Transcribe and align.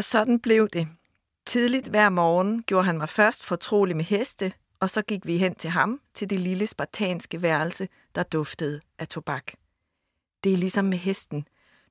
Og 0.00 0.04
sådan 0.04 0.40
blev 0.40 0.68
det. 0.68 0.88
Tidligt 1.46 1.88
hver 1.88 2.08
morgen 2.08 2.62
gjorde 2.62 2.84
han 2.84 2.98
mig 2.98 3.08
først 3.08 3.44
fortrolig 3.44 3.96
med 3.96 4.04
heste, 4.04 4.52
og 4.80 4.90
så 4.90 5.02
gik 5.02 5.26
vi 5.26 5.36
hen 5.36 5.54
til 5.54 5.70
ham, 5.70 6.00
til 6.14 6.30
det 6.30 6.40
lille 6.40 6.66
spartanske 6.66 7.42
værelse, 7.42 7.88
der 8.14 8.22
duftede 8.22 8.80
af 8.98 9.08
tobak. 9.08 9.52
Det 10.44 10.52
er 10.52 10.56
ligesom 10.56 10.84
med 10.84 10.98
hesten. 10.98 11.48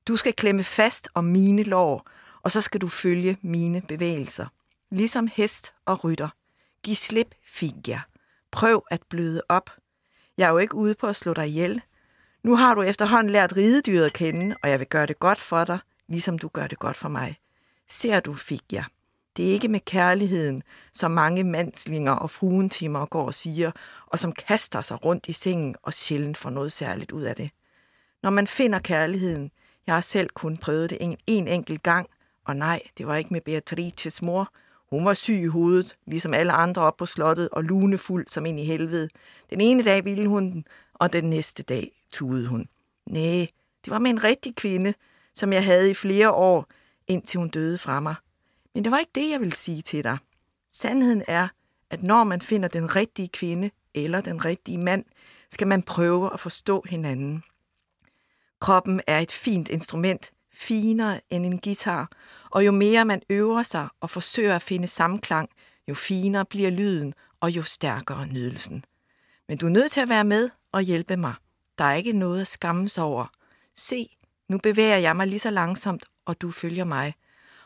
Du 0.08 0.16
skal 0.16 0.32
klemme 0.32 0.64
fast 0.64 1.08
om 1.14 1.24
mine 1.24 1.62
lår, 1.62 2.08
og 2.42 2.50
så 2.50 2.60
skal 2.60 2.80
du 2.80 2.88
følge 2.88 3.38
mine 3.42 3.82
bevægelser. 3.82 4.46
Ligesom 4.90 5.28
hest 5.32 5.72
og 5.84 6.04
rytter. 6.04 6.28
Giv 6.82 6.94
slip, 6.94 7.34
fik. 7.44 7.88
Prøv 8.50 8.84
at 8.90 9.02
bløde 9.08 9.42
op. 9.48 9.70
Jeg 10.36 10.46
er 10.46 10.50
jo 10.50 10.58
ikke 10.58 10.74
ude 10.74 10.94
på 10.94 11.06
at 11.06 11.16
slå 11.16 11.34
dig 11.34 11.48
ihjel. 11.48 11.82
Nu 12.42 12.56
har 12.56 12.74
du 12.74 12.82
efterhånden 12.82 13.32
lært 13.32 13.56
ridedyret 13.56 14.06
at 14.06 14.12
kende, 14.12 14.56
og 14.62 14.70
jeg 14.70 14.78
vil 14.78 14.88
gøre 14.88 15.06
det 15.06 15.18
godt 15.18 15.40
for 15.40 15.64
dig, 15.64 15.78
ligesom 16.08 16.38
du 16.38 16.48
gør 16.48 16.66
det 16.66 16.78
godt 16.78 16.96
for 16.96 17.08
mig. 17.08 17.36
Ser 17.90 18.20
du, 18.20 18.34
fik 18.34 18.62
jeg. 18.72 18.84
Det 19.36 19.48
er 19.48 19.52
ikke 19.52 19.68
med 19.68 19.80
kærligheden, 19.80 20.62
som 20.92 21.10
mange 21.10 21.44
mandslinger 21.44 22.12
og 22.12 22.30
fruentimer 22.30 23.06
går 23.06 23.26
og 23.26 23.34
siger, 23.34 23.70
og 24.06 24.18
som 24.18 24.32
kaster 24.32 24.80
sig 24.80 25.04
rundt 25.04 25.28
i 25.28 25.32
sengen 25.32 25.76
og 25.82 25.94
sjældent 25.94 26.36
får 26.36 26.50
noget 26.50 26.72
særligt 26.72 27.12
ud 27.12 27.22
af 27.22 27.36
det. 27.36 27.50
Når 28.22 28.30
man 28.30 28.46
finder 28.46 28.78
kærligheden, 28.78 29.50
jeg 29.86 29.94
har 29.94 30.00
selv 30.00 30.30
kun 30.34 30.56
prøvet 30.56 30.90
det 30.90 30.98
en, 31.00 31.16
en 31.26 31.48
enkelt 31.48 31.82
gang, 31.82 32.08
og 32.44 32.56
nej, 32.56 32.82
det 32.98 33.06
var 33.06 33.16
ikke 33.16 33.32
med 33.32 33.40
Beatrices 33.40 34.22
mor. 34.22 34.52
Hun 34.90 35.04
var 35.04 35.14
syg 35.14 35.40
i 35.42 35.46
hovedet, 35.46 35.96
ligesom 36.06 36.34
alle 36.34 36.52
andre 36.52 36.82
op 36.82 36.96
på 36.96 37.06
slottet, 37.06 37.48
og 37.48 37.64
lunefuld 37.64 38.26
som 38.28 38.46
ind 38.46 38.60
i 38.60 38.64
helvede. 38.64 39.08
Den 39.50 39.60
ene 39.60 39.82
dag 39.82 40.04
ville 40.04 40.28
hun 40.28 40.52
den, 40.52 40.64
og 40.94 41.12
den 41.12 41.30
næste 41.30 41.62
dag 41.62 42.02
tudede 42.12 42.46
hun. 42.46 42.68
Næh, 43.06 43.46
det 43.84 43.90
var 43.90 43.98
med 43.98 44.10
en 44.10 44.24
rigtig 44.24 44.56
kvinde, 44.56 44.94
som 45.34 45.52
jeg 45.52 45.64
havde 45.64 45.90
i 45.90 45.94
flere 45.94 46.30
år, 46.32 46.66
indtil 47.10 47.38
hun 47.38 47.48
døde 47.48 47.78
fra 47.78 48.00
mig. 48.00 48.14
Men 48.74 48.84
det 48.84 48.92
var 48.92 48.98
ikke 48.98 49.12
det, 49.14 49.30
jeg 49.30 49.40
ville 49.40 49.56
sige 49.56 49.82
til 49.82 50.04
dig. 50.04 50.18
Sandheden 50.72 51.22
er, 51.28 51.48
at 51.90 52.02
når 52.02 52.24
man 52.24 52.40
finder 52.40 52.68
den 52.68 52.96
rigtige 52.96 53.28
kvinde 53.28 53.70
eller 53.94 54.20
den 54.20 54.44
rigtige 54.44 54.78
mand, 54.78 55.04
skal 55.50 55.66
man 55.66 55.82
prøve 55.82 56.32
at 56.32 56.40
forstå 56.40 56.84
hinanden. 56.88 57.42
Kroppen 58.60 59.00
er 59.06 59.18
et 59.18 59.32
fint 59.32 59.68
instrument, 59.68 60.32
finere 60.52 61.20
end 61.30 61.46
en 61.46 61.60
guitar, 61.60 62.10
og 62.50 62.66
jo 62.66 62.72
mere 62.72 63.04
man 63.04 63.22
øver 63.30 63.62
sig 63.62 63.88
og 64.00 64.10
forsøger 64.10 64.56
at 64.56 64.62
finde 64.62 64.86
samklang, 64.86 65.50
jo 65.88 65.94
finere 65.94 66.44
bliver 66.44 66.70
lyden, 66.70 67.14
og 67.40 67.50
jo 67.50 67.62
stærkere 67.62 68.26
nydelsen. 68.26 68.84
Men 69.48 69.58
du 69.58 69.66
er 69.66 69.70
nødt 69.70 69.92
til 69.92 70.00
at 70.00 70.08
være 70.08 70.24
med 70.24 70.50
og 70.72 70.82
hjælpe 70.82 71.16
mig. 71.16 71.34
Der 71.78 71.84
er 71.84 71.94
ikke 71.94 72.12
noget 72.12 72.40
at 72.40 72.48
skamme 72.48 72.88
sig 72.88 73.04
over. 73.04 73.26
Se, 73.74 74.16
nu 74.48 74.58
bevæger 74.58 74.96
jeg 74.96 75.16
mig 75.16 75.26
lige 75.26 75.40
så 75.40 75.50
langsomt, 75.50 76.04
og 76.24 76.40
du 76.40 76.50
følger 76.50 76.84
mig. 76.84 77.14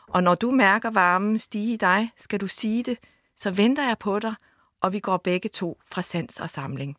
Og 0.07 0.23
når 0.23 0.35
du 0.35 0.51
mærker 0.51 0.89
varmen 0.89 1.37
stige 1.37 1.73
i 1.73 1.77
dig, 1.77 2.11
skal 2.15 2.41
du 2.41 2.47
sige 2.47 2.83
det, 2.83 2.97
så 3.35 3.51
venter 3.51 3.87
jeg 3.87 3.97
på 3.97 4.19
dig, 4.19 4.35
og 4.81 4.93
vi 4.93 4.99
går 4.99 5.17
begge 5.17 5.49
to 5.49 5.81
fra 5.85 6.01
sans 6.01 6.39
og 6.39 6.49
samling. 6.49 6.97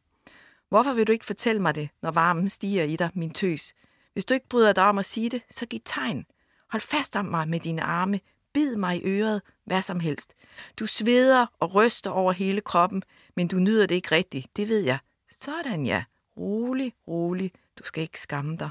Hvorfor 0.68 0.92
vil 0.92 1.06
du 1.06 1.12
ikke 1.12 1.24
fortælle 1.24 1.62
mig 1.62 1.74
det, 1.74 1.88
når 2.02 2.10
varmen 2.10 2.48
stiger 2.48 2.84
i 2.84 2.96
dig, 2.96 3.10
min 3.14 3.30
tøs? 3.30 3.74
Hvis 4.12 4.24
du 4.24 4.34
ikke 4.34 4.48
bryder 4.48 4.72
dig 4.72 4.84
om 4.84 4.98
at 4.98 5.06
sige 5.06 5.30
det, 5.30 5.42
så 5.50 5.66
giv 5.66 5.80
tegn. 5.84 6.26
Hold 6.70 6.80
fast 6.80 7.16
om 7.16 7.24
mig 7.24 7.48
med 7.48 7.60
dine 7.60 7.82
arme. 7.82 8.20
Bid 8.52 8.76
mig 8.76 8.96
i 8.96 9.02
øret, 9.04 9.42
hvad 9.64 9.82
som 9.82 10.00
helst. 10.00 10.34
Du 10.78 10.86
sveder 10.86 11.46
og 11.60 11.74
ryster 11.74 12.10
over 12.10 12.32
hele 12.32 12.60
kroppen, 12.60 13.02
men 13.34 13.48
du 13.48 13.58
nyder 13.58 13.86
det 13.86 13.94
ikke 13.94 14.12
rigtigt, 14.12 14.56
det 14.56 14.68
ved 14.68 14.80
jeg. 14.80 14.98
Sådan 15.40 15.86
ja. 15.86 16.04
Rolig, 16.36 16.92
rolig. 17.08 17.52
Du 17.78 17.84
skal 17.84 18.02
ikke 18.02 18.20
skamme 18.20 18.56
dig. 18.56 18.70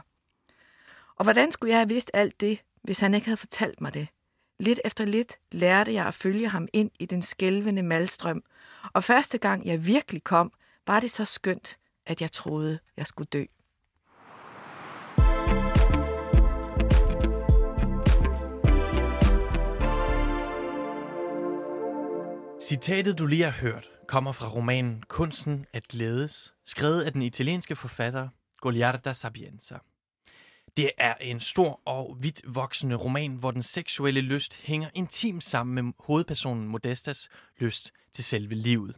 Og 1.15 1.23
hvordan 1.23 1.51
skulle 1.51 1.71
jeg 1.71 1.79
have 1.79 1.89
vidst 1.89 2.11
alt 2.13 2.41
det, 2.41 2.59
hvis 2.85 2.99
han 2.99 3.13
ikke 3.13 3.25
havde 3.25 3.37
fortalt 3.37 3.81
mig 3.81 3.93
det? 3.93 4.07
Lidt 4.59 4.79
efter 4.85 5.05
lidt 5.05 5.33
lærte 5.51 5.93
jeg 5.93 6.05
at 6.05 6.13
følge 6.13 6.49
ham 6.49 6.67
ind 6.73 6.91
i 6.99 7.05
den 7.05 7.21
skælvende 7.21 7.83
malstrøm, 7.83 8.43
og 8.93 9.03
første 9.03 9.37
gang 9.37 9.65
jeg 9.65 9.85
virkelig 9.85 10.23
kom, 10.23 10.51
var 10.87 10.99
det 10.99 11.11
så 11.11 11.25
skønt, 11.25 11.77
at 12.05 12.21
jeg 12.21 12.31
troede, 12.31 12.79
jeg 12.97 13.07
skulle 13.07 13.27
dø. 13.33 13.45
Citatet, 22.61 23.19
du 23.19 23.25
lige 23.25 23.43
har 23.43 23.51
hørt, 23.51 23.89
kommer 24.07 24.31
fra 24.31 24.47
romanen 24.49 25.03
Kunsten 25.07 25.65
at 25.73 25.87
glædes, 25.87 26.53
skrevet 26.65 27.01
af 27.01 27.13
den 27.13 27.21
italienske 27.21 27.75
forfatter 27.75 28.29
Goliarda 28.61 29.13
Sapienza. 29.13 29.77
Det 30.77 30.91
er 30.97 31.13
en 31.21 31.39
stor 31.39 31.81
og 31.85 32.17
vidt 32.19 32.41
voksende 32.47 32.95
roman, 32.95 33.35
hvor 33.35 33.51
den 33.51 33.61
seksuelle 33.61 34.21
lyst 34.21 34.55
hænger 34.55 34.89
intimt 34.93 35.43
sammen 35.43 35.75
med 35.75 35.93
hovedpersonen 35.99 36.67
Modestas 36.67 37.29
lyst 37.59 37.91
til 38.13 38.23
selve 38.23 38.55
livet. 38.55 38.95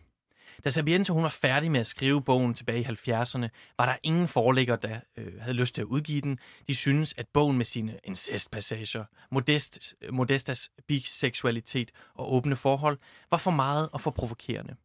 Da 0.64 0.70
Sabienta 0.70 1.14
hun 1.14 1.24
var 1.24 1.30
færdig 1.30 1.72
med 1.72 1.80
at 1.80 1.88
skrive 1.88 2.22
bogen 2.22 2.54
tilbage 2.54 2.80
i 2.80 2.84
70'erne, 2.84 3.48
var 3.78 3.86
der 3.86 3.96
ingen 4.04 4.28
forlægger, 4.28 4.76
der 4.76 5.00
øh, 5.18 5.42
havde 5.42 5.58
lyst 5.58 5.76
til 5.76 5.82
at 5.82 5.86
udgive 5.86 6.22
den. 6.22 6.40
De 6.68 6.76
synes, 6.76 7.14
at 7.18 7.28
bogen 7.34 7.58
med 7.58 7.66
sine 7.66 8.00
incestpassager, 8.04 9.06
Modest, 9.32 9.96
Modestas 10.12 10.70
biseksualitet 10.88 11.92
og 12.16 12.34
åbne 12.34 12.56
forhold 12.56 12.98
var 13.32 13.38
for 13.38 13.52
meget 13.52 13.90
og 13.92 14.02
for 14.02 14.12
provokerende. 14.12 14.76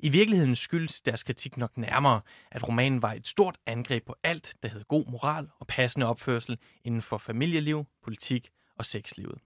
I 0.00 0.08
virkeligheden 0.08 0.56
skyldes 0.56 1.00
deres 1.00 1.22
kritik 1.22 1.56
nok 1.56 1.78
nærmere, 1.78 2.20
at 2.50 2.68
romanen 2.68 3.02
var 3.02 3.12
et 3.12 3.26
stort 3.26 3.56
angreb 3.66 4.06
på 4.06 4.14
alt, 4.22 4.56
der 4.62 4.68
hed 4.68 4.84
god 4.84 5.04
moral 5.10 5.48
og 5.58 5.66
passende 5.66 6.06
opførsel 6.06 6.58
inden 6.84 7.02
for 7.02 7.18
familieliv, 7.18 7.84
politik 8.04 8.50
og 8.78 8.86
sexlivet. 8.86 9.38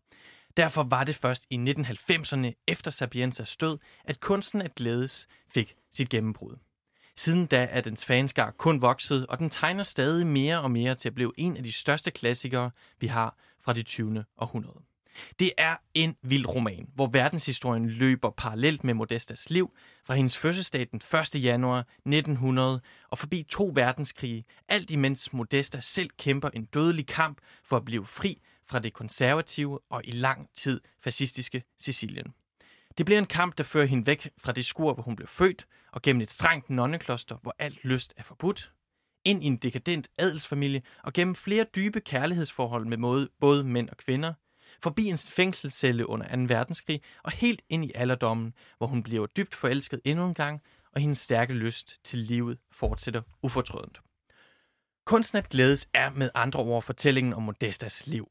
Derfor 0.57 0.83
var 0.83 1.05
det 1.05 1.17
først 1.17 1.47
i 1.51 1.57
1990'erne 1.57 2.53
efter 2.67 2.91
Sapienzas 2.91 3.57
død, 3.57 3.79
at 4.05 4.21
kunsten 4.21 4.63
at 4.63 4.75
glædes 4.75 5.27
fik 5.55 5.75
sit 5.93 6.09
gennembrud. 6.09 6.57
Siden 7.17 7.47
da 7.47 7.69
er 7.71 7.81
dens 7.81 8.05
fanskar 8.05 8.51
kun 8.51 8.81
vokset, 8.81 9.27
og 9.27 9.39
den 9.39 9.51
tegner 9.51 9.83
stadig 9.83 10.27
mere 10.27 10.61
og 10.61 10.71
mere 10.71 10.95
til 10.95 11.09
at 11.09 11.15
blive 11.15 11.33
en 11.37 11.57
af 11.57 11.63
de 11.63 11.73
største 11.73 12.11
klassikere, 12.11 12.71
vi 13.01 13.07
har 13.07 13.37
fra 13.61 13.73
det 13.73 13.87
20. 13.87 14.25
århundrede. 14.39 14.83
Det 15.39 15.53
er 15.59 15.77
en 15.95 16.17
vild 16.23 16.47
roman, 16.47 16.89
hvor 16.95 17.07
verdenshistorien 17.07 17.91
løber 17.91 18.31
parallelt 18.31 18.85
med 18.85 18.95
Modestas 18.95 19.51
liv, 19.51 19.77
fra 20.05 20.15
hendes 20.15 20.39
fødselsdag 20.39 20.87
den 20.91 21.01
1. 21.35 21.45
januar 21.45 21.79
1900 21.79 22.81
og 23.11 23.19
forbi 23.19 23.43
to 23.49 23.73
verdenskrige, 23.75 24.45
alt 24.69 24.91
imens 24.91 25.33
Modesta 25.33 25.81
selv 25.81 26.11
kæmper 26.19 26.49
en 26.49 26.65
dødelig 26.65 27.07
kamp 27.07 27.39
for 27.65 27.77
at 27.77 27.85
blive 27.85 28.07
fri 28.07 28.41
fra 28.67 28.79
det 28.79 28.93
konservative 28.93 29.81
og 29.91 30.03
i 30.05 30.11
lang 30.11 30.49
tid 30.55 30.81
fascistiske 31.01 31.63
Sicilien. 31.79 32.35
Det 32.99 33.07
bliver 33.07 33.19
en 33.19 33.27
kamp, 33.27 33.59
der 33.59 33.65
fører 33.65 33.87
hende 33.87 34.07
væk 34.07 34.31
fra 34.39 34.53
det 34.53 34.65
skur, 34.65 34.95
hvor 34.95 35.03
hun 35.03 35.17
blev 35.17 35.29
født, 35.29 35.67
og 35.93 36.03
gennem 36.03 36.21
et 36.21 36.31
strengt 36.31 36.71
nonnekloster, 36.71 37.37
hvor 37.43 37.57
alt 37.59 37.85
lyst 37.85 38.15
er 38.17 38.23
forbudt, 38.23 38.73
ind 39.25 39.43
i 39.43 39.47
en 39.47 39.57
dekadent 39.57 40.09
adelsfamilie 40.19 40.83
og 41.03 41.13
gennem 41.13 41.35
flere 41.35 41.65
dybe 41.77 42.01
kærlighedsforhold 42.01 42.87
med 42.87 43.29
både 43.41 43.65
mænd 43.65 43.89
og 43.89 43.97
kvinder, 43.97 44.35
forbi 44.83 45.07
en 45.07 45.19
fængselscelle 45.19 46.09
under 46.09 46.37
2. 46.37 46.43
verdenskrig 46.55 47.03
og 47.23 47.33
helt 47.33 47.63
ind 47.69 47.85
i 47.85 47.93
alderdommen, 47.95 48.55
hvor 48.79 48.87
hun 48.87 49.03
bliver 49.03 49.27
dybt 49.27 49.55
forelsket 49.55 50.01
endnu 50.05 50.27
en 50.27 50.35
gang, 50.35 50.63
og 50.93 51.01
hendes 51.01 51.19
stærke 51.19 51.53
lyst 51.53 52.01
til 52.05 52.19
livet 52.19 52.59
fortsætter 52.73 53.23
ufortrødent. 53.43 54.01
Kunsten 55.07 55.39
at 55.39 55.49
glædes 55.49 55.89
er 55.95 56.11
med 56.11 56.31
andre 56.35 56.61
ord 56.61 56.83
fortællingen 56.83 57.35
om 57.35 57.43
Modestas 57.43 58.07
liv 58.07 58.29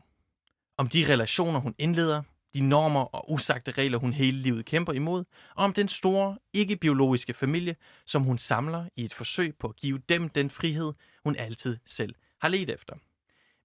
om 0.77 0.87
de 0.87 1.13
relationer, 1.13 1.59
hun 1.59 1.75
indleder, 1.77 2.21
de 2.53 2.61
normer 2.61 3.15
og 3.15 3.31
usagte 3.31 3.71
regler, 3.71 3.97
hun 3.97 4.13
hele 4.13 4.37
livet 4.37 4.65
kæmper 4.65 4.93
imod, 4.93 5.23
og 5.55 5.63
om 5.63 5.73
den 5.73 5.87
store, 5.87 6.37
ikke-biologiske 6.53 7.33
familie, 7.33 7.75
som 8.05 8.23
hun 8.23 8.37
samler 8.37 8.85
i 8.95 9.03
et 9.03 9.13
forsøg 9.13 9.55
på 9.59 9.67
at 9.67 9.75
give 9.75 10.01
dem 10.09 10.29
den 10.29 10.49
frihed, 10.49 10.93
hun 11.23 11.35
altid 11.35 11.77
selv 11.85 12.15
har 12.41 12.49
let 12.49 12.69
efter. 12.69 12.95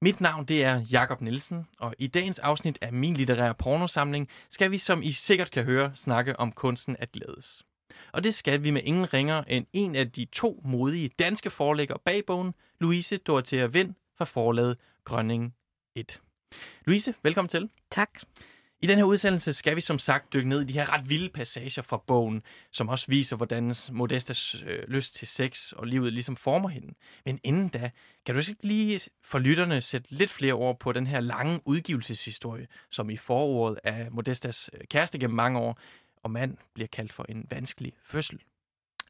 Mit 0.02 0.20
navn 0.20 0.44
det 0.44 0.64
er 0.64 0.80
Jakob 0.92 1.20
Nielsen, 1.20 1.66
og 1.78 1.94
i 1.98 2.06
dagens 2.06 2.38
afsnit 2.38 2.78
af 2.80 2.92
min 2.92 3.14
litterære 3.14 3.54
pornosamling 3.54 4.28
skal 4.50 4.70
vi, 4.70 4.78
som 4.78 5.02
I 5.02 5.12
sikkert 5.12 5.50
kan 5.50 5.64
høre, 5.64 5.92
snakke 5.94 6.40
om 6.40 6.52
kunsten 6.52 6.96
at 6.98 7.12
glædes. 7.12 7.62
Og 8.12 8.24
det 8.24 8.34
skal 8.34 8.62
vi 8.62 8.70
med 8.70 8.82
ingen 8.84 9.12
ringer 9.12 9.44
end 9.48 9.66
en 9.72 9.96
af 9.96 10.12
de 10.12 10.24
to 10.24 10.60
modige 10.64 11.10
danske 11.18 11.50
forlægger 11.50 11.96
bag 12.04 12.26
bogen, 12.26 12.54
Louise 12.78 13.16
Dorothea 13.16 13.66
Vind 13.66 13.94
fra 14.18 14.24
forlaget 14.24 14.76
Grønning 15.04 15.54
1. 15.94 16.20
Louise, 16.84 17.14
velkommen 17.22 17.48
til. 17.48 17.70
Tak. 17.90 18.20
I 18.82 18.86
den 18.86 18.98
her 18.98 19.04
udsendelse 19.04 19.52
skal 19.52 19.76
vi 19.76 19.80
som 19.80 19.98
sagt 19.98 20.32
dykke 20.32 20.48
ned 20.48 20.60
i 20.60 20.64
de 20.64 20.72
her 20.72 20.92
ret 20.92 21.10
vilde 21.10 21.28
passager 21.28 21.82
fra 21.82 22.02
bogen, 22.06 22.42
som 22.72 22.88
også 22.88 23.06
viser, 23.08 23.36
hvordan 23.36 23.74
Modestas 23.92 24.62
øh, 24.66 24.88
lyst 24.88 25.14
til 25.14 25.28
sex 25.28 25.72
og 25.72 25.86
livet 25.86 26.12
ligesom 26.12 26.36
former 26.36 26.68
hende. 26.68 26.94
Men 27.24 27.40
inden 27.44 27.68
da, 27.68 27.90
kan 28.26 28.34
du 28.34 28.40
ikke 28.40 28.66
lige 28.66 29.00
for 29.22 29.38
lytterne 29.38 29.80
sætte 29.80 30.06
lidt 30.10 30.30
flere 30.30 30.52
ord 30.52 30.78
på 30.78 30.92
den 30.92 31.06
her 31.06 31.20
lange 31.20 31.60
udgivelseshistorie, 31.64 32.66
som 32.90 33.10
i 33.10 33.16
forordet 33.16 33.78
af 33.84 34.08
Modestas 34.10 34.70
øh, 34.72 34.80
kæreste 34.90 35.18
gennem 35.18 35.36
mange 35.36 35.58
år, 35.58 35.78
og 36.22 36.30
mand 36.30 36.56
bliver 36.74 36.88
kaldt 36.88 37.12
for 37.12 37.26
en 37.28 37.46
vanskelig 37.50 37.92
fødsel. 38.04 38.38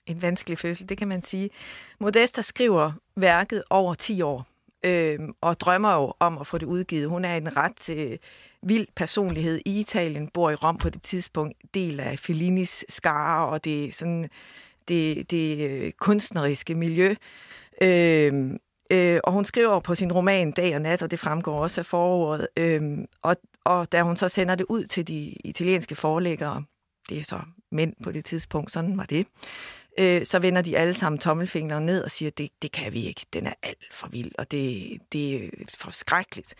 En 0.06 0.22
vanskelig 0.22 0.58
fødsel, 0.58 0.88
det 0.88 0.98
kan 0.98 1.08
man 1.08 1.22
sige. 1.22 1.50
Modesta 1.98 2.42
skriver 2.42 2.92
værket 3.16 3.62
over 3.70 3.94
10 3.94 4.22
år 4.22 4.49
øh, 4.84 5.18
og 5.40 5.60
drømmer 5.60 5.94
jo 5.94 6.14
om 6.20 6.38
at 6.38 6.46
få 6.46 6.58
det 6.58 6.66
udgivet. 6.66 7.08
Hun 7.08 7.24
er 7.24 7.36
en 7.36 7.56
ret 7.56 7.88
øh, 7.88 8.18
vild 8.62 8.86
personlighed 8.96 9.60
i 9.66 9.80
Italien, 9.80 10.28
bor 10.28 10.50
i 10.50 10.54
Rom 10.54 10.78
på 10.78 10.90
det 10.90 11.02
tidspunkt, 11.02 11.54
del 11.74 12.00
af 12.00 12.18
Fellinis 12.18 12.84
skare, 12.88 13.48
og 13.48 13.64
det 13.64 13.94
sådan 13.94 14.28
det, 14.88 15.30
det 15.30 15.70
øh, 15.70 15.92
kunstneriske 15.92 16.74
miljø. 16.74 17.14
Øh, 17.82 18.50
øh, 18.92 19.20
og 19.24 19.32
hun 19.32 19.44
skriver 19.44 19.80
på 19.80 19.94
sin 19.94 20.12
roman 20.12 20.52
Dag 20.52 20.74
og 20.74 20.82
Nat, 20.82 21.02
og 21.02 21.10
det 21.10 21.18
fremgår 21.18 21.62
også 21.62 21.80
af 21.80 21.86
foråret. 21.86 22.48
Øh, 22.56 22.82
og, 23.22 23.36
og 23.64 23.92
da 23.92 24.02
hun 24.02 24.16
så 24.16 24.28
sender 24.28 24.54
det 24.54 24.66
ud 24.68 24.84
til 24.84 25.08
de 25.08 25.34
italienske 25.44 25.94
forlæggere, 25.94 26.64
det 27.08 27.18
er 27.18 27.24
så 27.24 27.40
mænd 27.72 27.92
på 28.04 28.12
det 28.12 28.24
tidspunkt, 28.24 28.70
sådan 28.70 28.98
var 28.98 29.04
det, 29.04 29.26
øh, 30.00 30.26
så 30.26 30.38
vender 30.38 30.62
de 30.62 30.76
alle 30.76 30.94
sammen 30.94 31.18
tommelfingrene 31.18 31.86
ned 31.86 32.04
og 32.04 32.10
siger, 32.10 32.30
det, 32.30 32.50
det 32.62 32.72
kan 32.72 32.92
vi 32.92 33.06
ikke, 33.06 33.26
den 33.32 33.46
er 33.46 33.54
alt 33.62 33.94
for 33.94 34.08
vild, 34.08 34.32
og 34.38 34.50
det, 34.50 34.98
det 35.12 35.44
er 35.44 35.48
for 35.74 35.90
skrækkeligt. 35.90 36.54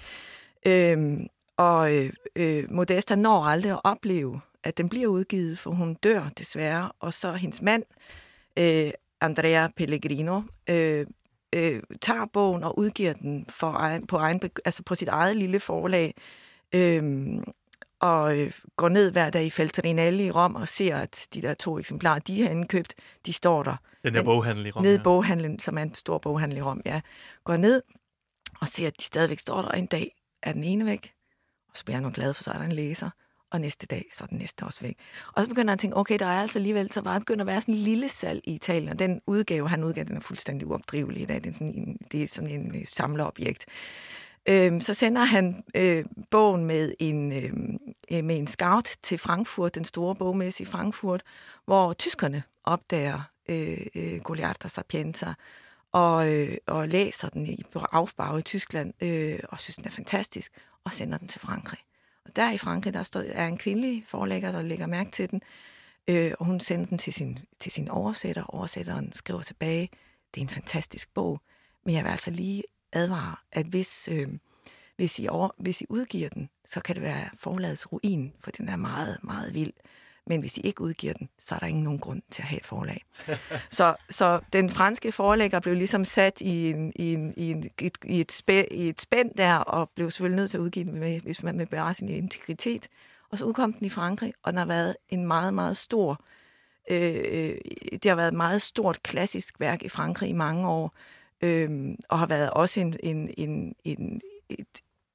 Øhm, 0.67 1.21
øh, 1.21 1.27
og 1.57 2.11
øh, 2.37 2.65
Modesta 2.71 3.15
når 3.15 3.45
aldrig 3.45 3.73
at 3.73 3.81
opleve, 3.85 4.41
at 4.65 4.79
den 4.79 4.89
bliver 4.89 5.07
udgivet, 5.07 5.59
for 5.59 5.71
hun 5.71 5.95
dør 5.95 6.29
desværre, 6.39 6.93
og 7.01 7.15
så 7.15 7.33
hendes 7.33 7.63
mand, 7.63 7.83
øh, 8.57 8.91
Andrea 9.21 9.69
Pellegrino, 9.77 10.43
øh, 10.71 11.07
øh, 11.55 11.83
tager 12.01 12.27
bogen 12.33 12.65
og 12.65 12.79
udgiver 12.79 13.13
den 13.13 13.47
for 13.49 13.73
egen, 13.73 14.07
på, 14.07 14.17
egen, 14.17 14.41
altså 14.65 14.83
på 14.83 14.95
sit 14.95 15.09
eget 15.09 15.37
lille 15.37 15.61
forlag, 15.61 16.15
øh, 16.75 17.03
og 18.00 18.38
øh, 18.38 18.52
går 18.76 18.88
ned 18.88 19.12
hver 19.12 19.31
dag 19.31 19.44
i 19.44 19.50
Feltrinelli 19.50 20.26
i 20.26 20.31
Rom 20.31 20.55
og 20.55 20.69
ser, 20.69 20.97
at 20.97 21.29
de 21.35 21.43
der 21.43 21.55
to 21.55 21.79
eksemplarer, 21.79 22.19
de 22.19 22.43
har 22.43 22.50
indkøbt, 22.50 22.94
de 23.26 23.32
står 23.32 23.62
der. 23.62 23.76
Den 24.05 24.14
der 24.14 24.23
boghandel 24.23 24.67
i 24.67 24.70
Rom. 24.70 24.82
Nede 24.82 24.94
i 24.94 25.02
boghandlen, 25.05 25.58
som 25.58 25.79
er 25.79 25.82
en 25.82 25.94
stor 25.94 26.19
boghandel 26.19 26.58
i 26.58 26.62
Rom, 26.62 26.81
ja. 26.87 27.00
Går 27.44 27.56
ned 27.56 27.82
og 28.61 28.69
ser, 28.69 28.87
at 28.87 28.99
de 28.99 29.05
stadigvæk 29.05 29.38
står 29.38 29.62
der, 29.62 29.69
og 29.69 29.79
en 29.79 29.87
dag 29.87 30.14
er 30.43 30.52
den 30.52 30.64
ene 30.64 30.87
væk, 30.87 31.12
og 31.70 31.76
så 31.76 31.85
bliver 31.85 32.00
han 32.00 32.12
glad, 32.12 32.35
for 32.35 32.43
så 32.43 32.50
er 32.50 32.58
der 32.58 32.64
en 32.64 32.73
læser, 32.73 33.11
og 33.50 33.61
næste 33.61 33.87
dag, 33.87 34.06
så 34.12 34.25
er 34.25 34.29
den 34.29 34.38
næste 34.38 34.62
også 34.62 34.81
væk. 34.81 34.96
Og 35.32 35.43
så 35.43 35.49
begynder 35.49 35.70
han 35.70 35.75
at 35.75 35.79
tænke, 35.79 35.96
okay, 35.96 36.19
der 36.19 36.26
er 36.26 36.41
altså 36.41 36.58
alligevel, 36.58 36.93
så 36.93 37.00
var 37.00 37.12
det 37.12 37.23
begyndt 37.23 37.41
at 37.41 37.46
være 37.46 37.61
sådan 37.61 37.75
en 37.75 37.81
lille 37.81 38.08
salg 38.08 38.41
i 38.44 38.55
Italien, 38.55 38.88
og 38.88 38.99
den 38.99 39.20
udgave, 39.26 39.69
han 39.69 39.85
udgav, 39.85 40.05
den 40.05 40.17
er 40.17 40.20
fuldstændig 40.20 40.69
uopdrivelig 40.69 41.23
i 41.23 41.25
dag. 41.25 41.44
Det 41.44 41.50
er 41.50 41.55
sådan 41.55 41.75
en, 41.75 41.99
det 42.12 42.23
er 42.23 42.26
sådan 42.26 42.50
en 42.50 42.76
øh, 42.76 42.87
samlerobjekt 42.87 43.64
øh, 44.50 44.81
så 44.81 44.94
sender 44.94 45.25
han 45.25 45.64
øh, 45.75 46.05
bogen 46.31 46.64
med 46.64 46.94
en, 46.99 47.32
øh, 47.32 47.52
øh, 48.12 48.25
med 48.25 48.38
en 48.38 48.47
scout 48.47 48.91
til 49.02 49.19
Frankfurt, 49.19 49.75
den 49.75 49.85
store 49.85 50.14
bogmesse 50.14 50.62
i 50.62 50.67
Frankfurt, 50.67 51.23
hvor 51.64 51.93
tyskerne 51.93 52.43
opdager 52.64 53.20
øh, 53.49 53.87
øh, 53.94 54.20
Goliarta 54.20 54.69
Sapienza 54.69 55.35
og, 55.93 56.35
øh, 56.35 56.56
og 56.67 56.88
læser 56.88 57.29
den 57.29 57.47
i, 57.47 57.62
på 57.73 57.81
i 58.38 58.43
Tyskland 58.43 58.94
øh, 59.00 59.38
og 59.49 59.61
synes, 59.61 59.76
den 59.76 59.87
er 59.87 59.91
fantastisk, 59.91 60.53
og 60.85 60.93
sender 60.93 61.19
den 61.19 61.29
til 61.29 61.41
Frankrig. 61.41 61.81
Og 62.25 62.37
der 62.37 62.50
i 62.50 62.58
Frankrig, 62.58 62.94
der 62.94 63.03
står, 63.03 63.20
er 63.26 63.46
en 63.46 63.58
kvindelig 63.58 64.05
forlægger, 64.06 64.53
der 64.53 64.62
lægger 64.62 64.87
mærke 64.87 65.11
til 65.11 65.31
den, 65.31 65.43
øh, 66.08 66.32
og 66.38 66.46
hun 66.46 66.61
sender 66.61 66.87
den 66.87 66.99
til 66.99 67.12
sin, 67.12 67.38
til 67.61 67.73
sin 67.73 67.88
oversætter. 67.88 68.43
Oversætteren 68.55 69.12
skriver 69.14 69.43
tilbage, 69.43 69.88
det 70.35 70.41
er 70.41 70.44
en 70.44 70.49
fantastisk 70.49 71.14
bog, 71.14 71.41
men 71.85 71.94
jeg 71.94 72.05
vil 72.05 72.11
altså 72.11 72.31
lige 72.31 72.62
advare, 72.93 73.37
at 73.53 73.67
hvis, 73.67 74.09
øh, 74.13 74.29
hvis, 74.97 75.19
I 75.19 75.27
over, 75.29 75.49
hvis 75.59 75.81
I 75.81 75.87
udgiver 75.89 76.29
den, 76.29 76.51
så 76.67 76.81
kan 76.81 76.95
det 76.95 77.03
være 77.03 77.29
forlagets 77.35 77.93
ruin, 77.93 78.33
for 78.41 78.51
den 78.51 78.69
er 78.69 78.77
meget, 78.77 79.19
meget 79.23 79.55
vild. 79.55 79.73
Men 80.27 80.41
hvis 80.41 80.59
I 80.59 80.61
ikke 80.61 80.81
udgiver 80.81 81.13
den, 81.13 81.29
så 81.39 81.55
er 81.55 81.59
der 81.59 81.67
ingen 81.67 81.85
nogen 81.85 81.99
grund 81.99 82.23
til 82.31 82.43
at 82.43 82.49
have 82.49 82.59
et 82.59 82.67
forlag. 82.67 83.05
så, 83.71 83.97
så 84.11 84.41
den 84.53 84.71
franske 84.71 85.13
forlægger 85.13 85.61
blev 85.61 85.75
ligesom 85.75 86.05
sat 86.05 86.41
i, 86.41 86.71
en, 86.71 86.93
i, 86.97 87.13
en, 87.15 87.35
i, 87.37 87.51
en, 87.51 87.65
i, 87.81 87.87
et, 87.87 87.99
i, 88.05 88.21
et 88.21 88.33
spænd, 88.33 88.67
i 88.71 88.89
et 88.89 89.01
spænd 89.01 89.35
der, 89.35 89.57
og 89.57 89.91
blev 89.95 90.11
selvfølgelig 90.11 90.37
nødt 90.37 90.51
til 90.51 90.59
at 90.59 90.63
udgive 90.63 90.85
den, 90.85 91.01
med, 91.01 91.21
hvis 91.21 91.43
man 91.43 91.59
vil 91.59 91.67
bevare 91.67 91.95
sin 91.95 92.09
integritet. 92.09 92.89
Og 93.31 93.39
så 93.39 93.45
udkom 93.45 93.73
den 93.73 93.87
i 93.87 93.91
Frankrig, 93.91 94.35
og 94.43 94.53
den 94.53 94.59
har 94.59 94.67
været 94.67 94.97
en 95.09 95.27
meget, 95.27 95.55
meget 95.55 95.77
stor... 95.77 96.25
Øh, 96.91 97.55
det 97.93 98.05
har 98.05 98.15
været 98.15 98.29
et 98.29 98.35
meget 98.35 98.63
stort 98.63 99.03
klassisk 99.03 99.61
værk 99.61 99.83
i 99.83 99.89
Frankrig 99.89 100.29
i 100.29 100.33
mange 100.33 100.69
år, 100.69 100.95
øh, 101.43 101.97
og 102.09 102.19
har 102.19 102.27
været 102.27 102.51
også 102.51 102.81
en, 102.81 102.97
en, 103.03 103.35
en, 103.37 103.75
en, 103.85 104.21
et, 104.49 104.67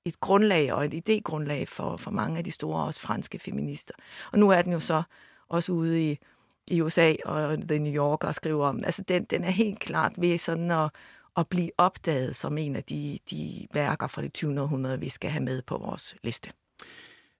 et 0.05 0.19
grundlag 0.19 0.73
og 0.73 0.85
et 0.85 0.93
idégrundlag 1.09 1.67
for, 1.67 1.97
for 1.97 2.11
mange 2.11 2.37
af 2.37 2.43
de 2.43 2.51
store, 2.51 2.85
også 2.85 3.01
franske 3.01 3.39
feminister. 3.39 3.93
Og 4.31 4.39
nu 4.39 4.49
er 4.49 4.61
den 4.61 4.73
jo 4.73 4.79
så 4.79 5.03
også 5.49 5.71
ude 5.71 6.11
i, 6.11 6.19
i 6.67 6.81
USA 6.81 7.13
og 7.25 7.57
The 7.67 7.79
New 7.79 7.93
York 7.93 8.23
og 8.23 8.35
skriver 8.35 8.67
om 8.67 8.83
Altså, 8.85 9.01
den, 9.01 9.23
den 9.23 9.43
er 9.43 9.49
helt 9.49 9.79
klart 9.79 10.13
ved 10.17 10.37
sådan 10.37 10.71
at, 10.71 10.89
at 11.37 11.47
blive 11.47 11.71
opdaget 11.77 12.35
som 12.35 12.57
en 12.57 12.75
af 12.75 12.83
de, 12.83 13.19
de 13.29 13.67
værker 13.73 14.07
fra 14.07 14.21
det 14.21 14.33
20. 14.33 14.61
århundrede, 14.61 14.99
vi 14.99 15.09
skal 15.09 15.29
have 15.29 15.43
med 15.43 15.61
på 15.61 15.77
vores 15.77 16.15
liste. 16.23 16.51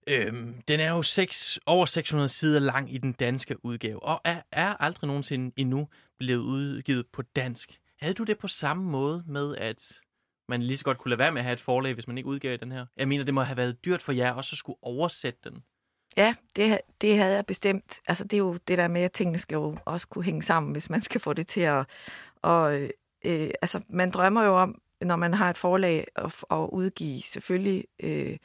Øhm, 0.10 0.56
den 0.68 0.80
er 0.80 0.90
jo 0.90 1.02
6, 1.02 1.60
over 1.66 1.86
600 1.86 2.30
sider 2.30 2.60
lang 2.60 2.94
i 2.94 2.98
den 2.98 3.12
danske 3.12 3.66
udgave, 3.66 4.04
og 4.04 4.22
er, 4.24 4.42
er 4.52 4.74
aldrig 4.74 5.08
nogensinde 5.08 5.52
endnu 5.58 5.88
blevet 6.20 6.40
udgivet 6.40 7.08
på 7.08 7.22
dansk. 7.22 7.80
Havde 8.02 8.14
du 8.14 8.24
det 8.24 8.38
på 8.38 8.48
samme 8.48 8.84
måde 8.84 9.24
med, 9.28 9.56
at 9.56 10.02
man 10.50 10.64
lige 10.64 10.78
så 10.78 10.84
godt 10.84 10.98
kunne 10.98 11.10
lade 11.10 11.20
være 11.20 11.32
med 11.32 11.42
at 11.42 11.46
have 11.46 11.54
et 11.54 11.62
forlag, 11.62 11.94
hvis 11.94 12.08
man 12.08 12.18
ikke 12.18 12.30
udgav 12.30 12.58
den 12.58 12.72
her? 12.72 12.86
Jeg 12.98 13.08
mener, 13.08 13.24
det 13.24 13.34
må 13.34 13.42
have 13.42 13.58
været 13.58 13.86
dyrt 13.86 14.02
for 14.02 14.12
jer 14.12 14.34
også 14.34 14.54
at 14.54 14.58
skulle 14.58 14.78
oversætte 14.82 15.40
den. 15.44 15.64
Ja, 16.18 16.36
det, 16.56 16.82
det 17.02 17.18
havde 17.18 17.36
jeg 17.36 17.46
bestemt. 17.46 18.00
Altså, 18.08 18.24
det 18.24 18.34
er 18.34 18.38
jo 18.38 18.54
det 18.68 18.78
der 18.78 18.88
med, 18.88 19.02
at 19.02 19.12
tingene 19.12 19.40
skal 19.40 19.56
jo 19.56 19.78
også 19.86 20.08
kunne 20.08 20.24
hænge 20.24 20.42
sammen, 20.42 20.72
hvis 20.72 20.90
man 20.90 21.02
skal 21.02 21.22
få 21.22 21.34
det 21.34 21.48
til 21.48 21.62
at... 21.62 21.86
Og, 22.42 22.82
øh, 23.26 23.50
altså, 23.62 23.82
man 23.90 24.12
drømmer 24.12 24.44
jo 24.44 24.58
om, 24.58 24.82
når 25.02 25.16
man 25.16 25.34
har 25.34 25.50
et 25.50 25.58
forlag, 25.58 26.08
at, 26.16 26.44
at 26.52 26.70
udgive 26.72 27.22
selvfølgelig 27.22 27.86
øh, 28.00 28.38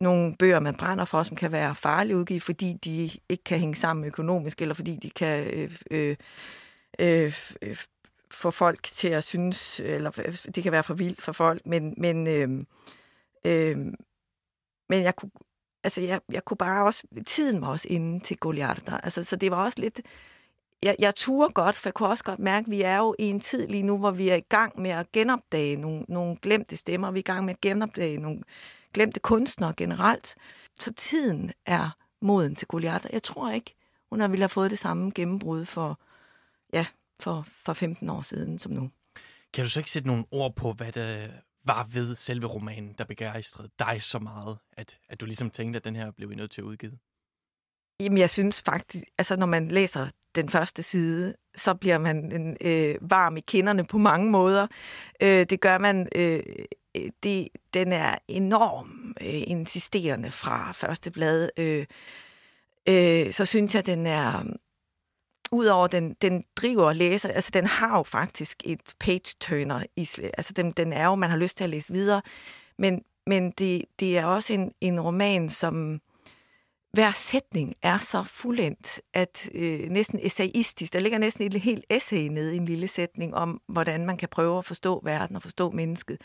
nogle 0.00 0.36
bøger, 0.36 0.60
man 0.60 0.76
brænder 0.76 1.04
for, 1.04 1.22
som 1.22 1.36
kan 1.36 1.52
være 1.52 1.74
farlige 1.74 2.16
udgive, 2.16 2.40
fordi 2.40 2.72
de 2.84 3.10
ikke 3.28 3.44
kan 3.44 3.58
hænge 3.58 3.74
sammen 3.74 4.04
økonomisk, 4.04 4.62
eller 4.62 4.74
fordi 4.74 4.96
de 4.96 5.10
kan 5.10 5.46
øh, 5.46 5.78
øh, 5.90 6.16
øh, 6.98 7.34
øh 7.62 7.76
få 8.30 8.50
folk 8.50 8.82
til 8.82 9.08
at 9.08 9.24
synes, 9.24 9.80
eller 9.80 10.10
det 10.54 10.62
kan 10.62 10.72
være 10.72 10.82
for 10.82 10.94
vildt 10.94 11.22
for 11.22 11.32
folk, 11.32 11.66
men, 11.66 11.94
men, 11.96 12.26
øh, 12.26 12.48
øh, 13.44 13.76
men 14.88 15.02
jeg 15.02 15.16
kunne, 15.16 15.30
altså 15.84 16.00
jeg, 16.00 16.20
jeg 16.32 16.44
kunne 16.44 16.56
bare 16.56 16.84
også, 16.84 17.02
tiden 17.26 17.60
var 17.60 17.68
også 17.68 17.88
inde 17.90 18.20
til 18.20 18.36
Goliarder, 18.36 18.98
altså 18.98 19.24
så 19.24 19.36
det 19.36 19.50
var 19.50 19.64
også 19.64 19.80
lidt, 19.80 20.00
jeg, 20.84 20.96
jeg 20.98 21.14
turer 21.14 21.48
godt, 21.48 21.76
for 21.76 21.88
jeg 21.88 21.94
kunne 21.94 22.08
også 22.08 22.24
godt 22.24 22.38
mærke, 22.38 22.64
at 22.64 22.70
vi 22.70 22.82
er 22.82 22.96
jo 22.96 23.14
i 23.18 23.24
en 23.24 23.40
tid 23.40 23.66
lige 23.66 23.82
nu, 23.82 23.98
hvor 23.98 24.10
vi 24.10 24.28
er 24.28 24.34
i 24.34 24.40
gang 24.48 24.80
med 24.80 24.90
at 24.90 25.12
genopdage 25.12 25.76
nogle, 25.76 26.04
nogle 26.08 26.36
glemte 26.36 26.76
stemmer, 26.76 27.10
vi 27.10 27.18
er 27.18 27.20
i 27.20 27.32
gang 27.32 27.44
med 27.44 27.54
at 27.54 27.60
genopdage 27.60 28.16
nogle 28.16 28.42
glemte 28.94 29.20
kunstnere 29.20 29.74
generelt. 29.76 30.34
Så 30.78 30.92
tiden 30.92 31.52
er 31.66 31.90
moden 32.20 32.54
til 32.54 32.68
Goliarder. 32.68 33.08
Jeg 33.12 33.22
tror 33.22 33.50
ikke, 33.50 33.74
hun 34.10 34.20
har 34.20 34.28
ville 34.28 34.42
have 34.42 34.48
fået 34.48 34.70
det 34.70 34.78
samme 34.78 35.12
gennembrud 35.14 35.64
for, 35.64 36.00
ja, 36.72 36.86
for, 37.20 37.46
for 37.64 37.72
15 37.72 38.10
år 38.10 38.22
siden 38.22 38.58
som 38.58 38.72
nu. 38.72 38.90
Kan 39.52 39.64
du 39.64 39.70
så 39.70 39.80
ikke 39.80 39.90
sætte 39.90 40.08
nogle 40.08 40.24
ord 40.30 40.56
på, 40.56 40.72
hvad 40.72 40.92
det 40.92 41.32
var 41.64 41.88
ved 41.92 42.14
selve 42.16 42.46
romanen, 42.46 42.94
der 42.98 43.04
begejstrede 43.04 43.70
dig 43.78 44.02
så 44.02 44.18
meget, 44.18 44.58
at, 44.72 44.98
at 45.08 45.20
du 45.20 45.26
ligesom 45.26 45.50
tænkte, 45.50 45.76
at 45.76 45.84
den 45.84 45.96
her 45.96 46.10
blev 46.10 46.30
nødt 46.30 46.50
til 46.50 46.60
at 46.60 46.64
udgive? 46.64 46.98
Jamen, 48.00 48.18
jeg 48.18 48.30
synes 48.30 48.62
faktisk, 48.62 49.04
altså 49.18 49.36
når 49.36 49.46
man 49.46 49.68
læser 49.68 50.08
den 50.34 50.48
første 50.48 50.82
side, 50.82 51.34
så 51.56 51.74
bliver 51.74 51.98
man 51.98 52.32
en, 52.32 52.56
øh, 52.60 52.94
varm 53.00 53.36
i 53.36 53.40
kinderne 53.40 53.84
på 53.84 53.98
mange 53.98 54.30
måder. 54.30 54.66
Øh, 55.22 55.46
det 55.50 55.60
gør 55.60 55.78
man, 55.78 56.08
øh, 56.14 56.42
det, 57.22 57.48
den 57.74 57.92
er 57.92 58.18
enormt 58.28 59.18
øh, 59.20 59.42
insisterende 59.46 60.30
fra 60.30 60.72
første 60.72 61.10
blad. 61.10 61.50
Øh, 61.56 61.86
øh, 62.88 63.32
så 63.32 63.44
synes 63.44 63.74
jeg, 63.74 63.86
den 63.86 64.06
er 64.06 64.44
udover 65.54 65.86
den, 65.86 66.16
den 66.22 66.44
driver 66.56 66.92
læser, 66.92 67.28
altså 67.28 67.50
den 67.54 67.66
har 67.66 67.96
jo 67.96 68.02
faktisk 68.02 68.62
et 68.64 68.94
page-turner, 69.00 69.82
i, 69.96 70.08
altså 70.38 70.52
den, 70.52 70.70
den 70.70 70.92
er 70.92 71.04
jo, 71.04 71.14
man 71.14 71.30
har 71.30 71.36
lyst 71.36 71.56
til 71.56 71.64
at 71.64 71.70
læse 71.70 71.92
videre, 71.92 72.22
men, 72.78 73.02
men 73.26 73.50
det, 73.50 73.84
det 74.00 74.18
er 74.18 74.24
også 74.24 74.52
en, 74.52 74.72
en 74.80 75.00
roman, 75.00 75.50
som 75.50 76.00
hver 76.92 77.10
sætning 77.10 77.74
er 77.82 77.98
så 77.98 78.22
fuldendt, 78.22 79.00
at 79.14 79.50
øh, 79.54 79.90
næsten 79.90 80.18
essayistisk, 80.22 80.92
der 80.92 81.00
ligger 81.00 81.18
næsten 81.18 81.46
et 81.46 81.54
helt 81.54 81.84
essay 81.90 82.28
nede 82.28 82.54
i 82.54 82.56
en 82.56 82.64
lille 82.64 82.88
sætning 82.88 83.34
om, 83.34 83.60
hvordan 83.68 84.06
man 84.06 84.16
kan 84.16 84.28
prøve 84.28 84.58
at 84.58 84.64
forstå 84.64 85.00
verden 85.04 85.36
og 85.36 85.42
forstå 85.42 85.70
mennesket. 85.70 86.18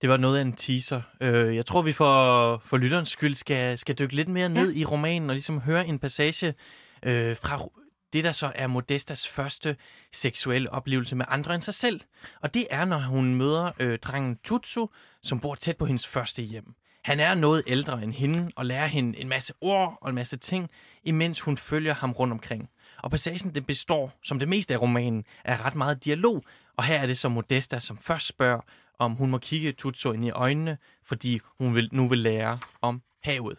Det 0.00 0.08
var 0.08 0.16
noget 0.16 0.38
af 0.38 0.42
en 0.42 0.52
teaser. 0.52 1.02
Øh, 1.20 1.56
jeg 1.56 1.66
tror, 1.66 1.82
vi 1.82 1.92
for, 1.92 2.62
for 2.64 2.76
lytterens 2.76 3.08
skyld 3.08 3.34
skal, 3.34 3.78
skal 3.78 3.98
dykke 3.98 4.16
lidt 4.16 4.28
mere 4.28 4.48
ned 4.48 4.72
ja. 4.72 4.80
i 4.80 4.84
romanen 4.84 5.30
og 5.30 5.34
ligesom 5.34 5.60
høre 5.60 5.86
en 5.86 5.98
passage 5.98 6.54
øh, 7.02 7.36
fra 7.36 7.68
det, 8.12 8.24
der 8.24 8.32
så 8.32 8.52
er 8.54 8.66
Modestas 8.66 9.28
første 9.28 9.76
seksuelle 10.12 10.72
oplevelse 10.72 11.16
med 11.16 11.24
andre 11.28 11.54
end 11.54 11.62
sig 11.62 11.74
selv. 11.74 12.00
Og 12.40 12.54
det 12.54 12.66
er, 12.70 12.84
når 12.84 12.98
hun 12.98 13.34
møder 13.34 13.70
øh, 13.78 13.98
drengen 13.98 14.38
Tutsu, 14.44 14.86
som 15.22 15.40
bor 15.40 15.54
tæt 15.54 15.76
på 15.76 15.86
hendes 15.86 16.06
første 16.06 16.42
hjem. 16.42 16.74
Han 17.04 17.20
er 17.20 17.34
noget 17.34 17.62
ældre 17.66 18.02
end 18.02 18.12
hende 18.12 18.50
og 18.56 18.66
lærer 18.66 18.86
hende 18.86 19.18
en 19.18 19.28
masse 19.28 19.54
ord 19.60 19.98
og 20.00 20.08
en 20.08 20.14
masse 20.14 20.36
ting, 20.36 20.70
imens 21.04 21.40
hun 21.40 21.56
følger 21.56 21.94
ham 21.94 22.12
rundt 22.12 22.32
omkring. 22.32 22.70
Og 23.02 23.10
passagen 23.10 23.54
det 23.54 23.66
består, 23.66 24.12
som 24.22 24.38
det 24.38 24.48
meste 24.48 24.74
af 24.74 24.80
romanen, 24.80 25.24
af 25.44 25.64
ret 25.64 25.74
meget 25.74 26.04
dialog, 26.04 26.42
og 26.76 26.84
her 26.84 26.98
er 26.98 27.06
det 27.06 27.18
så 27.18 27.28
Modesta, 27.28 27.80
som 27.80 27.98
først 27.98 28.26
spørger, 28.26 28.60
om 28.98 29.14
hun 29.14 29.30
må 29.30 29.38
kigge 29.38 29.72
Tutsu 29.72 30.12
ind 30.12 30.24
i 30.24 30.30
øjnene, 30.30 30.78
fordi 31.04 31.40
hun 31.58 31.74
vil, 31.74 31.88
nu 31.92 32.08
vil 32.08 32.18
lære 32.18 32.58
om 32.82 33.02
havet. 33.22 33.58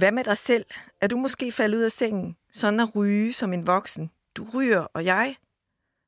Hvad 0.00 0.12
med 0.12 0.24
dig 0.24 0.38
selv? 0.38 0.66
Er 1.00 1.06
du 1.06 1.16
måske 1.16 1.52
faldet 1.52 1.78
ud 1.78 1.82
af 1.82 1.92
sengen, 1.92 2.36
sådan 2.52 2.80
at 2.80 2.96
ryge 2.96 3.32
som 3.32 3.52
en 3.52 3.66
voksen? 3.66 4.10
Du 4.36 4.46
ryger, 4.54 4.80
og 4.80 5.04
jeg? 5.04 5.36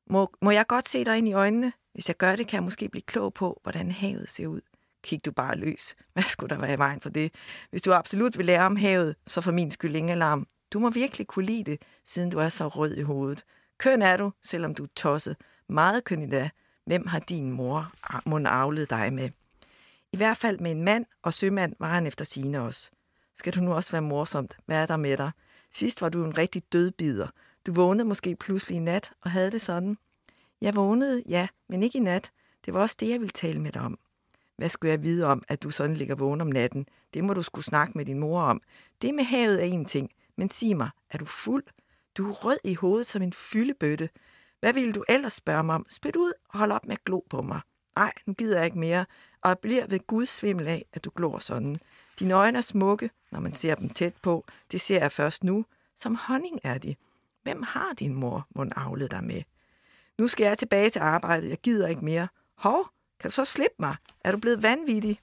Må, 0.09 0.33
må 0.41 0.51
jeg 0.51 0.67
godt 0.67 0.89
se 0.89 1.05
dig 1.05 1.17
ind 1.17 1.27
i 1.27 1.33
øjnene? 1.33 1.73
Hvis 1.93 2.07
jeg 2.07 2.17
gør 2.17 2.35
det, 2.35 2.47
kan 2.47 2.55
jeg 2.55 2.63
måske 2.63 2.89
blive 2.89 3.01
klog 3.01 3.33
på, 3.33 3.59
hvordan 3.63 3.91
havet 3.91 4.29
ser 4.29 4.47
ud. 4.47 4.61
Kig 5.03 5.25
du 5.25 5.31
bare 5.31 5.55
løs. 5.55 5.95
Hvad 6.13 6.23
skulle 6.23 6.55
der 6.55 6.61
være 6.61 6.73
i 6.73 6.77
vejen 6.77 7.01
for 7.01 7.09
det? 7.09 7.33
Hvis 7.69 7.81
du 7.81 7.93
absolut 7.93 8.37
vil 8.37 8.45
lære 8.45 8.65
om 8.65 8.75
havet, 8.75 9.15
så 9.27 9.41
for 9.41 9.51
min 9.51 9.71
skyld 9.71 9.95
ingen 9.95 10.11
alarm. 10.11 10.47
Du 10.71 10.79
må 10.79 10.89
virkelig 10.89 11.27
kunne 11.27 11.45
lide 11.45 11.63
det, 11.63 11.81
siden 12.05 12.29
du 12.29 12.39
er 12.39 12.49
så 12.49 12.67
rød 12.67 12.95
i 12.95 13.01
hovedet. 13.01 13.43
Køn 13.77 14.01
er 14.01 14.17
du, 14.17 14.31
selvom 14.43 14.75
du 14.75 14.83
er 14.83 14.89
tosset. 14.95 15.37
Meget 15.69 16.03
køn 16.03 16.21
i 16.21 16.29
dag. 16.29 16.49
Hvem 16.85 17.07
har 17.07 17.19
din 17.19 17.51
mor 17.51 17.91
mund 18.25 18.47
avlet 18.47 18.89
dig 18.89 19.13
med? 19.13 19.29
I 20.11 20.17
hvert 20.17 20.37
fald 20.37 20.59
med 20.59 20.71
en 20.71 20.83
mand, 20.83 21.05
og 21.23 21.33
sømand 21.33 21.75
var 21.79 21.89
han 21.89 22.07
efter 22.07 22.25
sine 22.25 22.61
også. 22.61 22.91
Skal 23.35 23.53
du 23.53 23.61
nu 23.61 23.73
også 23.73 23.91
være 23.91 24.01
morsomt? 24.01 24.57
Hvad 24.65 24.77
er 24.77 24.85
der 24.85 24.97
med 24.97 25.17
dig? 25.17 25.31
Sidst 25.71 26.01
var 26.01 26.09
du 26.09 26.25
en 26.25 26.37
rigtig 26.37 26.63
dødbider. 26.73 27.27
Du 27.65 27.73
vågnede 27.73 28.07
måske 28.07 28.35
pludselig 28.35 28.75
i 28.75 28.79
nat 28.79 29.13
og 29.21 29.31
havde 29.31 29.51
det 29.51 29.61
sådan. 29.61 29.97
Jeg 30.61 30.75
vågnede, 30.75 31.23
ja, 31.29 31.47
men 31.69 31.83
ikke 31.83 31.97
i 31.97 32.01
nat. 32.01 32.31
Det 32.65 32.73
var 32.73 32.81
også 32.81 32.97
det, 32.99 33.09
jeg 33.09 33.19
ville 33.19 33.31
tale 33.31 33.59
med 33.59 33.71
dig 33.71 33.81
om. 33.81 33.99
Hvad 34.57 34.69
skulle 34.69 34.91
jeg 34.91 35.03
vide 35.03 35.25
om, 35.25 35.43
at 35.47 35.63
du 35.63 35.69
sådan 35.69 35.95
ligger 35.95 36.15
vågen 36.15 36.41
om 36.41 36.47
natten? 36.47 36.87
Det 37.13 37.23
må 37.23 37.33
du 37.33 37.41
skulle 37.41 37.65
snakke 37.65 37.93
med 37.97 38.05
din 38.05 38.19
mor 38.19 38.41
om. 38.41 38.61
Det 39.01 39.13
med 39.13 39.23
havet 39.23 39.61
er 39.61 39.65
en 39.65 39.85
ting, 39.85 40.11
men 40.35 40.49
sig 40.49 40.77
mig, 40.77 40.89
er 41.09 41.17
du 41.17 41.25
fuld? 41.25 41.63
Du 42.17 42.29
er 42.29 42.33
rød 42.33 42.57
i 42.63 42.73
hovedet 42.73 43.07
som 43.07 43.21
en 43.21 43.33
fyldebøtte. 43.33 44.09
Hvad 44.59 44.73
ville 44.73 44.93
du 44.93 45.03
ellers 45.09 45.33
spørge 45.33 45.63
mig 45.63 45.75
om? 45.75 45.85
Spyt 45.89 46.15
ud 46.15 46.33
og 46.49 46.59
hold 46.59 46.71
op 46.71 46.85
med 46.85 46.93
at 46.93 47.03
glo 47.03 47.21
på 47.29 47.41
mig. 47.41 47.61
Nej, 47.95 48.13
nu 48.25 48.33
gider 48.33 48.57
jeg 48.57 48.65
ikke 48.65 48.79
mere, 48.79 49.05
og 49.41 49.49
jeg 49.49 49.59
bliver 49.59 49.87
ved 49.87 49.99
Guds 50.07 50.29
svimmel 50.29 50.67
af, 50.67 50.85
at 50.93 51.05
du 51.05 51.11
glor 51.15 51.39
sådan. 51.39 51.77
Dine 52.19 52.33
øjne 52.33 52.57
er 52.57 52.61
smukke, 52.61 53.09
når 53.33 53.39
man 53.39 53.53
ser 53.53 53.75
dem 53.75 53.89
tæt 53.89 54.13
på. 54.21 54.45
Det 54.71 54.81
ser 54.81 54.99
jeg 54.99 55.11
først 55.11 55.43
nu. 55.43 55.65
Som 55.95 56.15
honning 56.15 56.59
er 56.63 56.77
de. 56.77 56.95
Hvem 57.43 57.63
har 57.63 57.93
din 57.93 58.13
mor 58.13 58.47
mon 58.55 58.71
avlet 58.75 59.11
dig 59.11 59.23
med? 59.23 59.41
Nu 60.17 60.27
skal 60.27 60.43
jeg 60.45 60.57
tilbage 60.57 60.89
til 60.89 60.99
arbejdet. 60.99 61.49
Jeg 61.49 61.57
gider 61.57 61.87
ikke 61.87 62.05
mere. 62.05 62.27
Hov, 62.55 62.89
kan 63.19 63.29
du 63.29 63.33
så 63.33 63.45
slippe 63.45 63.75
mig? 63.79 63.95
Er 64.21 64.31
du 64.31 64.37
blevet 64.37 64.63
vanvittig? 64.63 65.19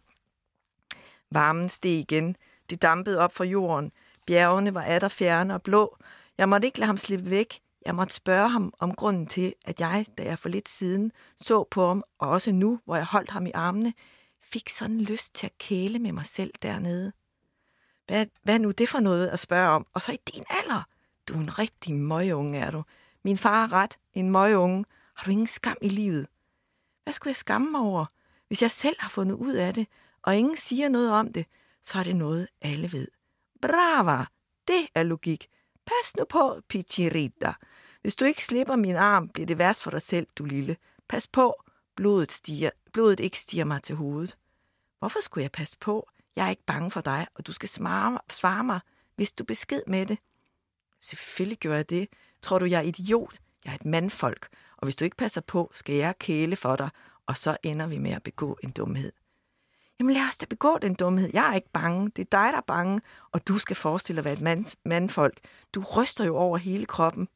Varmen 1.30 1.68
steg 1.68 1.90
igen. 1.90 2.36
Det 2.70 2.82
dampede 2.82 3.18
op 3.18 3.34
fra 3.34 3.44
jorden. 3.44 3.92
Bjergene 4.26 4.74
var 4.74 4.82
atter 4.82 5.08
fjerne 5.08 5.54
og 5.54 5.62
blå. 5.62 5.96
Jeg 6.38 6.48
måtte 6.48 6.66
ikke 6.66 6.78
lade 6.78 6.86
ham 6.86 6.96
slippe 6.96 7.30
væk. 7.30 7.60
Jeg 7.86 7.94
måtte 7.94 8.14
spørge 8.14 8.48
ham 8.48 8.74
om 8.78 8.94
grunden 8.94 9.26
til, 9.26 9.54
at 9.64 9.80
jeg, 9.80 10.06
da 10.18 10.22
jeg 10.24 10.38
for 10.38 10.48
lidt 10.48 10.68
siden 10.68 11.12
så 11.36 11.64
på 11.64 11.88
ham, 11.88 12.04
og 12.18 12.28
også 12.28 12.52
nu, 12.52 12.80
hvor 12.84 12.96
jeg 12.96 13.04
holdt 13.04 13.30
ham 13.30 13.46
i 13.46 13.50
armene, 13.50 13.94
fik 14.40 14.68
sådan 14.68 15.00
lyst 15.00 15.34
til 15.34 15.46
at 15.46 15.58
kæle 15.58 15.98
med 15.98 16.12
mig 16.12 16.26
selv 16.26 16.52
dernede. 16.62 17.12
Hvad, 18.10 18.26
hvad 18.42 18.54
er 18.54 18.58
nu 18.58 18.70
det 18.70 18.88
for 18.88 19.00
noget 19.00 19.28
at 19.28 19.40
spørge 19.40 19.68
om? 19.68 19.86
Og 19.94 20.02
så 20.02 20.12
i 20.12 20.18
din 20.34 20.44
alder. 20.50 20.82
Du 21.28 21.34
er 21.34 21.38
en 21.38 21.58
rigtig 21.58 21.94
møgeunge, 21.94 22.58
er 22.58 22.70
du. 22.70 22.82
Min 23.22 23.38
far 23.38 23.64
er 23.64 23.72
ret. 23.72 23.98
En 24.12 24.30
møgeunge. 24.30 24.84
Har 25.14 25.24
du 25.24 25.30
ingen 25.30 25.46
skam 25.46 25.76
i 25.82 25.88
livet? 25.88 26.26
Hvad 27.04 27.14
skulle 27.14 27.30
jeg 27.30 27.36
skamme 27.36 27.70
mig 27.70 27.80
over? 27.80 28.06
Hvis 28.48 28.62
jeg 28.62 28.70
selv 28.70 28.96
har 28.98 29.08
fundet 29.08 29.34
ud 29.34 29.52
af 29.52 29.74
det, 29.74 29.86
og 30.22 30.36
ingen 30.36 30.56
siger 30.56 30.88
noget 30.88 31.10
om 31.10 31.32
det, 31.32 31.46
så 31.82 31.98
er 31.98 32.02
det 32.02 32.16
noget, 32.16 32.48
alle 32.62 32.92
ved. 32.92 33.08
Brava! 33.62 34.24
Det 34.68 34.86
er 34.94 35.02
logik. 35.02 35.48
Pas 35.86 36.16
nu 36.18 36.24
på, 36.24 36.60
Pichirita. 36.68 37.52
Hvis 38.02 38.14
du 38.14 38.24
ikke 38.24 38.44
slipper 38.44 38.76
min 38.76 38.96
arm, 38.96 39.28
bliver 39.28 39.46
det 39.46 39.58
værst 39.58 39.82
for 39.82 39.90
dig 39.90 40.02
selv, 40.02 40.26
du 40.36 40.44
lille. 40.44 40.76
Pas 41.08 41.26
på, 41.26 41.62
blodet, 41.96 42.32
stiger, 42.32 42.70
blodet 42.92 43.20
ikke 43.20 43.40
stiger 43.40 43.64
mig 43.64 43.82
til 43.82 43.96
hovedet. 43.96 44.36
Hvorfor 44.98 45.20
skulle 45.20 45.42
jeg 45.42 45.52
passe 45.52 45.78
på? 45.78 46.08
Jeg 46.37 46.46
er 46.46 46.50
ikke 46.50 46.64
bange 46.66 46.90
for 46.90 47.00
dig, 47.00 47.26
og 47.34 47.46
du 47.46 47.52
skal 47.52 47.68
svare, 47.68 48.18
svare 48.30 48.64
mig, 48.64 48.80
hvis 49.16 49.32
du 49.32 49.44
besked 49.44 49.82
med 49.87 50.06
det. 50.06 50.18
Selvfølgelig 51.00 51.58
gør 51.58 51.75
jeg 51.75 51.90
det. 51.90 52.08
Tror 52.42 52.58
du, 52.58 52.64
jeg 52.64 52.78
er 52.78 52.82
idiot? 52.82 53.38
Jeg 53.64 53.70
er 53.70 53.75
et 53.75 53.84
mandfolk, 53.84 54.49
og 54.76 54.87
hvis 54.87 54.96
du 54.96 55.04
ikke 55.04 55.16
passer 55.16 55.40
på, 55.40 55.70
skal 55.75 55.94
jeg 55.94 56.18
kæle 56.18 56.56
for 56.56 56.76
dig, 56.76 56.90
og 57.26 57.37
så 57.37 57.56
ender 57.62 57.87
vi 57.87 57.99
med 57.99 58.10
at 58.10 58.22
begå 58.22 58.58
en 58.62 58.70
dumhed. 58.70 59.12
Jamen 59.99 60.14
lad 60.14 60.22
os 60.28 60.38
da 60.38 60.46
begå 60.46 60.78
den 60.78 60.94
dumhed. 60.94 61.30
Jeg 61.32 61.50
er 61.50 61.54
ikke 61.54 61.70
bange. 61.72 62.10
Det 62.16 62.22
er 62.22 62.38
dig, 62.38 62.52
der 62.52 62.56
er 62.56 62.66
bange, 62.66 63.00
og 63.32 63.49
du 63.49 63.58
skal 63.58 63.76
forestille 63.76 64.16
dig 64.16 64.20
at 64.20 64.25
være 64.25 64.34
et 64.34 64.40
mands, 64.40 64.76
mandfolk. 64.84 65.38
Du 65.75 65.80
ryster 65.96 66.25
jo 66.25 66.37
over 66.37 66.58
hele 66.58 66.87
kroppen. 66.87 67.28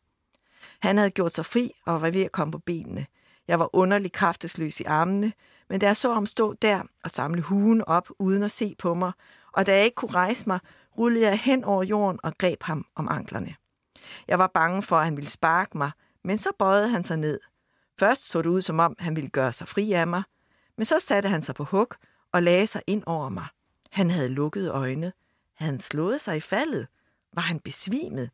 Han 0.81 0.97
havde 0.97 1.11
gjort 1.11 1.33
sig 1.33 1.47
fri 1.47 1.73
og 1.85 2.03
var 2.03 2.11
ved 2.11 2.23
at 2.23 2.33
komme 2.33 2.53
på 2.53 2.59
benene. 2.59 3.07
Jeg 3.49 3.59
var 3.59 3.77
underlig 3.77 4.13
kraftesløs 4.13 4.81
i 4.81 4.85
armene, 4.85 5.33
men 5.69 5.81
da 5.81 5.87
jeg 5.87 5.97
så 5.97 6.15
ham 6.15 6.27
stå 6.27 6.53
der 6.53 6.83
og 7.05 7.11
samle 7.11 7.43
huen 7.43 7.85
op 7.85 8.09
uden 8.19 8.43
at 8.43 8.51
se 8.51 8.75
på 8.79 8.95
mig, 8.95 9.13
og 9.53 9.67
da 9.67 9.77
jeg 9.77 9.85
ikke 9.85 9.95
kunne 9.95 10.15
rejse 10.15 10.45
mig, 10.47 10.59
rullede 10.99 11.25
jeg 11.25 11.39
hen 11.39 11.65
over 11.65 11.83
jorden 11.83 12.21
og 12.23 12.39
greb 12.39 12.63
ham 12.63 12.87
om 12.95 13.09
anklerne. 13.11 13.55
Jeg 14.29 14.39
var 14.39 14.47
bange 14.47 14.83
for, 14.83 14.97
at 14.97 15.05
han 15.05 15.17
ville 15.17 15.31
sparke 15.31 15.79
mig, 15.79 15.91
men 16.25 16.39
så 16.39 16.49
bøjede 16.59 16.89
han 16.89 17.05
sig 17.05 17.17
ned. 17.17 17.41
Først 17.99 18.29
så 18.29 18.43
det 18.43 18.49
ud, 18.49 18.61
som 18.61 18.79
om 18.79 18.97
han 18.99 19.17
ville 19.17 19.31
gøre 19.31 19.53
sig 19.53 19.69
fri 19.69 19.93
af 19.93 20.07
mig, 20.07 20.23
men 20.77 20.85
så 20.85 21.01
satte 21.01 21.29
han 21.29 21.43
sig 21.43 21.55
på 21.55 21.65
hug 21.65 21.89
og 22.33 22.43
lagde 22.43 22.67
sig 22.67 22.83
ind 22.87 23.03
over 23.07 23.29
mig. 23.29 23.47
Han 23.91 24.11
havde 24.11 24.29
lukket 24.29 24.71
øjne. 24.71 25.13
Havde 25.55 25.73
han 25.73 25.81
slået 25.81 26.21
sig 26.21 26.37
i 26.37 26.41
faldet? 26.41 26.87
Var 27.33 27.43
han 27.43 27.61
besvimet? 27.61 28.31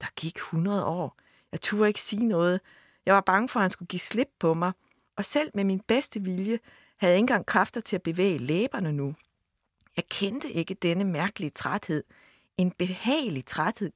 Der 0.00 0.06
gik 0.16 0.36
100 0.36 0.84
år. 0.84 1.16
Jeg 1.52 1.60
turde 1.60 1.88
ikke 1.88 2.00
sige 2.00 2.26
noget. 2.26 2.60
Jeg 3.06 3.14
var 3.14 3.20
bange 3.20 3.48
for, 3.48 3.60
at 3.60 3.62
han 3.62 3.70
skulle 3.70 3.86
give 3.86 4.00
slip 4.00 4.28
på 4.38 4.54
mig. 4.54 4.72
Og 5.16 5.24
selv 5.24 5.50
med 5.54 5.64
min 5.64 5.80
bedste 5.80 6.22
vilje 6.22 6.58
havde 6.96 7.12
jeg 7.12 7.16
ikke 7.16 7.22
engang 7.22 7.46
kræfter 7.46 7.80
til 7.80 7.96
at 7.96 8.02
bevæge 8.02 8.38
læberne 8.38 8.92
nu. 8.92 9.14
Jeg 9.96 10.08
kendte 10.08 10.52
ikke 10.52 10.74
denne 10.74 11.04
mærkelige 11.04 11.50
træthed. 11.50 12.04
En 12.56 12.70
behagelig 12.70 13.46
træthed 13.46 13.92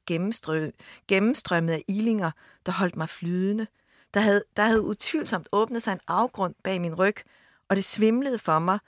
gennemstrømmet 1.07 1.73
af 1.73 1.85
ilinger, 1.89 2.31
der 2.67 2.73
holdt 2.73 2.97
mig 2.97 3.09
flydende. 3.09 3.67
Der 4.15 4.21
havde, 4.21 4.45
der 4.57 4.63
havde 4.63 4.83
utvivlsomt 4.83 5.49
åbnet 5.53 5.83
sig 5.83 5.93
en 5.93 6.01
afgrund 6.07 6.55
bag 6.65 6.81
min 6.81 6.95
ryg, 6.95 7.17
og 7.69 7.77
det 7.77 7.85
svimlede 7.85 8.39
for 8.39 8.59
mig, 8.59 8.79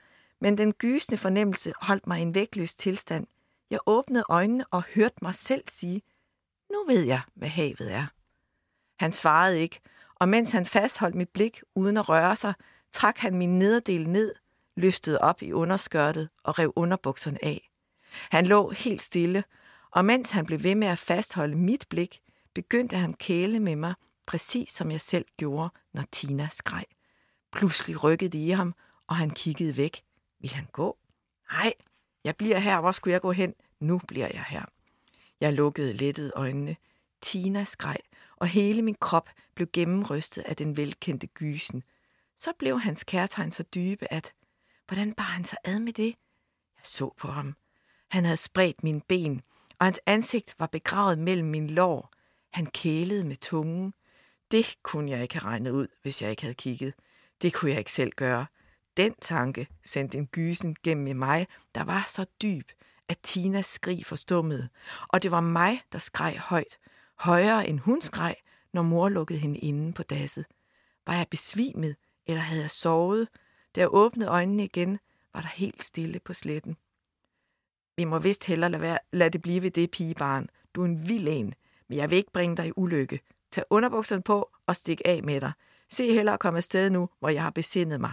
men 0.40 0.58
den 0.58 0.72
gysende 0.72 1.18
fornemmelse 1.18 1.72
holdt 1.80 2.06
mig 2.06 2.18
i 2.18 2.22
en 2.22 2.34
vægtløs 2.34 2.74
tilstand. 2.74 3.26
Jeg 3.70 3.78
åbnede 3.86 4.24
øjnene 4.28 4.64
og 4.70 4.82
hørte 4.82 5.16
mig 5.22 5.34
selv 5.34 5.64
sige, 5.68 6.02
nu 6.72 6.84
ved 6.86 7.02
jeg, 7.02 7.20
hvad 7.34 7.48
havet 7.48 7.92
er. 7.92 8.06
Han 8.96 9.12
svarede 9.12 9.60
ikke, 9.60 9.80
og 10.20 10.28
mens 10.28 10.52
han 10.52 10.66
fastholdt 10.66 11.14
mit 11.14 11.28
blik 11.28 11.62
uden 11.74 11.96
at 11.96 12.08
røre 12.08 12.36
sig, 12.36 12.54
trak 12.92 13.18
han 13.18 13.34
min 13.34 13.58
nederdel 13.58 14.08
ned, 14.08 14.34
løftede 14.76 15.20
op 15.20 15.42
i 15.42 15.52
underskørtet 15.52 16.28
og 16.42 16.58
rev 16.58 16.72
underbukserne 16.76 17.44
af. 17.44 17.70
Han 18.30 18.46
lå 18.46 18.70
helt 18.70 19.02
stille, 19.02 19.44
og 19.90 20.04
mens 20.04 20.30
han 20.30 20.46
blev 20.46 20.62
ved 20.62 20.74
med 20.74 20.88
at 20.88 20.98
fastholde 20.98 21.56
mit 21.56 21.86
blik, 21.90 22.20
begyndte 22.54 22.96
han 22.96 23.14
kæle 23.14 23.60
med 23.60 23.76
mig, 23.76 23.94
præcis 24.26 24.70
som 24.70 24.90
jeg 24.90 25.00
selv 25.00 25.24
gjorde, 25.36 25.70
når 25.92 26.04
Tina 26.12 26.48
skreg. 26.52 26.84
Pludselig 27.52 28.04
rykkede 28.04 28.30
det 28.30 28.38
i 28.38 28.50
ham, 28.50 28.74
og 29.06 29.16
han 29.16 29.30
kiggede 29.30 29.76
væk. 29.76 30.02
Vil 30.40 30.50
han 30.50 30.66
gå? 30.72 30.98
Nej, 31.52 31.72
jeg 32.24 32.36
bliver 32.36 32.58
her. 32.58 32.80
Hvor 32.80 32.92
skulle 32.92 33.12
jeg 33.12 33.20
gå 33.20 33.32
hen? 33.32 33.54
Nu 33.80 34.00
bliver 34.08 34.28
jeg 34.34 34.44
her. 34.48 34.64
Jeg 35.40 35.52
lukkede 35.52 35.92
lettet 35.92 36.32
øjnene. 36.36 36.76
Tina 37.20 37.64
skreg, 37.64 37.96
og 38.40 38.48
hele 38.48 38.82
min 38.82 38.96
krop 39.00 39.30
blev 39.54 39.68
gennemrystet 39.72 40.42
af 40.42 40.56
den 40.56 40.76
velkendte 40.76 41.26
gysen. 41.26 41.82
Så 42.36 42.52
blev 42.58 42.80
hans 42.80 43.04
kærtegn 43.04 43.50
så 43.50 43.62
dybe, 43.62 44.12
at... 44.12 44.34
Hvordan 44.86 45.14
bar 45.14 45.24
han 45.24 45.44
sig 45.44 45.58
ad 45.64 45.78
med 45.78 45.92
det? 45.92 46.06
Jeg 46.76 46.84
så 46.84 47.14
på 47.18 47.28
ham. 47.28 47.56
Han 48.10 48.24
havde 48.24 48.36
spredt 48.36 48.82
mine 48.82 49.00
ben, 49.08 49.42
og 49.78 49.86
hans 49.86 50.00
ansigt 50.06 50.54
var 50.58 50.66
begravet 50.66 51.18
mellem 51.18 51.48
min 51.48 51.70
lår. 51.70 52.12
Han 52.52 52.66
kælede 52.66 53.24
med 53.24 53.36
tungen. 53.36 53.94
Det 54.50 54.76
kunne 54.82 55.10
jeg 55.10 55.22
ikke 55.22 55.38
have 55.38 55.50
regnet 55.50 55.70
ud, 55.70 55.86
hvis 56.02 56.22
jeg 56.22 56.30
ikke 56.30 56.42
havde 56.42 56.54
kigget. 56.54 56.94
Det 57.42 57.54
kunne 57.54 57.70
jeg 57.70 57.78
ikke 57.78 57.92
selv 57.92 58.12
gøre. 58.12 58.46
Den 58.96 59.14
tanke 59.20 59.66
sendte 59.84 60.18
en 60.18 60.26
gysen 60.26 60.76
gennem 60.82 61.16
mig, 61.16 61.46
der 61.74 61.84
var 61.84 62.04
så 62.08 62.26
dyb, 62.42 62.68
at 63.08 63.18
Tinas 63.18 63.66
skrig 63.66 64.06
forstummede. 64.06 64.68
Og 65.08 65.22
det 65.22 65.30
var 65.30 65.40
mig, 65.40 65.82
der 65.92 65.98
skreg 65.98 66.38
højt. 66.38 66.78
Højere 67.20 67.68
end 67.68 67.78
hun 67.78 68.00
skreg, 68.00 68.36
når 68.72 68.82
mor 68.82 69.08
lukkede 69.08 69.38
hende 69.38 69.58
inde 69.58 69.92
på 69.92 70.02
dasset. 70.02 70.46
Var 71.06 71.14
jeg 71.14 71.26
besvimet, 71.30 71.96
eller 72.26 72.40
havde 72.40 72.60
jeg 72.60 72.70
sovet? 72.70 73.28
Da 73.74 73.80
jeg 73.80 73.94
åbnede 73.94 74.30
øjnene 74.30 74.64
igen, 74.64 74.98
var 75.34 75.40
der 75.40 75.48
helt 75.48 75.84
stille 75.84 76.18
på 76.18 76.32
sletten. 76.32 76.76
Vi 77.96 78.04
må 78.04 78.18
vist 78.18 78.44
hellere 78.44 78.70
lade, 78.70 78.82
være, 78.82 78.98
lade 79.12 79.30
det 79.30 79.42
blive 79.42 79.62
ved 79.62 79.70
det, 79.70 79.90
pigebarn. 79.90 80.48
Du 80.74 80.82
er 80.82 80.84
en 80.84 81.08
vild 81.08 81.28
en, 81.28 81.54
men 81.88 81.98
jeg 81.98 82.10
vil 82.10 82.16
ikke 82.16 82.32
bringe 82.32 82.56
dig 82.56 82.66
i 82.66 82.72
ulykke. 82.76 83.20
Tag 83.50 83.64
underbukserne 83.70 84.22
på 84.22 84.50
og 84.66 84.76
stik 84.76 85.00
af 85.04 85.22
med 85.22 85.40
dig. 85.40 85.52
Se 85.88 86.14
hellere 86.14 86.34
at 86.34 86.40
komme 86.40 86.56
afsted 86.56 86.90
nu, 86.90 87.08
hvor 87.18 87.28
jeg 87.28 87.42
har 87.42 87.50
besindet 87.50 88.00
mig. 88.00 88.12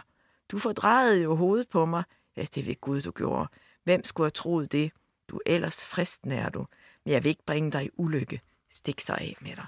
Du 0.52 0.60
fordrejede 0.60 1.24
jo 1.24 1.36
hovedet 1.36 1.70
på 1.70 1.86
mig. 1.86 2.04
Ja, 2.38 2.46
det 2.56 2.68
ved 2.68 2.82
Gud, 2.82 3.02
du 3.02 3.12
gjorde. 3.12 3.48
Hvem 3.84 4.04
skulle 4.04 4.26
have 4.26 4.32
troet 4.32 4.72
det? 4.72 4.92
Du 5.28 5.36
er 5.36 5.54
ellers 5.54 5.86
fristende 5.86 6.36
er 6.36 6.50
du, 6.50 6.66
men 7.06 7.14
jeg 7.14 7.24
vil 7.24 7.30
ikke 7.30 7.46
bringe 7.46 7.72
dig 7.72 7.86
i 7.86 7.90
ulykke. 7.98 8.42
Stik 8.72 9.02
så 9.02 9.14
af 9.14 9.36
med 9.42 9.56
dig. 9.56 9.66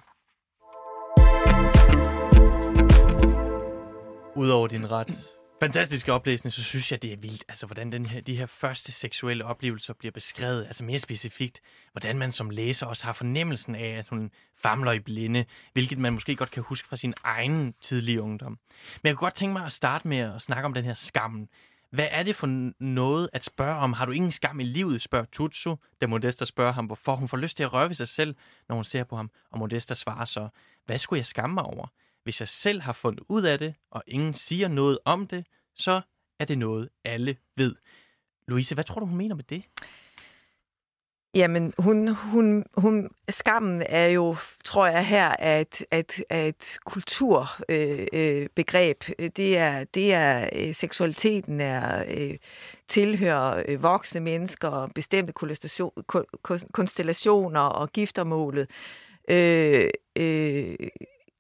Udover 4.36 4.68
din 4.68 4.92
ret 4.92 5.40
fantastiske 5.60 6.14
oplæsning, 6.14 6.54
så 6.54 6.64
synes 6.64 6.92
jeg, 6.92 7.02
det 7.02 7.14
er 7.14 7.18
vildt, 7.18 7.44
altså 7.50 7.66
hvordan 7.66 7.92
den 7.92 8.06
her, 8.06 8.22
de 8.22 8.36
her 8.36 8.46
første 8.46 8.92
seksuelle 8.92 9.46
oplevelser 9.46 9.94
bliver 9.94 10.12
beskrevet, 10.12 10.66
altså 10.66 10.84
mere 10.84 11.00
specifikt, 11.00 11.62
hvordan 11.92 12.18
man 12.18 12.32
som 12.32 12.50
læser 12.50 12.86
også 12.86 13.06
har 13.06 13.14
fornemmelsen 13.14 13.76
af, 13.76 13.88
at 13.98 14.08
hun 14.10 14.32
famler 14.58 14.92
i 14.92 15.00
blinde, 15.00 15.46
hvilket 15.74 15.98
man 15.98 16.14
måske 16.14 16.36
godt 16.36 16.52
kan 16.52 16.64
huske 16.64 16.88
fra 16.88 16.98
sin 16.98 17.14
egen 17.24 17.74
tidlige 17.82 18.22
ungdom. 18.22 18.52
Men 19.04 19.08
jeg 19.08 19.16
kunne 19.16 19.26
godt 19.26 19.36
tænke 19.36 19.54
mig 19.54 19.66
at 19.66 19.72
starte 19.72 20.08
med 20.08 20.18
at 20.18 20.42
snakke 20.42 20.66
om 20.66 20.74
den 20.74 20.86
her 20.86 20.94
skammen. 20.94 21.48
Hvad 21.90 22.08
er 22.12 22.24
det 22.24 22.36
for 22.36 22.74
noget 22.84 23.30
at 23.34 23.44
spørge 23.44 23.76
om? 23.76 23.94
Har 23.94 24.06
du 24.06 24.12
ingen 24.12 24.32
skam 24.32 24.60
i 24.60 24.64
livet, 24.64 25.02
spørger 25.02 25.26
Tutsu, 25.26 25.76
da 26.02 26.08
Modesta 26.08 26.46
spørger 26.46 26.72
ham, 26.72 26.86
hvorfor 26.86 27.16
hun 27.16 27.28
får 27.28 27.38
lyst 27.38 27.58
til 27.58 27.64
at 27.64 27.74
røre 27.74 27.88
ved 27.88 27.96
sig 27.96 28.08
selv, 28.08 28.36
når 28.68 28.76
hun 28.76 28.84
ser 28.86 29.04
på 29.04 29.16
ham. 29.16 29.32
Og 29.52 29.60
Modesta 29.60 29.94
svarer 29.94 30.26
så, 30.26 30.50
hvad 30.86 31.00
skulle 31.00 31.18
jeg 31.18 31.26
skamme 31.26 31.54
mig 31.54 31.64
over? 31.64 31.88
Hvis 32.24 32.40
jeg 32.40 32.48
selv 32.48 32.82
har 32.82 32.94
fundet 32.94 33.24
ud 33.30 33.44
af 33.44 33.60
det, 33.60 33.76
og 33.92 34.04
ingen 34.08 34.34
siger 34.34 34.68
noget 34.68 35.00
om 35.06 35.28
det, 35.28 35.46
så 35.76 36.02
er 36.40 36.46
det 36.46 36.58
noget, 36.58 36.90
alle 37.04 37.38
ved. 37.56 37.76
Louise, 38.48 38.76
hvad 38.76 38.84
tror 38.84 39.00
du, 39.00 39.06
hun 39.06 39.18
mener 39.18 39.36
med 39.36 39.44
det? 39.44 39.64
Jamen, 41.36 41.74
hun, 41.78 42.08
hun, 42.08 42.66
hun, 42.78 43.10
skammen 43.30 43.84
er 43.90 44.08
jo, 44.08 44.36
tror 44.64 44.88
jeg, 44.88 45.06
her 45.06 45.30
at, 45.30 45.86
at, 45.92 46.24
at 46.30 46.78
kulturbegreb. 46.86 49.04
Øh, 49.10 49.16
øh, 49.20 49.30
det 49.38 49.58
er, 49.58 49.84
det 49.84 50.14
er 50.14 50.50
øh, 50.56 50.74
seksualiteten 50.74 51.62
er 51.62 52.04
øh, 52.18 52.38
tilhører 52.88 53.64
øh, 53.68 53.84
voksne 53.84 54.22
mennesker, 54.22 54.88
bestemte 54.96 55.34
konstellationer 56.72 57.60
og 57.60 57.90
giftermålet. 57.90 58.70
Øh, 59.30 59.90
øh, 60.16 60.76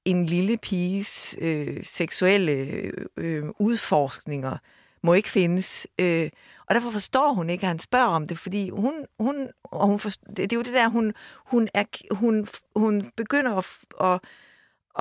en 0.05 0.25
lille 0.25 0.57
piges 0.57 1.37
øh, 1.41 1.83
seksuelle 1.83 2.51
øh, 2.51 2.93
øh 3.17 3.43
udforskninger 3.59 4.57
må 5.01 5.13
ikke 5.13 5.29
findes. 5.29 5.87
Øh, 5.99 6.29
og 6.69 6.75
derfor 6.75 6.89
forstår 6.89 7.33
hun 7.33 7.49
ikke, 7.49 7.63
at 7.63 7.67
han 7.67 7.79
spørger 7.79 8.07
om 8.07 8.27
det, 8.27 8.37
fordi 8.37 8.69
hun, 8.69 8.93
hun, 9.19 9.47
og 9.63 9.87
hun 9.87 9.99
forstår, 9.99 10.27
det, 10.27 10.37
det 10.37 10.53
er 10.53 10.57
jo 10.57 10.61
det 10.61 10.73
der, 10.73 10.87
hun, 10.87 11.13
hun, 11.45 11.69
er, 11.73 11.83
hun, 12.11 12.47
hun 12.75 13.11
begynder 13.17 13.55
at, 13.55 13.65
at, 14.01 14.19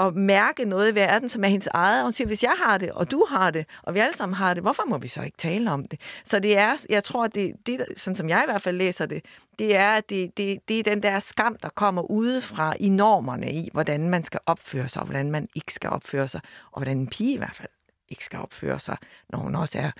at 0.06 0.14
mærke 0.14 0.64
noget 0.64 0.92
i 0.92 0.94
verden, 0.94 1.28
som 1.28 1.44
er 1.44 1.48
hendes 1.48 1.66
eget, 1.66 2.00
og 2.00 2.04
hun 2.04 2.12
siger, 2.12 2.26
hvis 2.26 2.42
jeg 2.42 2.54
har 2.64 2.78
det, 2.78 2.90
og 2.92 3.10
du 3.10 3.26
har 3.28 3.50
det, 3.50 3.66
og 3.82 3.94
vi 3.94 3.98
alle 3.98 4.16
sammen 4.16 4.34
har 4.34 4.54
det, 4.54 4.62
hvorfor 4.62 4.82
må 4.86 4.98
vi 4.98 5.08
så 5.08 5.22
ikke 5.22 5.36
tale 5.36 5.70
om 5.70 5.88
det? 5.88 6.00
Så 6.24 6.38
det 6.38 6.56
er, 6.56 6.86
jeg 6.90 7.04
tror, 7.04 7.26
det, 7.26 7.52
det 7.66 7.84
sådan 7.96 8.16
som 8.16 8.28
jeg 8.28 8.42
i 8.46 8.50
hvert 8.50 8.62
fald 8.62 8.76
læser 8.76 9.06
det, 9.06 9.24
det 9.58 9.76
er, 9.76 9.90
at 9.90 10.10
det, 10.10 10.36
det, 10.36 10.58
det 10.68 10.78
er 10.78 10.82
den 10.82 11.02
der 11.02 11.20
skam, 11.20 11.56
der 11.62 11.68
kommer 11.68 12.02
udefra 12.02 12.74
i 12.80 12.88
normerne 12.88 13.52
i, 13.52 13.68
hvordan 13.72 14.08
man 14.08 14.24
skal 14.24 14.40
opføre 14.46 14.88
sig, 14.88 15.02
og 15.02 15.06
hvordan 15.06 15.30
man 15.30 15.48
ikke 15.54 15.74
skal 15.74 15.90
opføre 15.90 16.28
sig, 16.28 16.40
og 16.72 16.80
hvordan 16.80 16.98
en 16.98 17.06
pige 17.06 17.34
i 17.34 17.38
hvert 17.38 17.56
fald 17.56 17.68
ikke 18.08 18.24
skal 18.24 18.38
opføre 18.38 18.78
sig, 18.78 18.96
når 19.28 19.38
hun 19.38 19.54
også 19.54 19.78
er 19.78 19.90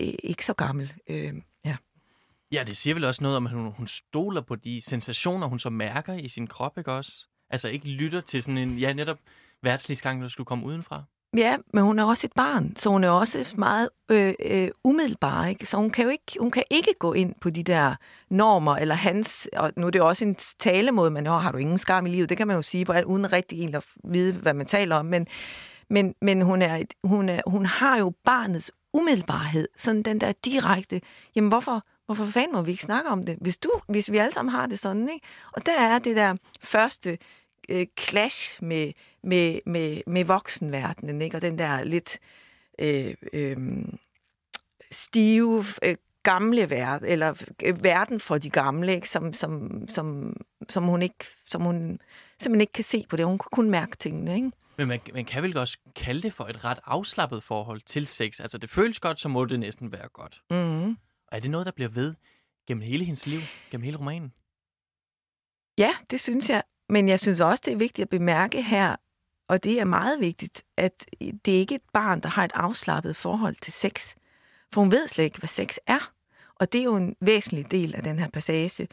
øh, 0.00 0.14
ikke 0.22 0.46
så 0.46 0.52
gammel. 0.52 0.92
Øh, 1.08 1.34
ja. 1.64 1.76
ja, 2.52 2.64
det 2.64 2.76
siger 2.76 2.94
vel 2.94 3.04
også 3.04 3.22
noget 3.22 3.36
om, 3.36 3.46
at 3.46 3.52
hun, 3.52 3.72
hun 3.72 3.86
stoler 3.86 4.40
på 4.40 4.56
de 4.56 4.80
sensationer, 4.80 5.46
hun 5.46 5.58
så 5.58 5.70
mærker 5.70 6.14
i 6.14 6.28
sin 6.28 6.46
krop, 6.46 6.78
ikke 6.78 6.92
også? 6.92 7.28
Altså 7.50 7.68
ikke 7.68 7.88
lytter 7.88 8.20
til 8.20 8.42
sådan 8.42 8.58
en, 8.58 8.78
ja, 8.78 8.92
netop 8.92 9.18
værtsligsgang, 9.62 10.22
der 10.22 10.28
skulle 10.28 10.46
komme 10.46 10.66
udenfra. 10.66 11.04
Ja, 11.36 11.56
men 11.72 11.84
hun 11.84 11.98
er 11.98 12.04
også 12.04 12.26
et 12.26 12.32
barn, 12.32 12.76
så 12.76 12.90
hun 12.90 13.04
er 13.04 13.10
også 13.10 13.54
meget 13.58 13.88
øh, 14.10 14.34
øh, 14.46 14.68
umiddelbar, 14.84 15.46
ikke? 15.46 15.66
Så 15.66 15.76
hun 15.76 15.90
kan 15.90 16.04
jo 16.04 16.10
ikke, 16.10 16.36
hun 16.40 16.50
kan 16.50 16.62
ikke 16.70 16.94
gå 16.98 17.12
ind 17.12 17.34
på 17.40 17.50
de 17.50 17.62
der 17.62 17.94
normer, 18.30 18.76
eller 18.76 18.94
hans, 18.94 19.48
og 19.56 19.72
nu 19.76 19.86
er 19.86 19.90
det 19.90 19.98
jo 19.98 20.08
også 20.08 20.24
en 20.24 20.36
talemåde, 20.58 21.10
men 21.10 21.26
har 21.26 21.52
du 21.52 21.58
ingen 21.58 21.78
skam 21.78 22.06
i 22.06 22.10
livet, 22.10 22.28
det 22.28 22.36
kan 22.36 22.46
man 22.46 22.56
jo 22.56 22.62
sige, 22.62 22.84
på, 22.84 22.92
uden 23.06 23.32
rigtig 23.32 23.58
egentlig 23.58 23.76
at 23.76 23.84
vide, 24.04 24.34
hvad 24.34 24.54
man 24.54 24.66
taler 24.66 24.96
om, 24.96 25.06
men, 25.06 25.26
men, 25.90 26.14
men 26.22 26.42
hun, 26.42 26.62
er 26.62 26.76
et, 26.76 26.94
hun, 27.04 27.28
er, 27.28 27.40
hun 27.46 27.66
har 27.66 27.98
jo 27.98 28.12
barnets 28.24 28.72
umiddelbarhed, 28.92 29.68
sådan 29.76 30.02
den 30.02 30.20
der 30.20 30.32
direkte, 30.32 31.00
jamen 31.36 31.48
hvorfor, 31.48 31.84
hvorfor 32.06 32.24
fanden 32.24 32.52
må 32.52 32.62
vi 32.62 32.70
ikke 32.70 32.82
snakke 32.82 33.10
om 33.10 33.26
det, 33.26 33.38
hvis, 33.40 33.58
du, 33.58 33.70
hvis 33.88 34.12
vi 34.12 34.16
alle 34.16 34.32
sammen 34.32 34.52
har 34.52 34.66
det 34.66 34.78
sådan, 34.78 35.08
ikke? 35.08 35.26
Og 35.52 35.66
der 35.66 35.80
er 35.80 35.98
det 35.98 36.16
der 36.16 36.36
første 36.60 37.18
øh, 37.68 37.86
clash 37.98 38.64
med, 38.64 38.92
med, 39.22 39.60
med, 39.66 40.00
med 40.06 40.24
voksenverdenen, 40.24 41.22
ikke? 41.22 41.36
Og 41.36 41.42
den 41.42 41.58
der 41.58 41.84
lidt 41.84 42.18
øh, 42.78 43.14
øh, 43.32 43.56
stive, 44.90 45.64
øh, 45.82 45.96
gamle 46.22 46.70
verden, 46.70 47.08
eller 47.08 47.34
øh, 47.62 47.84
verden 47.84 48.20
for 48.20 48.38
de 48.38 48.50
gamle, 48.50 48.94
ikke? 48.94 49.08
Som, 49.08 49.32
som, 49.32 49.82
som, 49.88 50.36
som, 50.68 50.84
hun 50.84 51.02
ikke, 51.02 51.24
som 51.46 51.62
hun 51.62 52.00
simpelthen 52.38 52.60
ikke 52.60 52.72
kan 52.72 52.84
se 52.84 53.04
på 53.08 53.16
det. 53.16 53.26
Hun 53.26 53.38
kan 53.38 53.48
kun 53.52 53.70
mærke 53.70 53.96
tingene, 53.96 54.34
ikke? 54.34 54.50
Men 54.78 54.88
man, 54.88 55.00
man 55.14 55.24
kan 55.24 55.42
vel 55.42 55.58
også 55.58 55.78
kalde 55.96 56.22
det 56.22 56.32
for 56.32 56.44
et 56.44 56.64
ret 56.64 56.78
afslappet 56.84 57.42
forhold 57.42 57.80
til 57.80 58.06
sex. 58.06 58.40
Altså, 58.40 58.58
det 58.58 58.70
føles 58.70 59.00
godt, 59.00 59.20
så 59.20 59.28
må 59.28 59.44
det 59.44 59.60
næsten 59.60 59.92
være 59.92 60.08
godt. 60.08 60.42
Mm. 60.50 60.90
Og 60.90 61.36
er 61.36 61.40
det 61.40 61.50
noget, 61.50 61.66
der 61.66 61.72
bliver 61.72 61.88
ved 61.88 62.14
gennem 62.66 62.82
hele 62.82 63.04
hendes 63.04 63.26
liv, 63.26 63.40
gennem 63.70 63.84
hele 63.84 63.96
romanen? 63.98 64.32
Ja, 65.78 65.90
det 66.10 66.20
synes 66.20 66.50
jeg. 66.50 66.62
Men 66.88 67.08
jeg 67.08 67.20
synes 67.20 67.40
også, 67.40 67.62
det 67.66 67.72
er 67.72 67.76
vigtigt 67.76 68.04
at 68.04 68.08
bemærke 68.08 68.62
her, 68.62 68.96
og 69.48 69.64
det 69.64 69.80
er 69.80 69.84
meget 69.84 70.20
vigtigt, 70.20 70.64
at 70.76 71.06
det 71.20 71.54
er 71.54 71.58
ikke 71.58 71.74
et 71.74 71.82
barn, 71.92 72.20
der 72.20 72.28
har 72.28 72.44
et 72.44 72.52
afslappet 72.54 73.16
forhold 73.16 73.56
til 73.62 73.72
sex. 73.72 74.14
For 74.72 74.80
hun 74.80 74.90
ved 74.90 75.08
slet 75.08 75.24
ikke, 75.24 75.38
hvad 75.38 75.48
sex 75.48 75.76
er. 75.86 76.12
Og 76.54 76.72
det 76.72 76.78
er 76.78 76.84
jo 76.84 76.96
en 76.96 77.16
væsentlig 77.20 77.70
del 77.70 77.94
af 77.94 78.02
den 78.02 78.18
her 78.18 78.28
passage. 78.28 78.88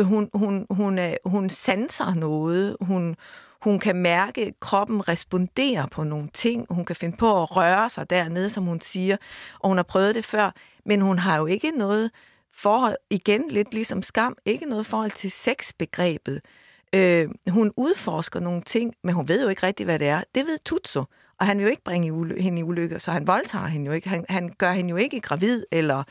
Hun, 0.00 0.30
hun, 0.34 0.66
hun, 0.70 0.98
er, 0.98 1.16
hun 1.24 1.50
sanser 1.50 2.14
noget. 2.14 2.76
Hun, 2.80 3.16
hun 3.62 3.78
kan 3.78 3.96
mærke, 3.96 4.46
at 4.46 4.60
kroppen 4.60 5.08
responderer 5.08 5.86
på 5.86 6.04
nogle 6.04 6.28
ting. 6.34 6.66
Hun 6.70 6.84
kan 6.84 6.96
finde 6.96 7.16
på 7.16 7.42
at 7.42 7.56
røre 7.56 7.90
sig 7.90 8.10
dernede, 8.10 8.50
som 8.50 8.64
hun 8.64 8.80
siger. 8.80 9.16
Og 9.60 9.68
hun 9.68 9.76
har 9.76 9.84
prøvet 9.84 10.14
det 10.14 10.24
før. 10.24 10.50
Men 10.86 11.00
hun 11.00 11.18
har 11.18 11.38
jo 11.38 11.46
ikke 11.46 11.70
noget 11.70 12.10
forhold, 12.54 12.96
igen 13.10 13.48
lidt 13.50 13.74
ligesom 13.74 14.02
skam, 14.02 14.36
ikke 14.44 14.66
noget 14.66 14.86
forhold 14.86 15.10
til 15.10 15.30
sexbegrebet. 15.30 16.40
Øh, 16.94 17.28
hun 17.50 17.72
udforsker 17.76 18.40
nogle 18.40 18.62
ting, 18.62 18.94
men 19.04 19.14
hun 19.14 19.28
ved 19.28 19.42
jo 19.42 19.48
ikke 19.48 19.66
rigtigt, 19.66 19.86
hvad 19.86 19.98
det 19.98 20.08
er. 20.08 20.22
Det 20.34 20.46
ved 20.46 20.58
Tutsu, 20.64 21.04
og 21.40 21.46
han 21.46 21.58
vil 21.58 21.64
jo 21.64 21.70
ikke 21.70 21.84
bringe 21.84 22.40
hende 22.40 22.60
i 22.60 22.62
ulykke, 22.62 23.00
så 23.00 23.10
han 23.10 23.26
voldtager 23.26 23.66
hende 23.66 23.86
jo 23.86 23.92
ikke. 23.92 24.08
Han, 24.08 24.24
han 24.28 24.54
gør 24.58 24.72
hende 24.72 24.90
jo 24.90 24.96
ikke 24.96 25.20
gravid, 25.20 25.64
eller, 25.72 26.04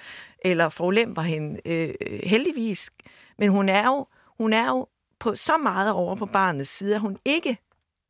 eller 0.46 0.70
forulemper 0.70 1.22
hende 1.22 1.62
øh, 1.66 1.94
øh 2.02 2.20
heldigvis. 2.24 2.92
Men 3.38 3.50
hun 3.50 3.70
er 3.70 3.86
jo, 3.88 4.08
hun 4.38 4.54
er 4.54 4.68
jo 4.68 4.88
på 5.20 5.36
så 5.36 5.58
meget 5.58 5.92
over 5.92 6.16
på 6.16 6.26
barnets 6.26 6.70
side, 6.70 6.96
at 6.96 7.02
hun 7.02 7.18
ikke 7.26 7.58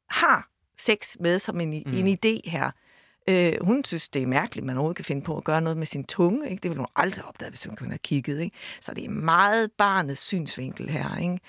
har 0.10 0.50
sex 0.78 1.16
med 1.20 1.40
som 1.40 1.60
en, 1.62 1.70
mm. 1.70 1.94
en 1.94 2.08
idé 2.08 2.50
her. 2.50 2.72
Øh, 3.30 3.54
hun 3.62 3.84
synes, 3.84 4.10
det 4.10 4.22
er 4.22 4.28
mærkeligt, 4.28 4.64
at 4.64 4.66
man 4.66 4.76
overhovedet 4.78 4.96
kan 4.96 5.06
finde 5.06 5.22
på 5.22 5.38
at 5.38 5.44
gøre 5.44 5.62
noget 5.62 5.78
med 5.78 5.88
sin 5.88 6.04
tunge. 6.04 6.50
Ikke? 6.50 6.62
Det 6.64 6.70
ville 6.72 6.80
hun 6.80 6.88
aldrig 6.96 7.26
opdage, 7.26 7.50
hvis 7.50 7.66
hun 7.66 7.76
kunne 7.76 7.90
have 7.90 7.98
kigget. 7.98 8.40
Ikke? 8.40 8.56
Så 8.82 8.94
det 8.94 9.06
er 9.06 9.10
meget 9.10 9.72
barnets 9.72 10.22
synsvinkel 10.22 10.90
her. 10.90 11.18
Ikke? 11.18 11.40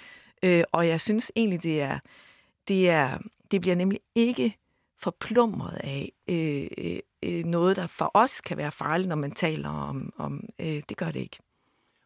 Øh, 0.42 0.64
og 0.72 0.88
jeg 0.88 1.00
synes 1.00 1.32
egentlig, 1.36 1.62
det 1.62 1.82
er, 1.82 1.98
det 2.68 2.90
er, 2.90 3.18
det 3.50 3.60
bliver 3.60 3.76
nemlig 3.76 4.00
ikke 4.14 4.56
forplumret 4.98 5.80
af 5.84 6.12
øh, 6.28 6.66
øh, 6.78 6.98
øh, 7.22 7.44
noget, 7.44 7.76
der 7.76 7.86
for 7.86 8.10
os 8.14 8.40
kan 8.40 8.56
være 8.56 8.72
farligt, 8.72 9.08
når 9.08 9.16
man 9.16 9.32
taler 9.32 9.68
om, 9.68 10.12
om 10.16 10.44
øh, 10.58 10.82
det 10.88 10.96
gør 10.96 11.10
det 11.10 11.20
ikke. 11.20 11.38